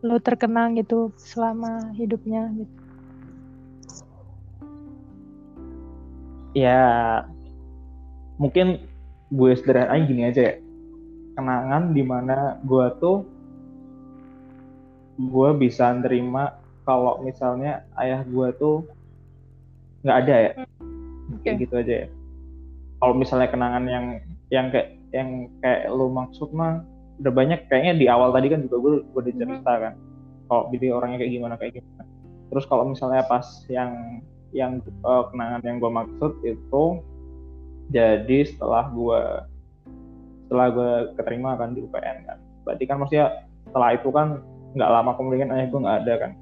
lo 0.00 0.16
terkenang 0.20 0.76
gitu 0.80 1.12
selama 1.20 1.92
hidupnya 1.96 2.48
gitu 2.56 2.83
Ya 6.54 6.82
mungkin 8.38 8.86
gue 9.34 9.50
sederhananya 9.58 10.04
gini 10.06 10.22
aja 10.30 10.42
ya. 10.42 10.54
Kenangan 11.34 11.90
di 11.90 12.02
mana 12.06 12.62
gue 12.62 12.86
tuh 13.02 13.26
gue 15.18 15.50
bisa 15.58 15.94
nerima 15.94 16.58
kalau 16.86 17.22
misalnya 17.22 17.82
ayah 17.98 18.22
gue 18.22 18.48
tuh 18.58 18.86
nggak 20.06 20.18
ada 20.26 20.34
ya. 20.38 20.52
Oke. 21.34 21.42
Kayak 21.42 21.56
gitu 21.66 21.74
aja 21.82 21.94
ya. 22.06 22.08
Kalau 23.02 23.14
misalnya 23.18 23.48
kenangan 23.50 23.84
yang 23.90 24.06
yang 24.54 24.66
kayak 24.70 24.94
yang 25.10 25.50
kayak 25.58 25.90
lo 25.90 26.06
maksud 26.10 26.54
mah 26.54 26.86
udah 27.18 27.32
banyak. 27.34 27.66
Kayaknya 27.66 27.94
di 27.98 28.06
awal 28.06 28.30
tadi 28.30 28.46
kan 28.52 28.62
juga 28.62 28.76
gue 28.78 28.92
gue 29.10 29.20
udah 29.26 29.34
cerita 29.34 29.72
kan. 29.74 29.94
Kalau 30.44 30.62
jadi 30.70 30.86
orangnya 30.94 31.18
kayak 31.24 31.32
gimana 31.34 31.54
kayak 31.58 31.72
gimana. 31.82 32.02
Terus 32.52 32.64
kalau 32.70 32.84
misalnya 32.86 33.26
pas 33.26 33.46
yang 33.66 34.22
yang 34.54 34.78
eh, 34.86 35.24
kenangan 35.34 35.60
yang 35.66 35.76
gue 35.82 35.90
maksud 35.90 36.32
itu 36.46 36.84
jadi 37.90 38.38
setelah 38.48 38.88
gue 38.88 39.20
setelah 40.46 40.68
gue 40.70 40.92
keterima 41.18 41.58
kan 41.58 41.74
di 41.74 41.82
UPN 41.82 42.24
kan. 42.24 42.38
Berarti 42.62 42.84
kan 42.86 42.96
maksudnya 43.02 43.26
setelah 43.68 43.90
itu 43.98 44.08
kan 44.14 44.40
nggak 44.78 44.90
lama 44.90 45.12
kemudian 45.18 45.50
ayah 45.52 45.66
gue 45.68 45.80
nggak 45.82 45.98
ada 46.06 46.14
kan. 46.22 46.32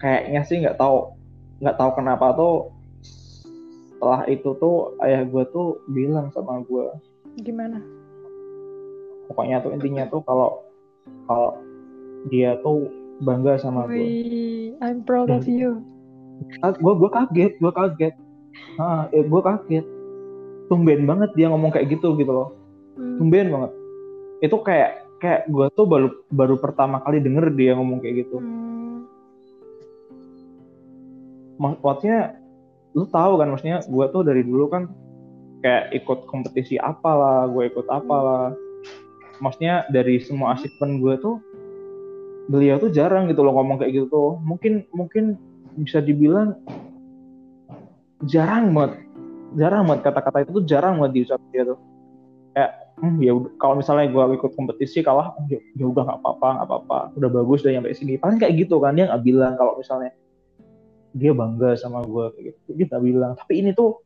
Kayaknya 0.00 0.40
sih 0.46 0.56
nggak 0.62 0.78
tahu 0.80 1.12
nggak 1.60 1.76
tahu 1.76 1.90
kenapa 1.98 2.32
tuh 2.38 2.56
setelah 3.04 4.24
itu 4.32 4.56
tuh 4.56 4.96
ayah 5.04 5.26
gue 5.28 5.44
tuh 5.52 5.76
bilang 5.92 6.32
sama 6.32 6.62
gue 6.64 6.88
gimana? 7.44 7.82
Pokoknya 9.28 9.60
tuh 9.60 9.76
intinya 9.76 10.08
tuh 10.08 10.24
kalau 10.24 10.64
kalau 11.28 11.60
dia 12.32 12.56
tuh 12.64 12.88
bangga 13.20 13.60
sama 13.60 13.84
gue 13.88 14.76
I'm 14.80 15.04
proud 15.04 15.28
of 15.28 15.44
you 15.44 15.84
gue 16.60 16.94
gue 16.96 17.10
kaget 17.10 17.52
gue 17.60 17.72
kaget. 17.72 18.14
Ah 18.80 19.06
eh, 19.12 19.24
gue 19.24 19.40
kaget. 19.42 19.86
Tumben 20.70 21.02
banget 21.04 21.30
dia 21.34 21.50
ngomong 21.50 21.74
kayak 21.74 21.98
gitu 21.98 22.14
gitu 22.16 22.30
loh. 22.30 22.48
Hmm, 22.94 23.18
tumben 23.18 23.50
banget. 23.50 23.72
Itu 24.40 24.56
kayak 24.62 25.04
kayak 25.20 25.40
gue 25.52 25.66
tuh 25.76 25.84
baru 25.84 26.08
baru 26.32 26.56
pertama 26.56 27.02
kali 27.04 27.20
denger 27.20 27.52
dia 27.52 27.76
ngomong 27.76 28.00
kayak 28.00 28.26
gitu. 28.26 28.40
Hmm, 28.40 29.04
Mak- 31.60 31.82
maksudnya 31.84 32.40
lu 32.96 33.06
tahu 33.06 33.38
kan 33.38 33.52
maksudnya 33.52 33.78
gue 33.84 34.06
tuh 34.10 34.22
dari 34.24 34.42
dulu 34.42 34.66
kan 34.72 34.88
kayak 35.60 35.92
ikut 35.92 36.24
kompetisi 36.26 36.80
apalah 36.80 37.46
gue 37.52 37.68
ikut 37.68 37.86
apalah. 37.92 38.56
Maksudnya 39.40 39.88
dari 39.92 40.20
semua 40.20 40.56
achievement 40.56 41.00
gue 41.00 41.14
tuh 41.20 41.36
beliau 42.50 42.80
tuh 42.82 42.90
jarang 42.90 43.28
gitu 43.28 43.44
loh 43.44 43.54
ngomong 43.54 43.78
kayak 43.78 43.92
gitu 43.92 44.06
tuh. 44.08 44.30
Mungkin 44.40 44.88
mungkin 44.96 45.36
bisa 45.78 46.02
dibilang 46.02 46.58
jarang 48.26 48.74
banget 48.74 49.00
jarang 49.58 49.86
banget 49.88 50.02
kata-kata 50.06 50.46
itu 50.46 50.50
tuh 50.62 50.64
jarang 50.66 51.00
banget 51.00 51.12
diucap 51.22 51.40
dia 51.50 51.62
tuh. 51.66 51.78
Kayak 52.54 52.70
hmm, 53.02 53.16
ya 53.22 53.32
kalau 53.58 53.74
misalnya 53.78 54.06
gue 54.10 54.24
ikut 54.38 54.52
kompetisi 54.54 55.02
kalah 55.02 55.34
oh, 55.34 55.44
ya, 55.50 55.58
ya 55.78 55.84
udah 55.90 56.02
nggak 56.06 56.18
apa-apa 56.22 56.48
nggak 56.58 56.68
apa-apa 56.68 56.98
udah 57.18 57.30
bagus 57.30 57.62
udah 57.66 57.72
nyampe 57.78 57.94
sini. 57.94 58.14
Paling 58.18 58.38
kayak 58.38 58.54
gitu 58.58 58.78
kan 58.78 58.94
dia 58.94 59.10
nggak 59.10 59.22
bilang 59.22 59.54
kalau 59.58 59.78
misalnya 59.78 60.12
dia 61.10 61.34
bangga 61.34 61.74
sama 61.74 62.06
gue 62.06 62.24
kayak 62.36 62.44
gitu. 62.54 62.68
Dia 62.78 62.86
nggak 62.90 63.02
bilang. 63.02 63.32
Tapi 63.38 63.52
ini 63.58 63.70
tuh 63.74 63.98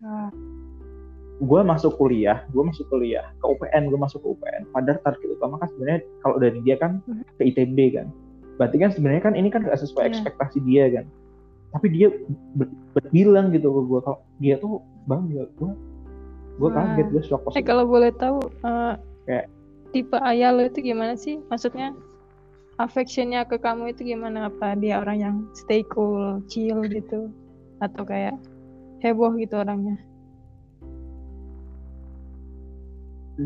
gue 1.42 1.60
masuk 1.66 1.98
kuliah 1.98 2.46
gue 2.54 2.62
masuk 2.62 2.86
kuliah 2.94 3.26
ke 3.42 3.44
UPN 3.44 3.90
gue 3.90 3.98
masuk 3.98 4.22
ke 4.22 4.28
UPN 4.38 4.70
padahal 4.70 5.02
target 5.02 5.34
utama 5.34 5.58
kan 5.58 5.66
sebenarnya 5.74 6.00
kalau 6.22 6.38
dari 6.38 6.62
dia 6.62 6.76
kan 6.78 7.02
ke 7.36 7.42
ITB 7.52 7.78
kan. 7.98 8.06
Berarti 8.54 8.76
kan 8.78 8.90
sebenarnya 8.94 9.22
kan 9.26 9.34
ini 9.34 9.50
kan 9.50 9.66
gak 9.66 9.82
sesuai 9.82 10.06
Iya. 10.06 10.10
ekspektasi 10.14 10.62
dia 10.62 10.86
kan 10.94 11.04
tapi 11.74 11.86
dia 11.90 12.08
ber- 12.54 12.70
ber- 12.94 13.10
bilang 13.10 13.50
gitu 13.50 13.66
ke 13.66 13.80
gue 13.82 14.00
kalau 14.00 14.18
dia 14.38 14.54
tuh 14.62 14.78
bangga. 15.10 15.50
Gue 15.58 15.74
gue 16.54 16.70
Wah. 16.70 16.94
kaget 16.94 17.06
gue 17.10 17.22
shock 17.26 17.42
eh 17.58 17.66
kalau 17.66 17.82
boleh 17.82 18.14
tahu 18.14 18.38
eh, 18.62 18.94
Kayak- 19.26 19.50
tipe 19.90 20.14
ayah 20.22 20.54
lo 20.54 20.62
itu 20.62 20.78
gimana 20.80 21.18
sih? 21.18 21.42
Maksudnya 21.50 21.90
affectionnya 22.78 23.42
ke 23.42 23.58
kamu 23.58 23.90
itu 23.90 24.06
gimana? 24.06 24.46
Apa 24.46 24.78
dia 24.78 25.02
orang 25.02 25.18
yang 25.18 25.36
stay 25.58 25.82
cool 25.90 26.38
chill 26.46 26.78
gitu? 26.86 27.26
Atau 27.82 28.06
kayak 28.06 28.38
heboh 29.02 29.34
gitu 29.34 29.58
orangnya? 29.58 29.98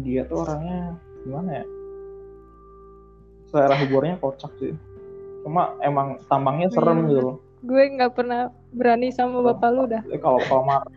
Dia 0.05 0.29
tuh 0.29 0.45
orangnya 0.45 1.01
gimana 1.25 1.51
ya? 1.61 1.67
Selera 3.49 3.75
humornya 3.81 4.21
kocak 4.21 4.53
sih. 4.61 4.77
Cuma 5.49 5.73
emang 5.81 6.21
tampangnya 6.29 6.69
serem 6.69 7.09
Iya. 7.09 7.09
gitu 7.09 7.21
loh 7.25 7.37
gue 7.63 7.83
nggak 7.99 8.13
pernah 8.15 8.55
berani 8.71 9.11
sama 9.11 9.43
bapak 9.43 9.71
lu 9.75 9.85
dah. 9.91 10.03
Kalau 10.23 10.41
kalau 10.47 10.65
marah 10.67 10.93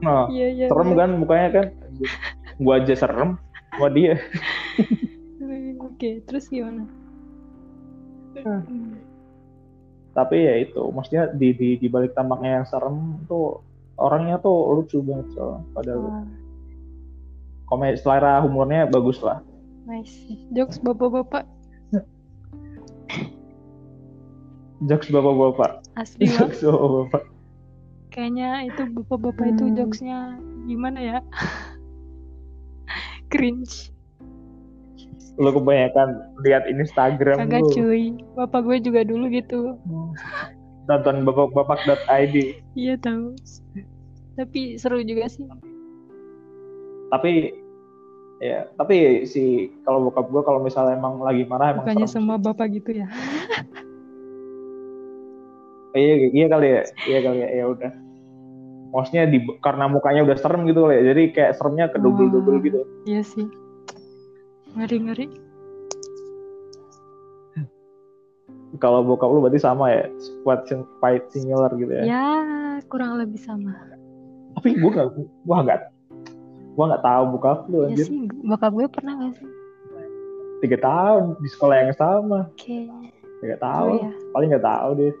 nah 0.00 0.24
iya 0.32 0.48
iya 0.48 0.66
serem 0.72 0.96
iya. 0.96 0.98
kan 1.04 1.10
mukanya 1.20 1.48
kan? 1.52 1.66
Gua 2.56 2.80
aja 2.80 2.94
serem 2.96 3.36
sama 3.76 3.88
dia. 3.92 4.16
Oke 5.86 6.24
terus 6.24 6.48
gimana? 6.48 6.88
Hmm. 8.30 8.94
tapi 10.14 10.42
ya 10.42 10.54
itu 10.62 10.80
maksudnya 10.94 11.34
di 11.34 11.50
di 11.52 11.68
di 11.76 11.86
balik 11.90 12.14
tampangnya 12.14 12.62
yang 12.62 12.66
serem 12.66 13.20
tuh 13.26 13.58
orangnya 13.98 14.38
tuh 14.40 14.80
lucu 14.80 15.02
banget 15.04 15.28
so 15.36 15.60
padahal. 15.76 16.08
Wah, 16.08 16.24
komedi 17.68 18.00
selera 18.00 18.40
humornya 18.42 18.88
bagus 18.88 19.20
lah. 19.20 19.44
Nice. 19.84 20.14
Jokes 20.56 20.82
bapak-bapak 20.82 21.46
jokes 24.84 25.08
bapak-bapak. 25.12 25.80
Asli 25.96 26.28
jokes 26.28 26.60
bapak-bapak. 26.62 27.22
Kayaknya 28.10 28.66
itu 28.66 28.82
bapak-bapak 28.90 29.46
itu 29.54 29.64
Hmm. 29.68 29.76
jokesnya 29.76 30.18
gimana 30.66 30.98
ya? 30.98 31.18
Cringe. 33.32 33.94
Lu 35.38 35.54
kebanyakan 35.54 36.34
lihat 36.42 36.66
Instagram 36.66 37.46
kagak 37.46 37.62
lu. 37.64 37.72
cuy. 37.72 38.04
Bapak 38.34 38.66
gue 38.66 38.76
juga 38.82 39.06
dulu 39.06 39.30
gitu. 39.30 39.78
Nonton 40.90 41.22
bapak-bapak.id 41.22 42.34
iya 42.74 42.98
tahu. 42.98 43.38
Tapi 44.34 44.74
seru 44.74 45.06
juga 45.06 45.30
sih. 45.30 45.46
Tapi 47.14 47.54
ya 48.40 48.66
tapi 48.74 49.28
si 49.28 49.68
kalau 49.84 50.08
bokap 50.08 50.32
gua 50.32 50.40
kalau 50.40 50.64
misalnya 50.64 50.96
emang 50.96 51.20
lagi 51.20 51.44
marah 51.44 51.76
emang 51.76 51.84
bukannya 51.84 52.08
serem 52.08 52.24
semua 52.24 52.36
bapak 52.40 52.72
gitu 52.72 53.04
ya 53.04 53.06
iya 55.92 56.14
iya 56.28 56.46
kali 56.46 56.66
ya. 56.68 56.82
Iya 57.04 57.18
kali 57.20 57.38
ya. 57.38 57.48
Ya 57.52 57.64
udah. 57.66 57.92
Maksudnya 58.90 59.24
di 59.24 59.38
karena 59.58 59.86
mukanya 59.86 60.26
udah 60.26 60.36
serem 60.36 60.66
gitu 60.66 60.84
kali 60.84 60.94
ya. 60.96 61.02
Jadi 61.10 61.22
kayak 61.30 61.52
seremnya 61.54 61.86
kedouble 61.88 62.28
double 62.28 62.58
Oh. 62.58 62.62
gitu. 62.62 62.80
iya 63.04 63.22
sih. 63.22 63.46
Ngeri 64.70 64.98
ngeri. 65.00 65.26
Kalau 68.78 69.02
bokap 69.02 69.28
lu 69.28 69.42
berarti 69.42 69.58
sama 69.58 69.90
ya? 69.90 70.06
Squad 70.16 70.62
sim- 70.64 70.86
fight 71.02 71.26
similar 71.28 71.74
gitu 71.74 71.90
ya, 71.90 72.02
ya 72.06 72.24
kurang 72.86 73.18
lebih 73.18 73.36
sama. 73.36 73.74
Tapi 74.54 74.78
gua 74.78 74.90
nggak 74.94 75.08
gua 75.42 75.56
nggak 75.66 75.80
gua 76.78 76.84
nggak 76.86 77.02
tahu 77.02 77.22
bokap 77.34 77.58
lu 77.66 77.76
ya 77.82 77.86
anjir. 77.90 78.06
sih 78.06 78.20
bapak 78.46 78.70
gue 78.70 78.86
pernah 78.86 79.12
gak 79.18 79.32
sih? 79.36 79.48
Tiga 80.60 80.78
tahun 80.78 81.34
di 81.36 81.48
sekolah 81.50 81.76
yang 81.76 81.92
sama. 81.92 82.46
Oke. 82.46 82.86
Nggak 83.42 83.58
oh 83.58 83.64
tahu 83.66 83.88
ya 83.98 84.10
paling 84.30 84.48
nggak 84.48 84.62
tahu 84.64 84.90
deh 84.96 85.14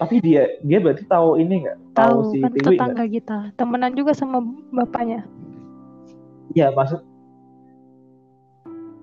tapi 0.00 0.16
dia 0.24 0.48
dia 0.64 0.78
berarti 0.80 1.04
tahu 1.04 1.36
ini 1.36 1.68
nggak? 1.68 1.78
Tahu 1.92 2.16
tahu 2.24 2.32
si 2.32 2.38
kan 2.40 2.52
Tiwi 2.56 2.66
tetangga 2.72 3.04
kita. 3.04 3.38
Temenan 3.60 3.92
juga 3.92 4.16
sama 4.16 4.40
bapaknya. 4.72 5.28
Iya 6.56 6.72
maksud 6.72 7.04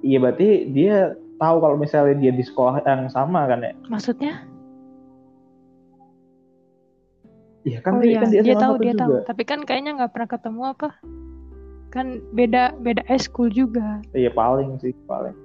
iya 0.02 0.18
berarti 0.18 0.74
dia 0.74 1.14
tahu 1.38 1.56
kalau 1.62 1.78
misalnya 1.78 2.18
dia 2.18 2.34
di 2.34 2.41
sekolah 2.41 2.82
yang 2.82 3.06
sama 3.14 3.45
kan 3.45 3.62
ya? 3.62 3.78
Maksudnya? 3.93 4.41
Iya 7.62 7.80
kan 7.86 7.93
oh 7.93 8.02
dia 8.02 8.10
iya 8.10 8.18
kan 8.18 8.30
dia, 8.34 8.41
dia 8.41 8.56
tahu 8.58 8.74
dia 8.82 8.93
juga. 8.98 9.06
Tahu 9.06 9.14
tapi 9.30 9.43
kan 9.45 9.60
kayaknya 9.70 9.91
nggak 10.02 10.12
pernah 10.18 10.30
ketemu 10.34 10.62
apa? 10.66 10.89
Kan 11.93 12.08
beda 12.34 12.74
beda 12.82 13.06
school 13.22 13.54
juga. 13.54 14.02
Iya 14.18 14.34
paling 14.34 14.82
sih 14.82 14.98
paling. 15.06 15.38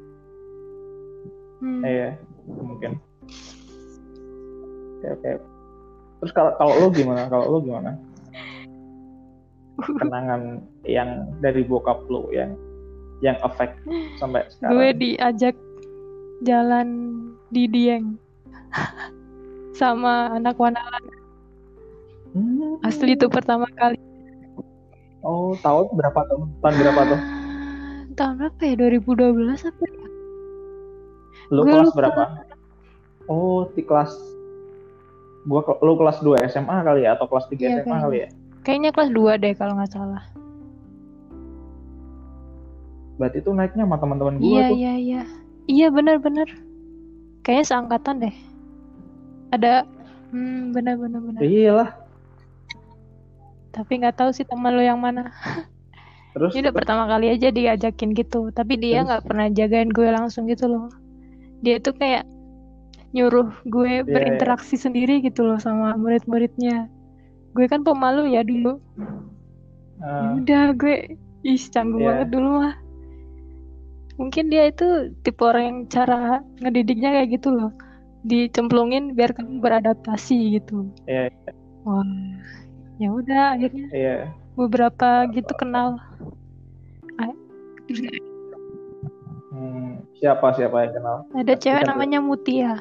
Hmm. 1.63 1.79
iya 1.87 2.19
mungkin 2.59 2.99
oke 5.03 5.19
oke. 5.19 5.31
Terus 6.23 6.33
kalau 6.33 6.55
kalau 6.55 6.73
lu 6.79 6.89
gimana? 6.95 7.27
Kalau 7.27 7.59
lu 7.59 7.59
gimana? 7.67 7.99
Kenangan 10.01 10.63
yang 10.87 11.27
dari 11.43 11.67
bokap 11.67 12.07
lu 12.07 12.31
yang 12.31 12.55
yang 13.23 13.35
efek 13.43 13.75
sampai 14.19 14.43
gue 14.47 14.55
sekarang 14.55 14.99
diajak 14.99 15.55
jalan 16.47 16.89
di 17.51 17.67
Dieng. 17.67 18.15
Sama 19.79 20.31
anak 20.39 20.55
Wanalan. 20.59 21.05
Hmm. 22.33 22.81
asli 22.81 23.13
itu 23.13 23.29
pertama 23.29 23.69
kali. 23.77 24.01
Oh 25.21 25.53
tahun 25.61 25.93
berapa 25.93 26.21
tahun 26.33 26.49
tahun 26.65 26.75
berapa 26.81 27.01
tuh? 27.13 27.21
Tahun 28.17 28.35
berapa 28.41 28.63
ya? 28.65 28.75
2012 28.79 29.69
apa 29.69 29.83
ya? 29.85 30.03
lu 31.53 31.61
Gue 31.63 31.73
kelas 31.77 31.89
lupa. 31.93 31.99
berapa? 32.01 32.23
Oh 33.29 33.69
di 33.77 33.83
kelas 33.85 34.13
gua 35.43 35.61
lu 35.81 35.93
kelas 35.97 36.19
2 36.21 36.39
SMA 36.47 36.77
kali 36.83 37.03
ya 37.03 37.15
atau 37.15 37.27
kelas 37.27 37.47
3 37.47 37.57
Iya, 37.57 37.69
SMA 37.79 37.83
kayaknya. 37.83 37.99
kali 38.01 38.17
ya? 38.17 38.29
Kayaknya 38.63 38.91
kelas 38.95 39.11
2 39.11 39.33
deh 39.39 39.53
kalau 39.55 39.73
nggak 39.75 39.91
salah. 39.91 40.23
Berarti 43.19 43.39
itu 43.39 43.51
naiknya 43.53 43.85
sama 43.85 43.97
teman-teman 43.99 44.35
gua 44.39 44.47
iya 44.49 44.65
tuh. 44.67 44.77
iya 44.77 44.93
iya. 44.97 45.23
Iya 45.63 45.87
benar-benar 45.91 46.49
kayaknya 47.43 47.65
seangkatan 47.65 48.17
deh. 48.19 48.35
Ada 49.53 49.85
hmm 50.33 50.73
benar 50.73 50.97
benar 50.97 51.21
benar 51.21 51.41
iyalah. 51.45 51.91
Tapi 53.73 53.93
nggak 54.01 54.17
tahu 54.17 54.31
sih 54.33 54.45
teman 54.45 54.75
lo 54.75 54.83
yang 54.83 54.99
mana. 54.99 55.31
Terus 56.33 56.57
Ini 56.57 56.65
udah 56.65 56.75
pertama 56.75 57.05
kali 57.05 57.29
aja 57.29 57.53
diajakin 57.53 58.17
gitu, 58.17 58.49
tapi 58.57 58.81
dia 58.81 59.05
nggak 59.05 59.29
pernah 59.29 59.53
jagain 59.53 59.93
gue 59.93 60.09
langsung 60.09 60.49
gitu 60.49 60.65
loh. 60.65 60.89
Dia 61.61 61.77
tuh 61.77 61.93
kayak 61.93 62.25
nyuruh 63.13 63.49
gue 63.69 64.01
Iya, 64.01 64.09
berinteraksi 64.09 64.81
sendiri 64.81 65.21
gitu 65.21 65.45
loh 65.45 65.61
sama 65.61 65.93
murid-muridnya. 66.01 66.89
Gue 67.53 67.69
kan 67.69 67.85
pemalu 67.85 68.33
ya 68.33 68.41
dulu. 68.41 68.81
Eh, 70.03 70.29
udah 70.43 70.73
gue 70.75 71.17
ih 71.45 71.63
canggung 71.69 72.03
Iya. 72.03 72.09
banget 72.11 72.29
dulu 72.33 72.49
mah. 72.65 72.75
Mungkin 74.17 74.45
dia 74.53 74.69
itu 74.69 75.13
tipe 75.25 75.41
orang 75.45 75.65
yang 75.65 75.79
cara 75.89 76.41
ngedidiknya 76.61 77.21
kayak 77.21 77.29
gitu 77.37 77.49
loh. 77.53 77.71
Dicemplungin 78.25 79.13
biar 79.13 79.37
kamu 79.37 79.61
beradaptasi 79.61 80.61
gitu. 80.61 80.89
Iya. 81.05 81.29
Wah, 81.85 82.07
ya 83.03 83.09
udah 83.11 83.59
akhirnya 83.59 83.87
iya 83.91 84.17
beberapa 84.55 85.27
gitu 85.35 85.53
kenal. 85.59 85.99
Hmm, 89.53 90.01
siapa 90.17 90.57
siapa 90.57 90.77
yang 90.87 90.93
kenal 90.97 91.17
Ada 91.37 91.55
cewek 91.61 91.85
namanya 91.85 92.19
Mutia. 92.25 92.81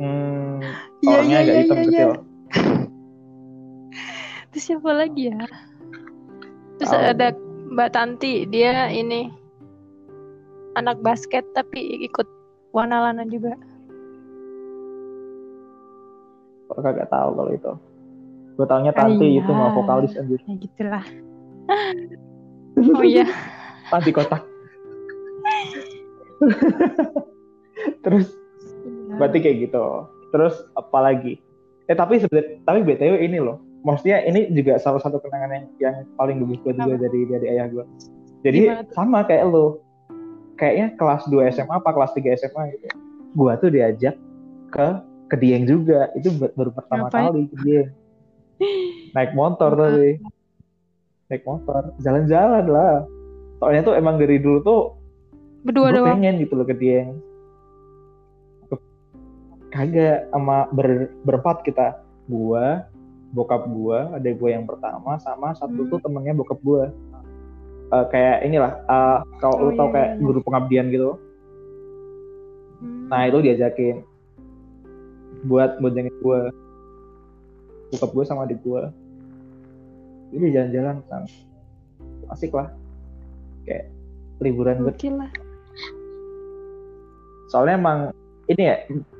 Hmm, 0.00 0.56
Iya, 1.04 1.12
orangnya 1.12 1.36
iya, 1.36 1.44
agak 1.44 1.54
iya, 1.54 1.62
hitam 1.62 1.76
iya, 1.76 1.84
kecil 1.84 2.10
Terus 4.56 4.72
siapa 4.72 4.88
lagi 4.88 5.28
ya? 5.28 5.36
Terus 6.80 6.88
Tahu. 6.88 7.12
ada 7.12 7.28
Mbak 7.76 7.90
Tanti, 7.92 8.48
dia 8.48 8.88
ini 8.88 9.28
anak 10.80 10.96
basket 11.04 11.44
tapi 11.52 12.08
ikut 12.08 12.24
Wanalana 12.72 13.28
juga. 13.28 13.52
Kok 16.72 16.80
kagak 16.80 17.12
tahu 17.12 17.36
kalau 17.36 17.52
itu 17.52 17.72
gue 18.56 18.64
taunya 18.64 18.96
Tanti 18.96 19.36
iya. 19.36 19.44
itu 19.44 19.52
mah 19.52 19.76
vokalis 19.76 20.16
anjir 20.16 20.40
Ya 20.48 20.56
gitulah. 20.56 21.04
oh 22.96 23.04
iya, 23.04 23.28
Tanti 23.92 24.08
kotak 24.16 24.40
terus 28.04 28.28
berarti 29.16 29.38
kayak 29.42 29.56
gitu. 29.70 29.86
Terus 30.30 30.54
apa 30.76 30.98
lagi 31.00 31.40
eh 31.86 31.94
tapi 31.94 32.18
sebenarnya 32.18 32.58
tapi 32.66 32.82
btw 32.82 33.14
ini 33.22 33.38
loh. 33.38 33.62
Maksudnya 33.86 34.26
ini 34.26 34.50
juga 34.50 34.82
salah 34.82 34.98
satu 34.98 35.22
kenangan 35.22 35.50
yang 35.54 35.66
yang 35.78 35.96
paling 36.18 36.42
bagus 36.42 36.58
gue 36.66 36.74
juga 36.74 36.94
dari 36.98 37.20
dari 37.30 37.46
ayah 37.54 37.70
gue 37.70 37.86
jadi 38.42 38.86
sama 38.94 39.26
kayak 39.26 39.46
lo 39.46 39.82
kayaknya 40.54 40.94
kelas 40.98 41.22
2 41.30 41.50
SMA 41.50 41.74
apa 41.82 41.90
kelas 41.90 42.14
3 42.14 42.38
SMA 42.46 42.62
gitu. 42.78 42.86
Gue 43.34 43.52
tuh 43.58 43.70
diajak 43.74 44.14
ke 44.70 44.86
ke 45.26 45.36
Dieng 45.38 45.66
juga. 45.66 46.10
Itu 46.14 46.30
baru 46.38 46.70
pertama 46.70 47.10
Ngapain? 47.10 47.26
kali 47.30 47.42
ke 47.50 47.56
Dieng 47.62 47.88
naik 49.12 49.32
motor 49.36 49.74
tadi. 49.76 50.16
Naik 51.28 51.42
motor. 51.44 51.92
Jalan-jalan 52.00 52.64
lah. 52.70 53.04
Soalnya 53.58 53.82
tuh 53.82 53.94
emang 53.98 54.20
dari 54.20 54.38
dulu 54.38 54.58
tuh 54.62 54.80
berdua 55.66 55.90
doang. 55.90 56.22
pengen 56.22 56.38
gitu 56.38 56.54
loh 56.54 56.66
ke 56.68 56.76
Dieng 56.78 57.18
kagak 59.76 60.18
sama 60.32 60.66
ber, 60.72 61.12
berempat 61.22 61.60
kita. 61.62 62.00
Gua 62.26 62.82
bokap 63.36 63.68
gua 63.68 64.16
ada 64.16 64.30
gue 64.32 64.48
yang 64.48 64.64
pertama 64.64 65.20
sama 65.20 65.52
satu 65.52 65.84
Hmm. 65.84 65.90
tuh 65.92 65.98
temennya 66.00 66.32
bokap 66.32 66.58
gua. 66.64 66.90
Uh, 67.86 68.02
kayak 68.10 68.42
inilah 68.42 68.82
uh, 68.90 69.22
kalau 69.38 69.62
Oh, 69.62 69.70
lu 69.70 69.78
tau 69.78 69.86
iya, 69.86 69.94
kayak 69.94 70.10
iya, 70.10 70.16
iya. 70.18 70.24
guru 70.26 70.38
pengabdian 70.42 70.86
gitu? 70.90 71.10
Hmm. 72.76 73.06
nah 73.06 73.24
itu 73.30 73.38
diajakin 73.38 73.96
buat 75.46 75.78
buat 75.78 75.94
jengin 75.94 76.10
gue 76.18 76.40
bokap 77.94 78.10
gue 78.10 78.24
sama 78.26 78.44
adik 78.44 78.58
gue 78.66 78.90
jadi 80.34 80.46
jalan-jalan 80.50 80.96
kan 81.06 81.22
asik 82.34 82.50
lah. 82.54 82.70
Kayak 83.66 83.90
liburan 84.42 84.82
gitu. 84.86 85.18
Soalnya 87.50 87.78
emang 87.78 87.98
ini 88.46 88.62
ya 88.62 88.76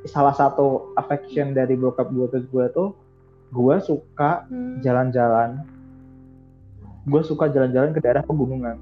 salah 0.07 0.35
satu 0.35 0.95
affection 0.95 1.51
dari 1.51 1.75
bokap 1.75 2.11
gue 2.15 2.27
ke 2.31 2.39
gue 2.47 2.67
tuh 2.71 2.95
gue 3.51 3.77
suka 3.83 4.47
Hmm. 4.47 4.79
jalan-jalan. 4.83 5.63
Gue 7.07 7.23
suka 7.23 7.47
jalan-jalan 7.47 7.95
ke 7.95 8.03
daerah 8.03 8.23
pegunungan. 8.27 8.79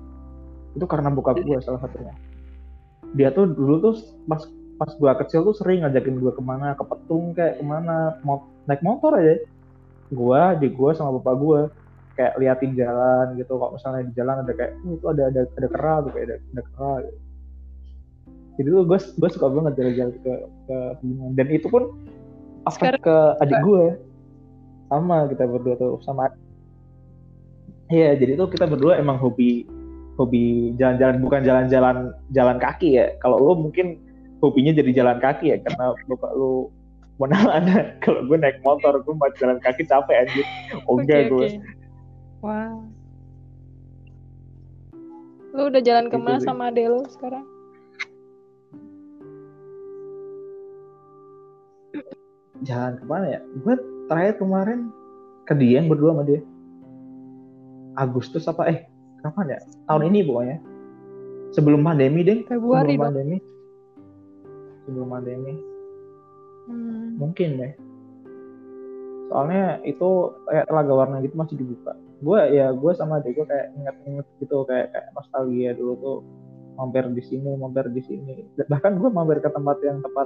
Itu 0.72 0.84
karena 0.88 1.12
bokap 1.12 1.40
gue 1.40 1.60
salah 1.60 1.80
satunya. 1.80 2.12
Dia 3.12 3.30
tuh 3.30 3.52
dulu 3.52 3.74
tuh 3.80 3.94
pas 4.24 4.40
pas 4.74 4.90
gue 4.90 5.12
kecil 5.22 5.46
tuh 5.46 5.54
sering 5.54 5.84
ngajakin 5.84 6.18
gue 6.18 6.32
ke 6.34 6.42
mana 6.42 6.74
ke 6.74 6.82
petung 6.82 7.30
kayak 7.32 7.60
ke 7.60 7.64
mana 7.64 8.18
mau 8.26 8.48
naik 8.66 8.80
motor 8.82 9.14
aja. 9.16 9.38
Gue 10.10 10.42
di 10.60 10.68
gue 10.72 10.90
sama 10.92 11.20
bapak 11.20 11.34
gue 11.40 11.60
kayak 12.16 12.34
liatin 12.40 12.72
jalan 12.74 13.36
gitu. 13.38 13.54
Kalau 13.56 13.76
misalnya 13.76 14.02
di 14.08 14.12
jalan 14.16 14.36
ada 14.42 14.52
kayak 14.52 14.72
"Oh, 14.82 14.92
itu 14.96 15.06
ada 15.08 15.22
ada 15.30 15.40
ada 15.46 15.68
kera 15.68 15.94
tuh 16.04 16.10
kayak 16.12 16.26
ada, 16.26 16.36
ada 16.40 16.62
kera 16.68 16.92
gitu. 17.06 17.18
Jadi 18.54 18.68
tuh 18.70 18.84
gue 18.86 18.98
gue 18.98 19.28
suka 19.34 19.46
banget 19.50 19.72
jalan-jalan 19.78 20.12
ke 20.22 20.32
ke 20.70 20.76
pegunungan 21.02 21.32
dan 21.34 21.46
itu 21.50 21.66
pun 21.66 21.82
apa 22.64 22.96
ke 22.96 23.16
adik 23.44 23.58
gue 23.66 23.84
sama 24.88 25.16
kita 25.28 25.44
berdua 25.48 25.74
tuh 25.76 25.98
sama 26.04 26.30
Iya, 27.92 28.16
jadi 28.16 28.40
tuh 28.40 28.48
kita 28.48 28.64
berdua 28.64 28.96
emang 28.96 29.20
hobi 29.20 29.68
hobi 30.16 30.72
jalan-jalan 30.80 31.20
bukan 31.20 31.44
jalan-jalan 31.44 31.96
jalan 32.32 32.56
kaki 32.56 32.96
ya. 32.96 33.12
Kalau 33.20 33.36
lo 33.36 33.52
mungkin 33.60 34.00
hobinya 34.40 34.72
jadi 34.72 35.04
jalan 35.04 35.20
kaki 35.20 35.52
ya 35.52 35.56
karena 35.60 35.92
bapak 36.08 36.32
lo 36.32 36.72
mana 37.20 37.36
ada 37.60 37.94
kalau 38.02 38.24
gue 38.26 38.40
naik 38.40 38.58
motor 38.64 39.04
gue 39.04 39.14
mau 39.14 39.28
jalan 39.36 39.60
kaki 39.60 39.84
capek 39.84 40.26
anjir. 40.26 40.46
Oh 40.88 40.96
Oke, 40.96 41.04
enggak 41.04 41.22
gue. 41.28 41.48
Wah. 42.40 42.72
Lu 45.54 45.62
udah 45.70 45.82
jalan 45.84 46.08
Gitu 46.08 46.16
ke 46.16 46.18
mana 46.18 46.38
sih. 46.40 46.48
sama 46.48 46.72
ade 46.72 46.88
lu 46.88 47.04
sekarang? 47.06 47.44
Jalan 52.62 52.94
ke 53.00 53.04
mana 53.08 53.26
ya? 53.34 53.40
Gue 53.66 53.74
terakhir 54.06 54.38
kemarin 54.38 54.94
ke 55.48 55.54
Dieng 55.58 55.90
berdua 55.90 56.14
sama 56.14 56.22
dia. 56.22 56.40
Agustus 57.98 58.46
apa 58.46 58.70
eh 58.70 58.86
kapan 59.26 59.58
ya? 59.58 59.60
Tahun 59.90 60.02
ini 60.06 60.22
pokoknya. 60.22 60.56
Sebelum 61.50 61.82
pandemi 61.82 62.22
deh. 62.22 62.46
Februari 62.46 62.94
Sebelum 62.94 62.98
dong. 62.98 63.06
pandemi. 63.10 63.36
Sebelum 64.86 65.08
pandemi. 65.10 65.54
Hmm. 66.64 67.20
mungkin 67.20 67.60
deh 67.60 67.72
soalnya 69.28 69.84
itu 69.84 70.32
kayak 70.48 70.64
telaga 70.68 70.92
warna 70.96 71.16
gitu 71.20 71.36
masih 71.36 71.60
dibuka 71.60 71.92
gue 72.24 72.40
ya 72.56 72.72
gue 72.72 72.92
sama 72.96 73.20
adik 73.20 73.36
gue 73.36 73.44
kayak 73.44 73.68
inget-inget 73.76 74.26
gitu 74.40 74.64
kayak 74.64 74.88
kayak 74.96 75.12
nostalgia 75.12 75.76
dulu 75.76 75.92
tuh 76.00 76.18
mampir 76.80 77.04
di 77.12 77.20
sini 77.20 77.52
mampir 77.60 77.84
di 77.92 78.00
sini 78.00 78.48
bahkan 78.64 78.96
gue 78.96 79.10
mampir 79.12 79.44
ke 79.44 79.50
tempat 79.52 79.76
yang 79.84 80.00
tempat 80.00 80.24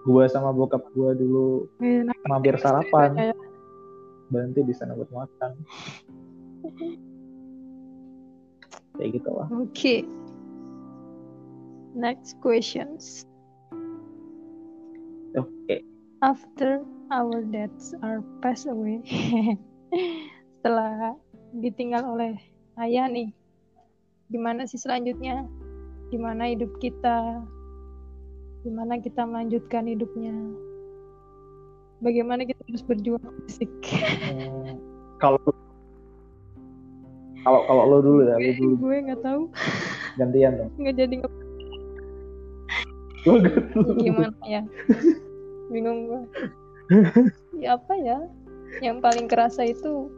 gue 0.00 0.24
sama 0.32 0.50
bokap 0.56 0.80
gue 0.96 1.10
dulu 1.20 1.68
Enak 1.84 2.16
mampir 2.24 2.56
sarapan 2.56 3.34
berhenti 4.30 4.64
di 4.64 4.72
sana 4.72 4.96
buat 4.96 5.10
makan 5.12 5.52
kayak 9.00 9.10
gitu 9.16 9.30
lah 9.32 9.48
Oke. 9.48 10.04
Next 11.90 12.38
questions. 12.38 13.26
oke 15.34 15.76
After 16.22 16.84
our 17.10 17.42
dads 17.48 17.96
are 18.04 18.22
passed 18.44 18.68
away, 18.68 19.00
setelah 20.60 21.16
ditinggal 21.56 22.04
oleh 22.04 22.36
ayah 22.78 23.08
nih, 23.08 23.32
gimana 24.28 24.68
sih 24.68 24.76
selanjutnya? 24.76 25.48
Gimana 26.12 26.52
hidup 26.52 26.76
kita? 26.78 27.42
Gimana 28.60 29.00
kita 29.00 29.24
melanjutkan 29.24 29.88
hidupnya? 29.88 30.36
Bagaimana 32.00 32.44
kita 32.44 32.60
harus 32.68 32.84
berjuang 32.84 33.24
fisik? 33.48 33.72
Kalau 35.20 35.36
kalau 37.40 37.60
kalau 37.64 37.84
lo 37.88 37.98
dulu 38.04 38.20
ya 38.24 38.36
lo 38.36 38.52
dulu 38.56 38.74
gue 38.84 38.96
nggak 39.04 39.20
tahu, 39.24 39.42
gantian 40.20 40.52
dong 40.60 40.70
nggak 40.76 40.96
jadi 40.96 41.14
dulu 43.24 43.96
gimana 44.00 44.36
ya? 44.48 44.62
Bingung 45.68 46.08
gue. 46.08 46.22
Ya 47.60 47.76
apa 47.76 47.94
ya? 48.00 48.18
Yang 48.80 48.96
paling 49.04 49.26
kerasa 49.28 49.68
itu 49.68 50.08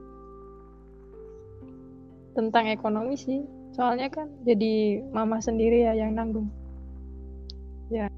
tentang 2.39 2.71
ekonomi 2.71 3.19
sih. 3.19 3.43
Soalnya 3.75 4.07
kan 4.11 4.31
jadi 4.47 5.03
mama 5.11 5.43
sendiri 5.43 5.83
ya 5.83 5.99
yang 5.99 6.15
nanggung. 6.15 6.47
ya 7.93 8.09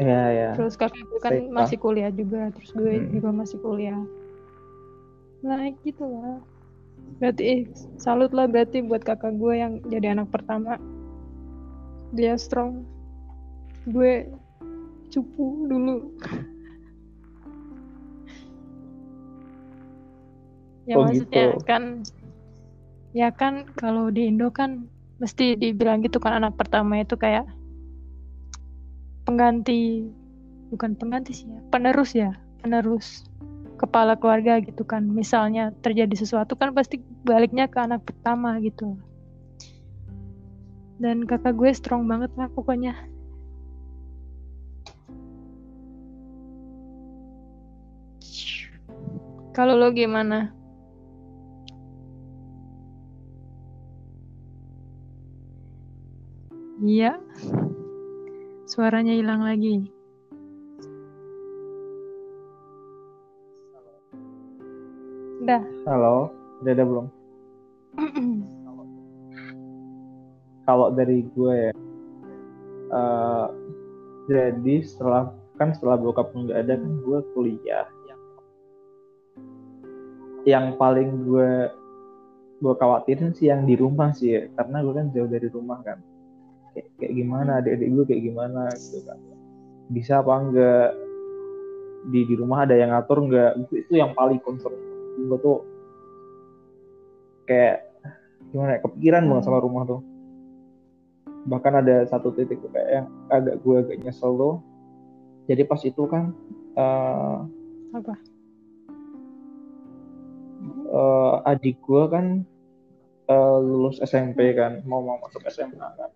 ya 0.00 0.50
Terus 0.58 0.74
kakak 0.74 1.06
gue 1.06 1.20
kan 1.22 1.32
Pak. 1.38 1.50
masih 1.54 1.78
kuliah 1.78 2.10
juga, 2.10 2.50
terus 2.50 2.70
gue 2.74 2.92
Hmm. 2.98 3.10
juga 3.14 3.30
masih 3.30 3.58
kuliah. 3.62 4.02
Nah 5.42 5.70
gitu 5.82 6.02
lah. 6.02 6.38
Berarti 7.20 7.42
eh, 7.46 7.60
salut 7.98 8.32
lah 8.34 8.46
berarti 8.50 8.82
buat 8.82 9.02
kakak 9.02 9.38
gue 9.38 9.54
yang 9.54 9.78
jadi 9.86 10.18
anak 10.18 10.30
pertama. 10.34 10.78
Dia 12.14 12.34
strong. 12.34 12.82
Gue 13.86 14.26
cupu 15.10 15.68
dulu. 15.70 16.10
ya 20.84 21.00
Oh, 21.00 21.08
maksudnya 21.08 21.54
gitu. 21.56 21.64
kan 21.64 21.82
ya 23.16 23.30
kan 23.32 23.64
kalau 23.78 24.10
di 24.12 24.28
Indo 24.28 24.50
kan 24.52 24.84
mesti 25.16 25.54
dibilang 25.56 26.02
gitu 26.02 26.18
kan 26.18 26.42
anak 26.42 26.58
pertama 26.58 27.00
itu 27.00 27.14
kayak 27.16 27.46
pengganti 29.24 30.08
bukan 30.68 30.96
pengganti 30.96 31.32
sih 31.32 31.48
ya 31.48 31.60
penerus 31.72 32.12
ya 32.12 32.32
penerus 32.60 33.24
kepala 33.76 34.14
keluarga 34.16 34.62
gitu 34.62 34.82
kan. 34.86 35.04
Misalnya 35.04 35.74
terjadi 35.82 36.14
sesuatu 36.14 36.54
kan 36.54 36.72
pasti 36.72 37.02
baliknya 37.26 37.66
ke 37.66 37.78
anak 37.82 38.06
pertama 38.06 38.56
gitu. 38.62 38.96
Dan 40.98 41.26
kakak 41.26 41.58
gue 41.58 41.70
strong 41.74 42.06
banget 42.06 42.30
lah 42.38 42.48
pokoknya. 42.54 42.94
Kalau 49.54 49.78
lo 49.78 49.90
gimana? 49.94 50.50
Iya 56.84 57.16
suaranya 58.74 59.14
hilang 59.14 59.46
lagi. 59.46 59.86
Udah 65.46 65.62
halo 65.86 66.34
udah 66.58 66.72
ada 66.74 66.82
belum? 66.82 67.06
Kalau 70.66 70.90
dari 70.90 71.22
gue 71.22 71.54
ya 71.54 71.72
eh, 72.90 73.46
jadi 74.26 74.74
setelah 74.82 75.30
kan 75.54 75.70
setelah 75.70 75.94
bokap 75.94 76.34
nggak 76.34 76.58
ada 76.66 76.74
kan 76.74 76.92
gue 77.06 77.18
kuliah. 77.38 77.86
Yang 80.42 80.74
paling 80.74 81.30
gue 81.30 81.70
gue 82.58 82.74
khawatirin 82.74 83.38
sih 83.38 83.54
yang 83.54 83.70
di 83.70 83.78
rumah 83.78 84.10
sih 84.10 84.34
ya 84.34 84.40
karena 84.58 84.82
gue 84.82 84.94
kan 84.98 85.06
jauh 85.14 85.30
dari 85.30 85.46
rumah 85.46 85.78
kan 85.86 86.02
kayak, 86.74 86.88
kayak 86.98 87.12
gimana 87.14 87.50
adik-adik 87.62 87.88
gue 87.94 88.04
kayak 88.10 88.22
gimana 88.26 88.62
gitu 88.74 88.98
kan. 89.06 89.18
Bisa 89.94 90.20
apa 90.20 90.32
enggak? 90.42 90.90
Di 92.10 92.20
di 92.28 92.34
rumah 92.36 92.66
ada 92.66 92.74
yang 92.74 92.90
ngatur 92.92 93.18
enggak? 93.24 93.50
Itu, 93.64 93.74
itu 93.86 93.92
yang 93.96 94.12
paling 94.12 94.42
concern. 94.42 94.74
Gue 95.24 95.38
tuh 95.38 95.58
kayak 97.46 97.86
gimana 98.50 98.76
ya, 98.76 98.80
kepikiran 98.82 99.22
banget 99.30 99.44
sama 99.46 99.62
rumah 99.62 99.82
tuh. 99.86 100.00
Bahkan 101.46 101.72
ada 101.84 101.96
satu 102.10 102.34
titik 102.34 102.58
tuh 102.60 102.70
kayak 102.74 102.90
yang 102.90 103.06
agak 103.30 103.62
gue 103.62 103.76
agak 103.78 103.98
nyesel 104.02 104.34
tuh. 104.34 104.56
Jadi 105.46 105.62
pas 105.68 105.80
itu 105.84 106.02
kan 106.08 106.32
eh, 106.74 107.36
apa? 107.94 108.14
Eh, 110.94 111.34
adik 111.52 111.78
gue 111.84 112.02
kan 112.08 112.42
eh, 113.28 113.58
lulus 113.60 114.00
SMP 114.00 114.56
kan 114.56 114.80
mau 114.88 115.04
mau 115.04 115.20
masuk 115.20 115.44
SMA 115.52 115.88
kan 116.00 116.10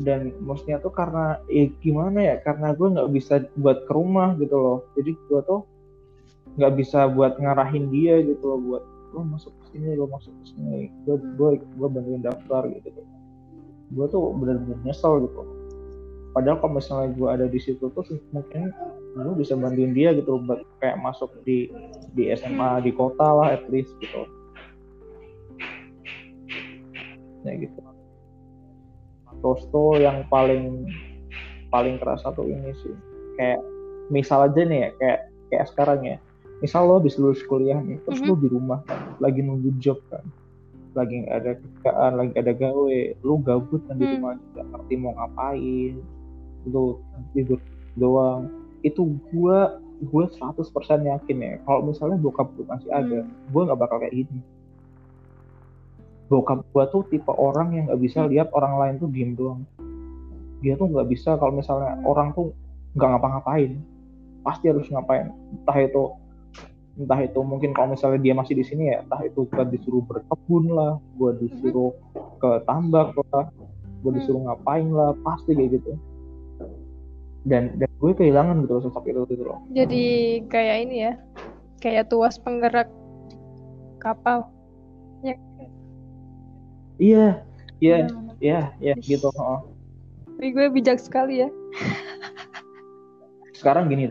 dan 0.00 0.32
maksudnya 0.40 0.80
tuh 0.80 0.88
karena 0.88 1.36
eh 1.52 1.68
gimana 1.84 2.16
ya 2.16 2.36
karena 2.40 2.72
gue 2.72 2.88
nggak 2.96 3.10
bisa 3.12 3.44
buat 3.60 3.84
ke 3.84 3.92
rumah 3.92 4.32
gitu 4.40 4.56
loh. 4.56 4.78
Jadi 4.96 5.12
gue 5.28 5.40
tuh 5.44 5.68
nggak 6.56 6.72
bisa 6.80 7.08
buat 7.12 7.36
ngarahin 7.36 7.92
dia 7.92 8.24
gitu 8.24 8.56
loh 8.56 8.60
buat 8.60 8.84
lo 9.12 9.28
masuk 9.28 9.52
ke 9.52 9.76
sini 9.76 9.92
lo 9.92 10.08
masuk 10.08 10.32
ke 10.32 10.44
sini. 10.56 10.88
Gue 11.04 11.20
gue 11.20 11.50
gue 11.60 11.88
bantuin 11.92 12.24
daftar 12.24 12.64
gitu. 12.72 12.88
Gue 13.92 14.06
tuh 14.08 14.32
bener-bener 14.32 14.80
nyesel 14.80 15.28
gitu. 15.28 15.44
Padahal 16.32 16.64
kalau 16.64 16.80
misalnya 16.80 17.12
gue 17.12 17.28
ada 17.28 17.44
di 17.44 17.60
situ 17.60 17.92
tuh 17.92 18.04
mungkin 18.32 18.72
gue 19.12 19.34
bisa 19.36 19.52
bantuin 19.52 19.92
dia 19.92 20.16
gitu 20.16 20.40
buat 20.40 20.64
kayak 20.80 20.96
masuk 21.04 21.28
di 21.44 21.68
di 22.16 22.32
SMA 22.32 22.80
di 22.80 22.96
kota 22.96 23.28
lah 23.28 23.52
at 23.52 23.68
least 23.68 23.92
gitu. 24.00 24.24
Ya 27.44 27.60
gitu 27.60 27.91
tuh 29.42 29.98
yang 29.98 30.24
paling 30.30 30.86
paling 31.68 31.98
kerasa 31.98 32.30
tuh 32.32 32.46
ini 32.46 32.70
sih 32.80 32.94
kayak 33.36 33.60
misal 34.12 34.46
aja 34.46 34.62
nih 34.62 34.78
ya 34.78 34.90
kayak 35.00 35.20
kayak 35.50 35.66
sekarang 35.72 36.00
ya 36.04 36.16
misal 36.62 36.86
lo 36.86 37.02
habis 37.02 37.18
lulus 37.18 37.42
kuliah 37.50 37.80
nih 37.82 37.98
terus 38.06 38.22
mm 38.22 38.28
-hmm. 38.28 38.38
lo 38.38 38.42
di 38.44 38.48
rumah 38.48 38.80
kan 38.86 39.18
lagi 39.18 39.40
nunggu 39.42 39.70
job 39.82 39.98
kan 40.12 40.22
lagi 40.92 41.24
ada 41.26 41.56
kerjaan 41.56 42.12
lagi 42.20 42.32
ada 42.36 42.52
gawe 42.52 42.98
lo 43.24 43.34
gabut 43.40 43.80
kan 43.88 43.96
di 43.96 44.06
mm. 44.06 44.12
rumah 44.20 44.32
ngerti 44.54 44.94
mau 45.00 45.12
ngapain 45.16 45.94
lo 46.68 47.00
tidur 47.32 47.58
doang 47.98 48.52
itu 48.84 49.16
gua 49.32 49.82
gue 50.02 50.24
100% 50.34 50.66
yakin 51.06 51.36
ya 51.38 51.54
kalau 51.62 51.86
misalnya 51.86 52.18
bokap 52.18 52.50
gue 52.58 52.66
masih 52.66 52.90
ada 52.90 53.22
mm. 53.22 53.54
gue 53.54 53.62
nggak 53.70 53.80
bakal 53.80 54.02
kayak 54.02 54.14
gini 54.26 54.42
bokap 56.32 56.64
gue 56.72 56.84
tuh 56.88 57.02
tipe 57.12 57.28
orang 57.28 57.76
yang 57.76 57.84
nggak 57.92 58.00
bisa 58.00 58.24
lihat 58.24 58.48
orang 58.56 58.80
lain 58.80 58.94
tuh 58.96 59.08
diem 59.12 59.36
doang. 59.36 59.68
Dia 60.64 60.80
tuh 60.80 60.88
nggak 60.88 61.12
bisa 61.12 61.36
kalau 61.36 61.52
misalnya 61.52 62.00
orang 62.08 62.32
tuh 62.32 62.56
nggak 62.96 63.08
ngapa-ngapain. 63.12 63.76
Pasti 64.40 64.72
harus 64.72 64.88
ngapain. 64.88 65.28
Entah 65.52 65.76
itu 65.76 66.02
entah 66.96 67.20
itu 67.20 67.40
mungkin 67.44 67.76
kalau 67.76 67.92
misalnya 67.92 68.20
dia 68.20 68.32
masih 68.36 68.52
di 68.56 68.64
sini 68.64 68.92
ya 68.92 69.04
entah 69.04 69.20
itu 69.24 69.48
gue 69.48 69.64
disuruh 69.72 70.04
berkebun 70.04 70.76
lah 70.76 71.00
gue 71.16 71.40
disuruh 71.40 71.96
ke 72.36 72.60
tambak 72.68 73.16
lah 73.32 73.48
gue 74.04 74.12
disuruh 74.12 74.44
ngapain 74.44 74.88
lah 74.88 75.12
pasti 75.20 75.52
kayak 75.52 75.76
gitu. 75.76 75.92
Dan 77.44 77.76
dan 77.76 77.90
gue 78.00 78.12
kehilangan 78.16 78.64
gitu 78.64 78.88
sosok 78.88 79.04
itu 79.12 79.20
gitu 79.28 79.44
loh. 79.44 79.60
Jadi 79.76 80.04
kayak 80.48 80.76
ini 80.88 80.96
ya 81.10 81.12
kayak 81.84 82.08
tuas 82.08 82.40
penggerak 82.40 82.88
kapal. 84.00 84.48
Ya 85.22 85.38
Iya, 87.02 87.42
iya, 87.82 87.96
iya, 88.38 88.60
iya 88.78 88.94
gitu. 89.02 89.26
Oh. 89.34 89.66
Tapi 90.38 90.54
gue 90.54 90.70
bijak 90.70 91.02
sekali 91.02 91.42
ya. 91.42 91.50
Sekarang 93.58 93.90
gini, 93.90 94.06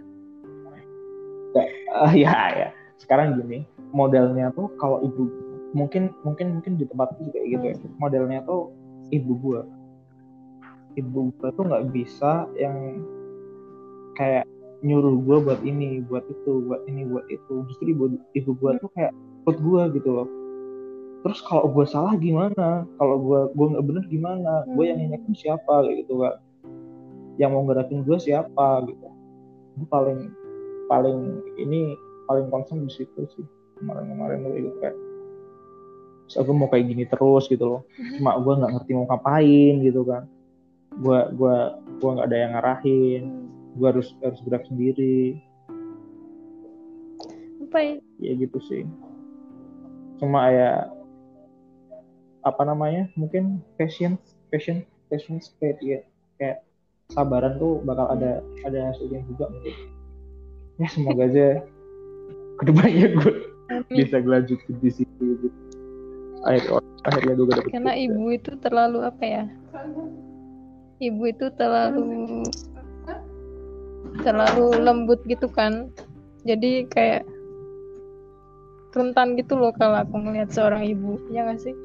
uh, 1.96 2.12
ya, 2.12 2.36
ya. 2.52 2.70
Sekarang 3.00 3.40
gini, 3.40 3.64
modelnya 3.96 4.52
tuh 4.52 4.68
kalau 4.76 5.00
ibu 5.08 5.32
mungkin 5.72 6.12
mungkin 6.28 6.60
mungkin 6.60 6.76
di 6.76 6.84
tempat 6.84 7.16
juga 7.16 7.40
kayak 7.40 7.48
gitu 7.48 7.66
ya. 7.72 7.76
Hmm. 7.80 7.96
Modelnya 7.96 8.40
tuh 8.44 8.76
ibu 9.16 9.40
gue, 9.40 9.62
ibu 11.00 11.32
gue 11.32 11.50
tuh 11.56 11.64
nggak 11.64 11.96
bisa 11.96 12.48
yang 12.60 13.00
kayak 14.20 14.44
nyuruh 14.84 15.16
gue 15.16 15.38
buat 15.48 15.62
ini, 15.64 16.04
buat 16.12 16.28
itu, 16.28 16.68
buat 16.68 16.84
ini, 16.92 17.08
buat 17.08 17.24
itu. 17.32 17.64
Justru 17.72 17.96
ibu 17.96 18.20
ibu 18.36 18.52
gue 18.52 18.72
tuh 18.84 18.92
kayak 19.00 19.16
ikut 19.48 19.58
gue 19.64 19.84
gitu 19.96 20.12
loh 20.12 20.41
terus 21.22 21.40
kalau 21.46 21.70
gue 21.70 21.86
salah 21.86 22.18
gimana? 22.18 22.86
Kalau 22.98 23.18
gue 23.22 23.42
gue 23.54 23.68
nggak 23.78 23.86
bener 23.86 24.04
gimana? 24.10 24.66
Hmm. 24.66 24.74
gue 24.78 24.86
yang 24.90 25.00
ingetin 25.00 25.36
siapa? 25.38 25.86
Gitu 25.90 26.18
kan 26.18 26.42
yang 27.38 27.54
mau 27.54 27.64
gerakin 27.66 28.02
gue 28.04 28.18
siapa? 28.18 28.86
Gitu. 28.90 29.08
Gue 29.78 29.88
paling 29.88 30.34
paling 30.90 31.42
ini 31.62 31.96
paling 32.26 32.50
concern 32.50 32.86
di 32.86 32.92
situ 32.92 33.22
sih. 33.38 33.46
Kemarin-kemarin 33.78 34.46
gue 34.46 34.54
gitu 34.62 34.78
kayak 34.82 34.98
so, 36.30 36.42
gue 36.46 36.56
mau 36.56 36.70
kayak 36.70 36.90
gini 36.90 37.06
terus 37.06 37.46
gitu 37.50 37.66
loh. 37.66 37.82
Hmm. 37.98 38.18
cuma 38.18 38.32
gue 38.42 38.54
nggak 38.62 38.72
ngerti 38.78 38.92
mau 38.98 39.06
ngapain 39.10 39.74
gitu 39.86 40.02
kan 40.06 40.24
gue 40.92 41.20
gue 41.40 41.58
gue 42.02 42.10
nggak 42.18 42.28
ada 42.28 42.38
yang 42.38 42.52
ngarahin. 42.58 43.24
Hmm. 43.30 43.78
gue 43.78 43.88
harus 43.88 44.10
harus 44.20 44.40
gerak 44.44 44.66
sendiri. 44.68 45.40
Apa 47.72 47.78
ya? 47.80 47.96
ya 48.20 48.32
gitu 48.36 48.60
sih. 48.68 48.84
Cuma 50.20 50.52
ya 50.52 50.92
apa 52.42 52.62
namanya 52.66 53.06
mungkin 53.14 53.62
passion 53.78 54.18
passion 54.50 54.82
passion 55.14 55.38
state 55.38 55.78
ya 55.82 56.02
kayak 56.42 56.66
sabaran 57.14 57.60
tuh 57.62 57.84
bakal 57.86 58.10
ada 58.10 58.42
ada 58.66 58.80
hasilnya 58.90 59.22
juga 59.30 59.52
mungkin. 59.52 59.76
Ya 60.80 60.88
semoga 60.90 61.28
aja 61.30 61.48
ke 62.58 62.64
depannya 62.66 63.08
gue 63.20 63.34
bisa 63.94 64.18
lanjutin 64.24 64.76
di 64.82 64.90
situ 64.90 65.24
gitu. 65.38 65.48
Akhir 66.48 66.82
akhirnya 67.06 67.36
juga 67.38 67.52
dapet 67.62 67.70
karena 67.74 67.94
juga. 67.94 68.04
ibu 68.10 68.24
itu 68.34 68.52
terlalu 68.64 69.00
apa 69.06 69.24
ya? 69.24 69.46
Ibu 71.02 71.24
itu 71.30 71.46
terlalu 71.58 72.10
terlalu 74.26 74.66
lembut 74.82 75.20
gitu 75.30 75.46
kan. 75.52 75.94
Jadi 76.42 76.90
kayak 76.90 77.22
rentan 78.92 79.40
gitu 79.40 79.56
loh 79.56 79.72
kalau 79.78 80.04
aku 80.04 80.16
ngeliat 80.20 80.50
seorang 80.52 80.84
ibu 80.84 81.16
ya 81.32 81.48
gak 81.48 81.64
sih 81.64 81.76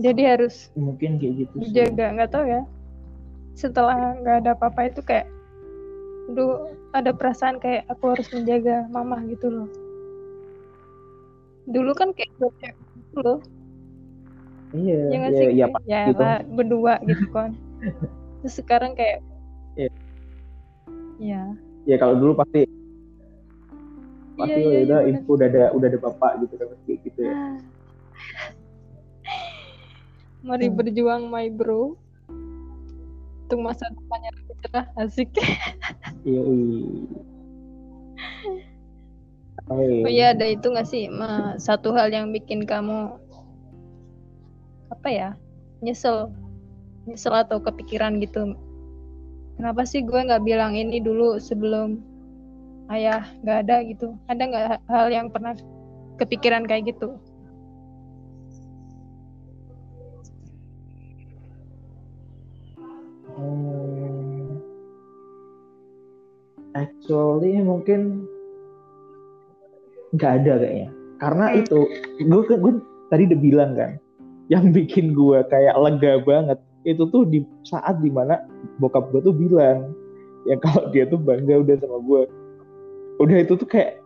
jadi 0.00 0.22
harus 0.36 0.70
mungkin 0.74 1.20
kayak 1.20 1.34
gitu 1.46 1.54
sih. 1.62 1.72
jaga 1.74 2.06
nggak 2.14 2.30
tahu 2.32 2.44
ya. 2.48 2.62
Setelah 3.54 4.18
nggak 4.18 4.36
ada 4.44 4.50
apa-apa 4.58 4.80
itu 4.90 5.00
kayak 5.06 5.26
dulu 6.30 6.72
ada 6.96 7.10
perasaan 7.14 7.60
kayak 7.60 7.86
aku 7.86 8.16
harus 8.16 8.26
menjaga 8.32 8.88
mama 8.90 9.20
gitu 9.30 9.46
loh. 9.50 9.68
Dulu 11.70 11.92
kan 11.94 12.10
kayak 12.16 12.30
gitu 12.34 13.18
loh. 13.22 13.38
Iya 14.74 14.98
ya 15.06 15.16
nggak 15.22 15.32
sih? 15.38 15.46
iya, 15.54 15.66
ya, 15.86 16.00
gitu. 16.10 16.22
lah 16.22 16.38
berdua 16.50 16.94
gitu 17.06 17.26
kan. 17.30 17.54
Terus 18.42 18.54
sekarang 18.58 18.98
kayak 18.98 19.22
iya. 19.78 19.92
Ya 21.22 21.42
ya 21.84 21.96
kalau 22.00 22.16
dulu 22.16 22.32
pasti 22.40 22.64
pasti 24.34 24.60
iya, 24.60 24.66
iya, 24.66 24.80
udah 24.88 25.00
iya, 25.06 25.10
info 25.14 25.30
udah 25.38 25.46
ada 25.46 25.64
udah 25.76 25.86
ada 25.86 25.98
bapak 26.00 26.32
gitu 26.42 26.54
kan 26.58 26.66
gitu 26.88 27.20
ya. 27.22 27.32
Ah. 27.32 27.56
Mari 30.44 30.68
hmm. 30.68 30.76
berjuang 30.76 31.22
my 31.32 31.48
bro. 31.48 31.96
Untuk 33.44 33.60
masa 33.60 33.88
depannya 33.88 34.30
lebih 34.36 34.56
cerah, 34.64 34.86
asik. 35.00 35.32
Iya. 36.24 36.40
oh 39.68 40.08
iya 40.08 40.32
ada 40.32 40.48
itu 40.48 40.72
gak 40.72 40.88
sih 40.88 41.08
Ma, 41.12 41.56
satu 41.60 41.92
hal 41.92 42.08
yang 42.12 42.32
bikin 42.32 42.64
kamu 42.64 43.12
apa 44.92 45.08
ya 45.08 45.28
nyesel 45.84 46.32
nyesel 47.04 47.32
atau 47.32 47.60
kepikiran 47.60 48.20
gitu 48.24 48.56
kenapa 49.60 49.84
sih 49.84 50.00
gue 50.00 50.16
nggak 50.16 50.44
bilang 50.44 50.72
ini 50.76 51.00
dulu 51.00 51.36
sebelum 51.36 52.00
ayah 52.92 53.24
nggak 53.44 53.68
ada 53.68 53.76
gitu 53.84 54.16
ada 54.28 54.42
nggak 54.44 54.64
hal 54.88 55.06
yang 55.12 55.28
pernah 55.28 55.52
kepikiran 56.20 56.64
kayak 56.64 56.96
gitu 56.96 57.20
actually 66.74 67.58
mungkin 67.62 68.26
nggak 70.14 70.32
ada 70.42 70.52
kayaknya. 70.62 70.90
Karena 71.22 71.46
itu 71.56 71.78
gue 72.20 72.42
gue 72.46 72.72
tadi 73.08 73.22
udah 73.30 73.40
bilang 73.40 73.72
kan 73.78 73.96
yang 74.52 74.74
bikin 74.74 75.16
gue 75.16 75.38
kayak 75.48 75.74
lega 75.78 76.20
banget 76.20 76.58
itu 76.84 77.00
tuh 77.08 77.24
di 77.24 77.40
saat 77.64 77.96
di 78.04 78.12
mana 78.12 78.44
bokap 78.76 79.08
gue 79.08 79.24
tuh 79.24 79.32
bilang 79.32 79.96
ya 80.44 80.60
kalau 80.60 80.92
dia 80.92 81.08
tuh 81.08 81.16
bangga 81.16 81.64
udah 81.64 81.74
sama 81.80 81.98
gue 82.04 82.22
udah 83.24 83.36
itu 83.40 83.56
tuh 83.56 83.64
kayak 83.64 84.04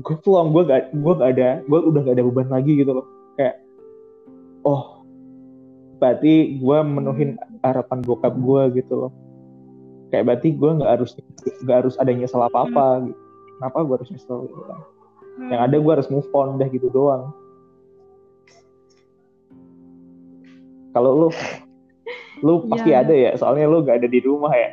gue 0.00 0.16
pulang 0.24 0.54
gue 0.54 0.62
gak 0.64 0.94
gue 0.96 1.12
gak 1.12 1.30
ada 1.36 1.60
gue 1.66 1.78
udah 1.92 2.00
gak 2.06 2.16
ada 2.16 2.24
beban 2.24 2.48
lagi 2.48 2.72
gitu 2.80 2.92
loh. 2.96 3.06
Kayak 3.36 3.60
oh 4.64 5.04
berarti 5.98 6.62
gue 6.62 6.78
menuhin 6.86 7.36
harapan 7.66 7.98
bokap 8.06 8.32
gue 8.38 8.80
gitu 8.80 8.94
loh 8.94 9.12
kayak 10.08 10.24
berarti 10.24 10.48
gue 10.56 10.70
nggak 10.80 10.90
harus 10.98 11.10
nggak 11.64 11.78
harus 11.84 11.94
ada 12.00 12.10
nyesel 12.12 12.40
apa 12.40 12.64
apa 12.64 12.86
hmm. 12.86 13.04
gitu. 13.12 13.20
kenapa 13.60 13.78
gue 13.84 13.94
harus 14.00 14.10
nyesel 14.12 14.38
gitu 14.48 14.62
kan 14.64 14.80
hmm. 15.38 15.50
yang 15.52 15.60
ada 15.64 15.76
gue 15.76 15.92
harus 15.92 16.08
move 16.08 16.28
on 16.32 16.56
deh 16.56 16.68
gitu 16.72 16.88
doang 16.88 17.32
kalau 20.96 21.26
lu 21.26 21.28
lu 22.40 22.54
pasti 22.72 22.90
ya. 22.92 23.04
ada 23.04 23.14
ya 23.14 23.30
soalnya 23.36 23.68
lu 23.68 23.84
gak 23.84 24.00
ada 24.00 24.08
di 24.08 24.20
rumah 24.24 24.52
ya 24.56 24.70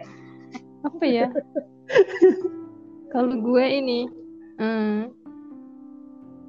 apa 0.85 1.03
ya 1.03 1.27
kalau 3.13 3.35
gue 3.41 3.65
ini 3.65 4.07
hmm, 4.59 5.11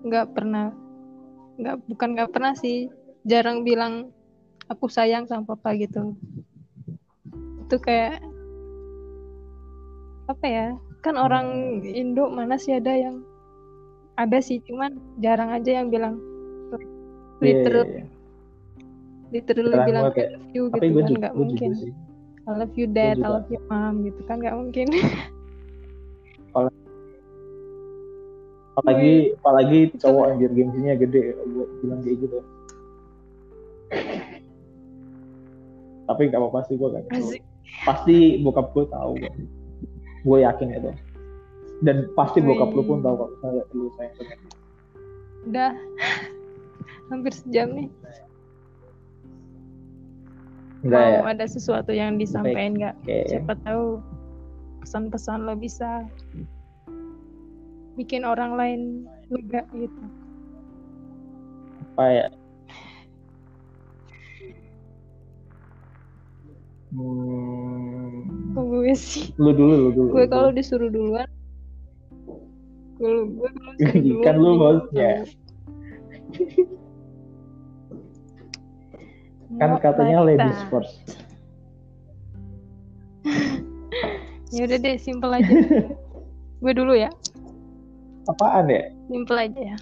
nggak 0.07 0.27
hmm, 0.31 0.35
pernah 0.35 0.67
nggak 1.57 1.77
bukan 1.89 2.09
nggak 2.15 2.31
pernah 2.31 2.53
sih 2.53 2.93
jarang 3.25 3.65
bilang 3.65 4.13
aku 4.69 4.87
sayang 4.93 5.25
sama 5.25 5.57
papa 5.57 5.73
gitu 5.75 6.15
itu 7.67 7.77
kayak 7.83 8.23
apa 10.27 10.47
ya? 10.47 10.67
Kan 11.03 11.15
orang 11.15 11.79
Indo 11.87 12.27
mana 12.31 12.59
sih 12.59 12.75
ada 12.75 12.91
yang 12.91 13.23
ada 14.17 14.39
sih 14.41 14.59
cuman 14.65 14.97
jarang 15.21 15.53
aja 15.53 15.83
yang 15.83 15.93
bilang 15.93 16.17
Iya, 17.37 17.53
iya, 17.53 17.53
literal 17.53 17.85
iya. 17.85 18.05
literally 19.29 19.77
Jarang 19.77 19.89
bilang 19.89 20.05
ya. 20.09 20.09
I 20.09 20.33
love 20.33 20.49
you 20.57 20.65
tapi 20.73 20.87
gitu 20.89 20.97
kan 20.97 21.13
nggak 21.21 21.35
mungkin. 21.37 21.71
sih. 21.77 21.93
I 22.47 22.51
love 22.57 22.75
you 22.79 22.87
dad. 22.89 23.17
I 23.21 23.29
love 23.29 23.49
you 23.53 23.61
mom 23.69 23.95
gitu 24.09 24.21
kan 24.25 24.37
nggak 24.41 24.57
mungkin. 24.57 24.89
Apalagi 28.77 29.33
apalagi 29.41 29.89
cowok 29.97 30.25
anjir 30.37 30.53
gengsinya 30.53 30.93
gede 31.01 31.33
gue 31.33 31.65
bilang 31.81 32.01
kayak 32.05 32.17
gitu. 32.21 32.39
Tapi 36.07 36.21
gak 36.31 36.39
apa-apa 36.39 36.61
sih 36.71 36.77
gue 36.79 36.89
Asik. 37.09 37.41
pasti 37.89 38.37
bokap 38.45 38.71
gue 38.77 38.85
tahu. 38.93 39.17
Gue 40.27 40.39
yakin 40.43 40.69
itu. 40.75 40.91
Dan 41.87 42.11
pasti 42.19 42.43
bokap 42.43 42.75
lu 42.75 42.83
pun 42.83 42.99
tahu 43.05 43.15
kalau 43.15 43.31
misalnya 43.31 43.63
lu 43.71 43.87
sayang 43.95 44.15
sama 44.19 44.57
udah. 45.47 45.73
Hampir 47.15 47.33
sejam 47.39 47.71
nih. 47.71 47.89
Enggak 50.83 51.03
ya? 51.07 51.19
mau 51.23 51.27
ada 51.31 51.47
sesuatu 51.47 51.95
yang 51.95 52.19
disampaikan 52.19 52.75
nggak? 52.75 52.95
Oke. 53.07 53.19
Siapa 53.31 53.55
tahu 53.63 54.03
pesan-pesan 54.83 55.47
lo 55.47 55.55
bisa 55.55 56.03
bikin 57.95 58.27
orang 58.27 58.59
lain 58.59 58.81
lega 59.31 59.63
gitu. 59.75 60.03
Apa 61.95 62.05
ya? 62.11 62.27
Hmm, 66.95 67.76
gue 68.57 68.95
sih. 68.97 69.35
Lu 69.37 69.53
dulu 69.53 69.75
lu 69.89 69.91
dulu 69.93 70.11
gue 70.17 70.25
kalau 70.29 70.51
disuruh 70.55 70.91
duluan 70.91 71.29
gue 72.97 73.13
gue 73.13 73.51
kalau 73.53 73.73
disuruh 73.77 74.03
duluan 74.07 74.25
Kan 74.25 74.37
lu 74.41 74.53
hostnya. 74.59 75.13
kan 79.61 79.79
katanya 79.81 80.21
ladies 80.27 80.61
first. 80.73 81.01
Ya 84.55 84.63
udah 84.63 84.79
deh 84.79 84.95
simple 84.97 85.35
aja. 85.35 85.51
Gue 86.63 86.73
dulu 86.73 86.95
ya. 86.95 87.11
Apaan 88.31 88.71
ya? 88.71 88.95
Simple 89.11 89.37
aja 89.37 89.61
ya. 89.75 89.77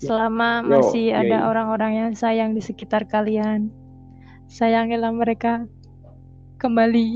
Selama 0.00 0.64
Yo, 0.64 0.68
masih 0.72 1.12
yoi. 1.12 1.20
ada 1.20 1.52
orang-orang 1.52 1.92
yang 1.94 2.10
sayang 2.16 2.56
di 2.56 2.64
sekitar 2.64 3.04
kalian 3.06 3.68
sayangilah 4.48 5.12
mereka 5.12 5.68
kembali. 6.58 7.06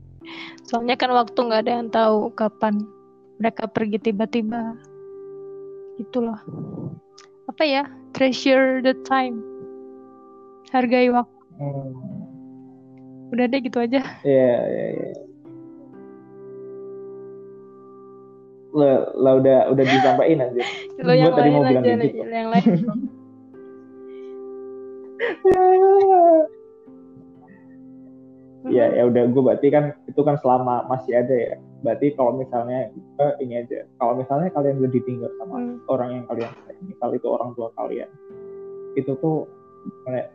Soalnya 0.66 0.96
kan 0.96 1.12
waktu 1.12 1.36
nggak 1.36 1.62
ada 1.68 1.72
yang 1.78 1.88
tahu 1.92 2.32
kapan 2.32 2.82
mereka 3.36 3.68
pergi 3.68 4.00
tiba-tiba. 4.00 4.74
Loh 6.16 6.40
apa 7.50 7.62
ya? 7.68 7.82
Treasure 8.16 8.80
the 8.80 8.96
time. 9.04 9.44
Hargai 10.72 11.12
waktu. 11.12 11.36
Hmm, 11.60 11.92
udah 13.36 13.44
deh 13.50 13.60
gitu 13.60 13.84
aja. 13.84 14.00
Iya, 14.24 14.54
iya, 14.64 14.86
iya. 14.96 15.12
Lah, 18.70 19.12
lah 19.18 19.32
udah 19.42 19.58
udah 19.74 19.84
disampaikan 19.84 20.46
aja. 20.46 20.62
lo 21.04 21.12
yang 21.12 21.34
tadi 21.34 21.50
lain 21.50 21.64
aja 21.64 21.94
gitu. 22.00 22.22
yang 22.24 22.48
lain 22.54 22.64
ya 28.70 28.86
ya 28.94 29.02
udah 29.10 29.22
gue 29.28 29.42
berarti 29.42 29.68
kan 29.68 29.84
itu 30.06 30.20
kan 30.22 30.38
selama 30.38 30.86
masih 30.86 31.18
ada 31.18 31.34
ya. 31.34 31.54
Berarti 31.80 32.12
kalau 32.12 32.36
misalnya 32.36 32.92
eh, 32.92 33.32
ini 33.40 33.64
aja, 33.64 33.88
kalau 33.96 34.14
misalnya 34.16 34.52
kalian 34.52 34.78
udah 34.84 34.92
ditinggal 34.92 35.30
sama 35.40 35.56
Hmm. 35.58 35.76
orang 35.88 36.08
yang 36.12 36.24
kalian 36.28 36.50
sayang, 36.64 36.84
misal 36.86 37.08
itu 37.16 37.26
orang 37.26 37.50
tua 37.56 37.68
kalian, 37.74 38.08
itu 38.94 39.12
tuh 39.16 39.48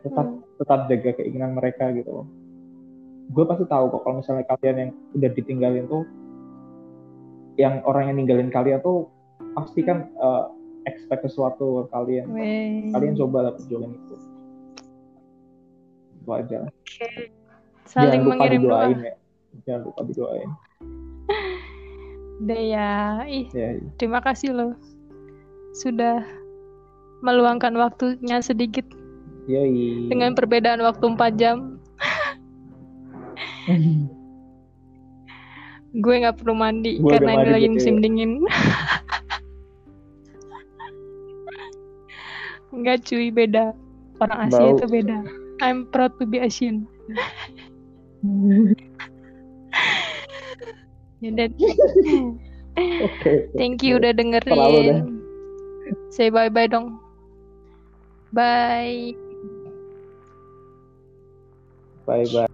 tetap 0.02 0.26
Hmm. 0.26 0.42
tetap 0.58 0.80
jaga 0.90 1.10
keinginan 1.22 1.54
mereka 1.54 1.94
gitu 1.94 2.10
loh. 2.10 2.26
Gue 3.30 3.46
pasti 3.46 3.62
tahu 3.66 3.90
kok 3.90 4.02
kalau 4.02 4.18
misalnya 4.22 4.44
kalian 4.46 4.76
yang 4.76 4.90
udah 5.14 5.30
ditinggalin 5.34 5.84
tuh, 5.86 6.02
yang 7.56 7.82
orang 7.86 8.10
yang 8.10 8.16
ninggalin 8.22 8.50
kalian 8.50 8.82
tuh 8.82 9.06
pasti 9.54 9.86
kan 9.86 10.10
eh, 10.12 10.44
expect 10.90 11.30
sesuatu 11.30 11.86
kalian. 11.94 12.26
Weh. 12.34 12.90
Kalian 12.90 13.14
coba 13.18 13.50
lah 13.50 13.52
perjuangin 13.54 13.94
itu. 13.94 14.16
Itu 16.22 16.30
aja. 16.34 16.58
Saling 17.86 18.10
Jangan 18.12 18.20
lupa 18.20 18.30
mengirim 18.34 18.62
doa 18.62 18.68
didoain 18.84 18.98
ya. 19.00 19.14
Jangan 19.64 19.80
lupa 19.86 20.00
didoain. 20.04 20.50
Udah 22.36 22.60
ya 22.60 22.90
ih 23.24 23.48
Ya, 23.50 23.80
terima 23.96 24.20
kasih 24.20 24.52
loh 24.52 24.72
sudah 25.72 26.20
meluangkan 27.20 27.74
waktunya 27.74 28.40
sedikit 28.40 28.84
yoi. 29.44 30.08
dengan 30.08 30.32
perbedaan 30.32 30.80
waktu 30.80 31.04
4 31.16 31.36
jam 31.36 31.76
gue 35.96 36.14
nggak 36.20 36.36
perlu 36.36 36.52
mandi 36.52 37.00
Gue 37.00 37.16
karena 37.16 37.32
ini 37.32 37.36
mandi 37.36 37.50
lagi 37.52 37.64
gitu 37.64 37.72
musim 37.74 37.94
ya. 37.96 38.00
dingin 38.04 38.30
Enggak 42.68 43.08
cuy 43.08 43.32
beda 43.32 43.72
orang 44.20 44.38
Asia 44.48 44.60
Bau. 44.60 44.76
itu 44.76 44.84
beda 44.86 45.18
I'm 45.64 45.88
proud 45.88 46.12
to 46.20 46.28
be 46.28 46.36
Asian 46.36 46.84
Yaudah. 51.24 51.48
Oke. 52.76 53.32
Thank 53.56 53.80
you 53.80 53.96
udah 53.96 54.12
dengerin. 54.12 55.16
Say 56.12 56.28
bye 56.28 56.52
bye 56.52 56.68
dong. 56.68 57.00
Bye. 58.32 59.16
Bye 62.04 62.26
bye. 62.30 62.46